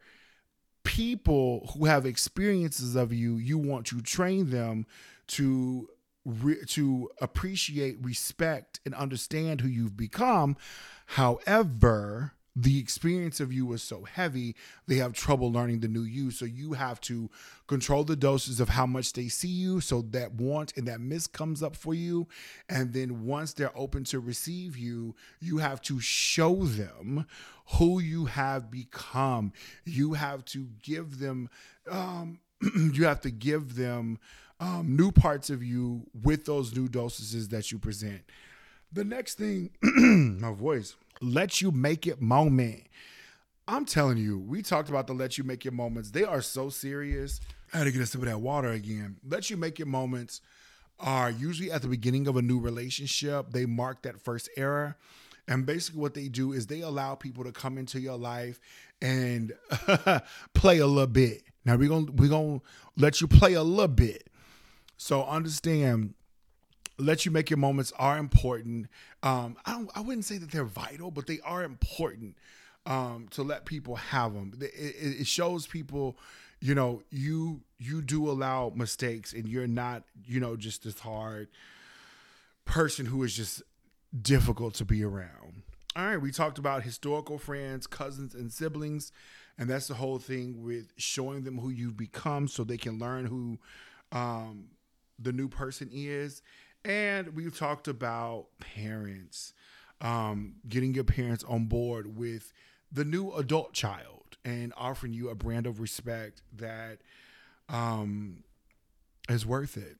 people 0.82 1.70
who 1.74 1.84
have 1.84 2.06
experiences 2.06 2.96
of 2.96 3.12
you, 3.12 3.36
you 3.36 3.58
want 3.58 3.86
to 3.86 4.00
train 4.00 4.50
them 4.50 4.86
to 5.28 5.88
to 6.66 7.08
appreciate, 7.20 7.98
respect, 8.02 8.80
and 8.84 8.94
understand 8.96 9.60
who 9.60 9.68
you've 9.68 9.96
become. 9.96 10.56
However, 11.06 12.32
the 12.58 12.78
experience 12.78 13.38
of 13.38 13.52
you 13.52 13.70
is 13.74 13.82
so 13.82 14.04
heavy, 14.04 14.56
they 14.86 14.96
have 14.96 15.12
trouble 15.12 15.52
learning 15.52 15.80
the 15.80 15.88
new 15.88 16.02
you. 16.02 16.30
So 16.30 16.46
you 16.46 16.72
have 16.72 17.02
to 17.02 17.28
control 17.66 18.02
the 18.02 18.16
doses 18.16 18.60
of 18.60 18.70
how 18.70 18.86
much 18.86 19.12
they 19.12 19.28
see 19.28 19.48
you 19.48 19.82
so 19.82 20.00
that 20.10 20.32
want 20.32 20.72
and 20.74 20.88
that 20.88 21.00
miss 21.00 21.26
comes 21.26 21.62
up 21.62 21.76
for 21.76 21.92
you. 21.92 22.26
And 22.70 22.94
then 22.94 23.26
once 23.26 23.52
they're 23.52 23.76
open 23.76 24.04
to 24.04 24.20
receive 24.20 24.78
you, 24.78 25.14
you 25.38 25.58
have 25.58 25.82
to 25.82 26.00
show 26.00 26.64
them 26.64 27.26
who 27.74 28.00
you 28.00 28.24
have 28.24 28.70
become. 28.70 29.52
You 29.84 30.14
have 30.14 30.42
to 30.46 30.66
give 30.82 31.18
them, 31.18 31.50
um, 31.90 32.40
you 32.94 33.04
have 33.04 33.20
to 33.20 33.30
give 33.30 33.76
them 33.76 34.18
um, 34.60 34.96
new 34.96 35.12
parts 35.12 35.50
of 35.50 35.62
you 35.62 36.06
with 36.22 36.46
those 36.46 36.74
new 36.74 36.88
dosages 36.88 37.50
that 37.50 37.70
you 37.70 37.78
present. 37.78 38.22
The 38.90 39.04
next 39.04 39.34
thing, 39.34 39.72
my 40.40 40.52
voice 40.52 40.96
let 41.20 41.60
you 41.60 41.70
make 41.70 42.06
it 42.06 42.20
moment. 42.20 42.84
I'm 43.68 43.84
telling 43.84 44.18
you, 44.18 44.38
we 44.38 44.62
talked 44.62 44.88
about 44.88 45.06
the 45.06 45.12
let 45.12 45.38
you 45.38 45.44
make 45.44 45.64
your 45.64 45.72
moments. 45.72 46.10
They 46.10 46.24
are 46.24 46.40
so 46.40 46.68
serious. 46.68 47.40
I 47.74 47.78
had 47.78 47.84
to 47.84 47.90
get 47.90 48.00
a 48.00 48.06
sip 48.06 48.20
of 48.20 48.28
that 48.28 48.40
water 48.40 48.70
again. 48.70 49.16
Let 49.26 49.50
you 49.50 49.56
make 49.56 49.78
your 49.78 49.86
moments 49.86 50.40
are 51.00 51.30
usually 51.30 51.70
at 51.70 51.82
the 51.82 51.88
beginning 51.88 52.28
of 52.28 52.36
a 52.36 52.42
new 52.42 52.60
relationship. 52.60 53.50
They 53.50 53.66
mark 53.66 54.02
that 54.02 54.20
first 54.20 54.48
era. 54.56 54.96
And 55.48 55.66
basically, 55.66 56.00
what 56.00 56.14
they 56.14 56.28
do 56.28 56.52
is 56.52 56.66
they 56.66 56.80
allow 56.80 57.14
people 57.14 57.44
to 57.44 57.52
come 57.52 57.78
into 57.78 58.00
your 58.00 58.16
life 58.16 58.58
and 59.00 59.52
play 60.54 60.78
a 60.78 60.86
little 60.86 61.06
bit. 61.06 61.42
Now 61.64 61.76
we're 61.76 61.88
gonna 61.88 62.12
we're 62.12 62.30
gonna 62.30 62.60
let 62.96 63.20
you 63.20 63.28
play 63.28 63.54
a 63.54 63.62
little 63.62 63.88
bit. 63.88 64.28
So 64.96 65.24
understand 65.24 66.14
let 66.98 67.24
you 67.24 67.30
make 67.30 67.50
your 67.50 67.58
moments 67.58 67.92
are 67.98 68.18
important. 68.18 68.86
Um, 69.22 69.56
I 69.64 69.72
don't. 69.72 69.90
I 69.94 70.00
wouldn't 70.00 70.24
say 70.24 70.38
that 70.38 70.50
they're 70.50 70.64
vital, 70.64 71.10
but 71.10 71.26
they 71.26 71.40
are 71.44 71.62
important 71.62 72.36
um, 72.86 73.26
to 73.32 73.42
let 73.42 73.64
people 73.64 73.96
have 73.96 74.32
them. 74.32 74.52
It, 74.60 75.20
it, 75.20 75.26
shows 75.26 75.66
people, 75.66 76.16
you 76.60 76.74
know, 76.74 77.02
you 77.10 77.62
you 77.78 78.00
do 78.00 78.30
allow 78.30 78.72
mistakes, 78.74 79.32
and 79.32 79.48
you're 79.48 79.66
not, 79.66 80.04
you 80.24 80.40
know, 80.40 80.56
just 80.56 80.84
this 80.84 81.00
hard 81.00 81.48
person 82.64 83.06
who 83.06 83.22
is 83.22 83.36
just 83.36 83.62
difficult 84.22 84.74
to 84.74 84.84
be 84.84 85.04
around. 85.04 85.62
All 85.94 86.06
right, 86.06 86.20
we 86.20 86.30
talked 86.30 86.58
about 86.58 86.82
historical 86.82 87.38
friends, 87.38 87.86
cousins, 87.86 88.34
and 88.34 88.52
siblings, 88.52 89.12
and 89.58 89.68
that's 89.68 89.88
the 89.88 89.94
whole 89.94 90.18
thing 90.18 90.62
with 90.62 90.92
showing 90.96 91.44
them 91.44 91.58
who 91.58 91.70
you've 91.70 91.96
become, 91.96 92.48
so 92.48 92.64
they 92.64 92.76
can 92.76 92.98
learn 92.98 93.26
who 93.26 93.58
um, 94.12 94.68
the 95.18 95.32
new 95.32 95.48
person 95.48 95.90
is 95.92 96.42
and 96.86 97.34
we've 97.34 97.56
talked 97.58 97.88
about 97.88 98.46
parents, 98.60 99.52
um, 100.00 100.54
getting 100.68 100.94
your 100.94 101.04
parents 101.04 101.42
on 101.44 101.64
board 101.64 102.16
with 102.16 102.52
the 102.92 103.04
new 103.04 103.32
adult 103.32 103.72
child 103.72 104.36
and 104.44 104.72
offering 104.76 105.12
you 105.12 105.28
a 105.28 105.34
brand 105.34 105.66
of 105.66 105.80
respect 105.80 106.42
that 106.56 106.98
um, 107.68 108.44
is 109.28 109.44
worth 109.44 109.76
it. 109.76 109.96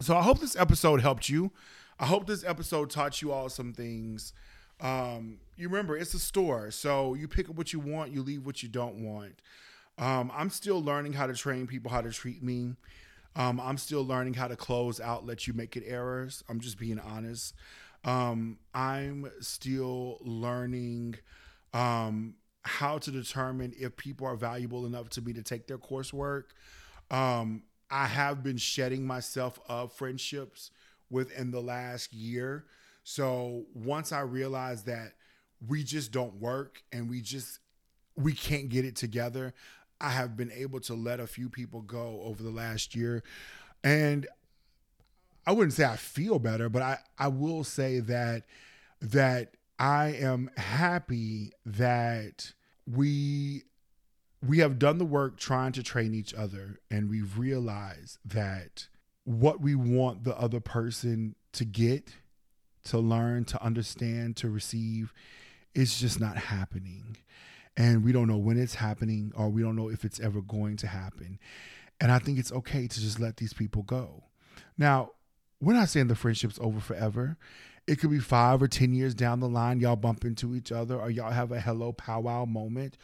So 0.00 0.16
I 0.16 0.22
hope 0.22 0.40
this 0.40 0.54
episode 0.54 1.00
helped 1.00 1.28
you. 1.28 1.50
I 1.98 2.06
hope 2.06 2.26
this 2.26 2.44
episode 2.44 2.90
taught 2.90 3.20
you 3.20 3.32
all 3.32 3.48
some 3.48 3.72
things. 3.72 4.32
Um, 4.80 5.40
you 5.56 5.68
remember, 5.68 5.96
it's 5.96 6.14
a 6.14 6.20
store, 6.20 6.70
so 6.70 7.14
you 7.14 7.26
pick 7.26 7.50
up 7.50 7.56
what 7.56 7.72
you 7.72 7.80
want, 7.80 8.12
you 8.12 8.22
leave 8.22 8.46
what 8.46 8.62
you 8.62 8.68
don't 8.68 9.04
want. 9.04 9.42
Um, 9.98 10.30
I'm 10.34 10.50
still 10.50 10.82
learning 10.82 11.14
how 11.14 11.26
to 11.26 11.34
train 11.34 11.66
people 11.66 11.90
how 11.90 12.00
to 12.00 12.10
treat 12.10 12.42
me. 12.42 12.76
Um, 13.36 13.60
I'm 13.60 13.78
still 13.78 14.04
learning 14.04 14.34
how 14.34 14.48
to 14.48 14.56
close 14.56 15.00
out, 15.00 15.26
let 15.26 15.46
you 15.46 15.52
make 15.52 15.76
it 15.76 15.84
errors. 15.86 16.42
I'm 16.48 16.60
just 16.60 16.78
being 16.78 16.98
honest. 16.98 17.54
Um, 18.04 18.58
I'm 18.74 19.30
still 19.40 20.18
learning 20.22 21.16
um, 21.72 22.34
how 22.62 22.98
to 22.98 23.10
determine 23.10 23.72
if 23.78 23.96
people 23.96 24.26
are 24.26 24.36
valuable 24.36 24.86
enough 24.86 25.10
to 25.10 25.22
me 25.22 25.32
to 25.34 25.42
take 25.42 25.66
their 25.66 25.78
coursework. 25.78 26.44
Um, 27.10 27.62
I 27.90 28.06
have 28.06 28.42
been 28.42 28.56
shedding 28.56 29.06
myself 29.06 29.58
of 29.68 29.92
friendships 29.92 30.70
within 31.10 31.50
the 31.50 31.60
last 31.60 32.12
year. 32.12 32.64
So 33.02 33.64
once 33.74 34.12
I 34.12 34.20
realized 34.20 34.86
that 34.86 35.14
we 35.66 35.82
just 35.82 36.12
don't 36.12 36.34
work 36.40 36.82
and 36.92 37.10
we 37.10 37.20
just 37.20 37.58
we 38.16 38.32
can't 38.32 38.68
get 38.68 38.84
it 38.84 38.96
together, 38.96 39.54
I 40.00 40.10
have 40.10 40.36
been 40.36 40.50
able 40.52 40.80
to 40.80 40.94
let 40.94 41.20
a 41.20 41.26
few 41.26 41.48
people 41.48 41.82
go 41.82 42.20
over 42.24 42.42
the 42.42 42.50
last 42.50 42.94
year. 42.94 43.22
And 43.84 44.26
I 45.46 45.52
wouldn't 45.52 45.72
say 45.72 45.84
I 45.84 45.96
feel 45.96 46.38
better, 46.38 46.68
but 46.68 46.82
I, 46.82 46.98
I 47.18 47.28
will 47.28 47.64
say 47.64 48.00
that 48.00 48.44
that 49.00 49.54
I 49.78 50.08
am 50.08 50.50
happy 50.56 51.52
that 51.64 52.52
we 52.86 53.62
we 54.46 54.58
have 54.58 54.78
done 54.78 54.98
the 54.98 55.04
work 55.04 55.38
trying 55.38 55.72
to 55.72 55.82
train 55.82 56.14
each 56.14 56.32
other 56.34 56.80
and 56.90 57.10
we've 57.10 57.38
realized 57.38 58.18
that 58.24 58.88
what 59.24 59.60
we 59.60 59.74
want 59.74 60.24
the 60.24 60.36
other 60.38 60.60
person 60.60 61.34
to 61.52 61.64
get, 61.64 62.14
to 62.84 62.98
learn, 62.98 63.44
to 63.44 63.62
understand, 63.62 64.36
to 64.36 64.48
receive 64.48 65.12
is 65.74 65.98
just 65.98 66.18
not 66.18 66.36
happening. 66.36 67.16
And 67.76 68.04
we 68.04 68.12
don't 68.12 68.28
know 68.28 68.36
when 68.36 68.58
it's 68.58 68.74
happening 68.74 69.32
or 69.36 69.48
we 69.48 69.62
don't 69.62 69.76
know 69.76 69.88
if 69.88 70.04
it's 70.04 70.20
ever 70.20 70.42
going 70.42 70.76
to 70.78 70.86
happen. 70.86 71.38
And 72.00 72.10
I 72.10 72.18
think 72.18 72.38
it's 72.38 72.52
okay 72.52 72.86
to 72.86 73.00
just 73.00 73.20
let 73.20 73.36
these 73.36 73.52
people 73.52 73.82
go. 73.82 74.24
Now, 74.76 75.10
we're 75.60 75.74
not 75.74 75.88
saying 75.88 76.08
the 76.08 76.14
friendship's 76.14 76.58
over 76.60 76.80
forever. 76.80 77.36
It 77.86 77.96
could 77.96 78.10
be 78.10 78.18
five 78.18 78.62
or 78.62 78.68
10 78.68 78.92
years 78.94 79.14
down 79.14 79.40
the 79.40 79.48
line, 79.48 79.80
y'all 79.80 79.96
bump 79.96 80.24
into 80.24 80.54
each 80.54 80.72
other 80.72 80.96
or 80.96 81.10
y'all 81.10 81.30
have 81.30 81.52
a 81.52 81.60
hello 81.60 81.92
powwow 81.92 82.44
moment 82.44 82.96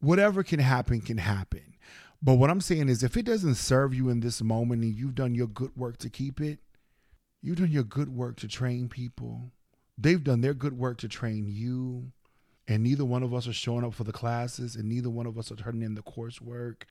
whatever 0.00 0.42
can 0.42 0.60
happen 0.60 1.00
can 1.00 1.18
happen. 1.18 1.74
But 2.22 2.34
what 2.34 2.50
I'm 2.50 2.60
saying 2.60 2.88
is, 2.88 3.02
if 3.02 3.16
it 3.16 3.26
doesn't 3.26 3.56
serve 3.56 3.94
you 3.94 4.08
in 4.08 4.20
this 4.20 4.42
moment 4.42 4.82
and 4.82 4.94
you've 4.94 5.14
done 5.14 5.34
your 5.34 5.46
good 5.46 5.76
work 5.76 5.98
to 5.98 6.10
keep 6.10 6.40
it, 6.40 6.60
you've 7.42 7.58
done 7.58 7.70
your 7.70 7.84
good 7.84 8.08
work 8.08 8.36
to 8.36 8.48
train 8.48 8.88
people. 8.88 9.52
They've 9.98 10.22
done 10.22 10.40
their 10.40 10.54
good 10.54 10.78
work 10.78 10.98
to 10.98 11.08
train 11.08 11.46
you. 11.48 12.12
And 12.68 12.82
neither 12.82 13.04
one 13.04 13.22
of 13.22 13.32
us 13.32 13.46
are 13.46 13.52
showing 13.52 13.84
up 13.84 13.94
for 13.94 14.04
the 14.04 14.12
classes 14.12 14.74
and 14.74 14.88
neither 14.88 15.08
one 15.08 15.26
of 15.26 15.38
us 15.38 15.52
are 15.52 15.56
turning 15.56 15.82
in 15.82 15.94
the 15.94 16.02
coursework. 16.02 16.82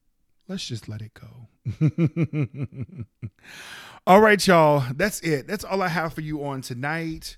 Let's 0.48 0.66
just 0.66 0.88
let 0.88 1.02
it 1.02 1.12
go. 1.14 1.48
all 4.08 4.22
right, 4.22 4.46
y'all. 4.46 4.84
That's 4.96 5.20
it. 5.22 5.48
That's 5.48 5.64
all 5.64 5.82
I 5.82 5.88
have 5.88 6.14
for 6.14 6.22
you 6.22 6.46
on 6.46 6.62
tonight. 6.62 7.38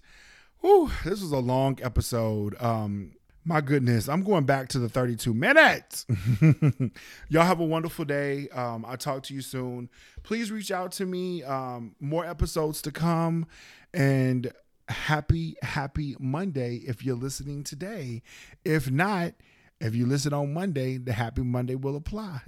Whew, 0.59 0.91
this 1.03 1.21
was 1.21 1.31
a 1.31 1.37
long 1.37 1.79
episode. 1.81 2.61
Um, 2.61 3.13
my 3.47 3.61
goodness, 3.61 4.09
I'm 4.09 4.23
going 4.23 4.43
back 4.43 4.67
to 4.69 4.79
the 4.79 4.89
32 4.89 5.33
minutes. 5.33 6.05
Y'all 7.29 7.45
have 7.45 7.61
a 7.61 7.65
wonderful 7.65 8.03
day. 8.03 8.49
Um, 8.49 8.83
I'll 8.85 8.97
talk 8.97 9.23
to 9.23 9.33
you 9.33 9.41
soon. 9.41 9.89
Please 10.23 10.51
reach 10.51 10.69
out 10.69 10.91
to 10.93 11.05
me. 11.05 11.43
Um, 11.43 11.95
more 12.01 12.25
episodes 12.25 12.81
to 12.81 12.91
come. 12.91 13.45
And 13.93 14.51
happy, 14.89 15.55
happy 15.61 16.15
Monday 16.19 16.77
if 16.87 17.03
you're 17.03 17.15
listening 17.15 17.63
today. 17.63 18.21
If 18.65 18.89
not, 18.89 19.33
if 19.79 19.95
you 19.95 20.05
listen 20.05 20.33
on 20.33 20.53
Monday, 20.53 20.97
the 20.97 21.13
happy 21.13 21.43
Monday 21.43 21.75
will 21.75 21.95
apply. 21.95 22.41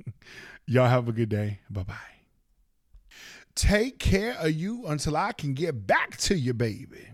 Y'all 0.66 0.88
have 0.88 1.08
a 1.08 1.12
good 1.12 1.28
day. 1.28 1.60
Bye 1.70 1.84
bye. 1.84 1.94
Take 3.54 4.00
care 4.00 4.34
of 4.40 4.50
you 4.50 4.86
until 4.86 5.16
I 5.16 5.32
can 5.32 5.54
get 5.54 5.86
back 5.86 6.16
to 6.18 6.36
you, 6.36 6.52
baby. 6.52 7.08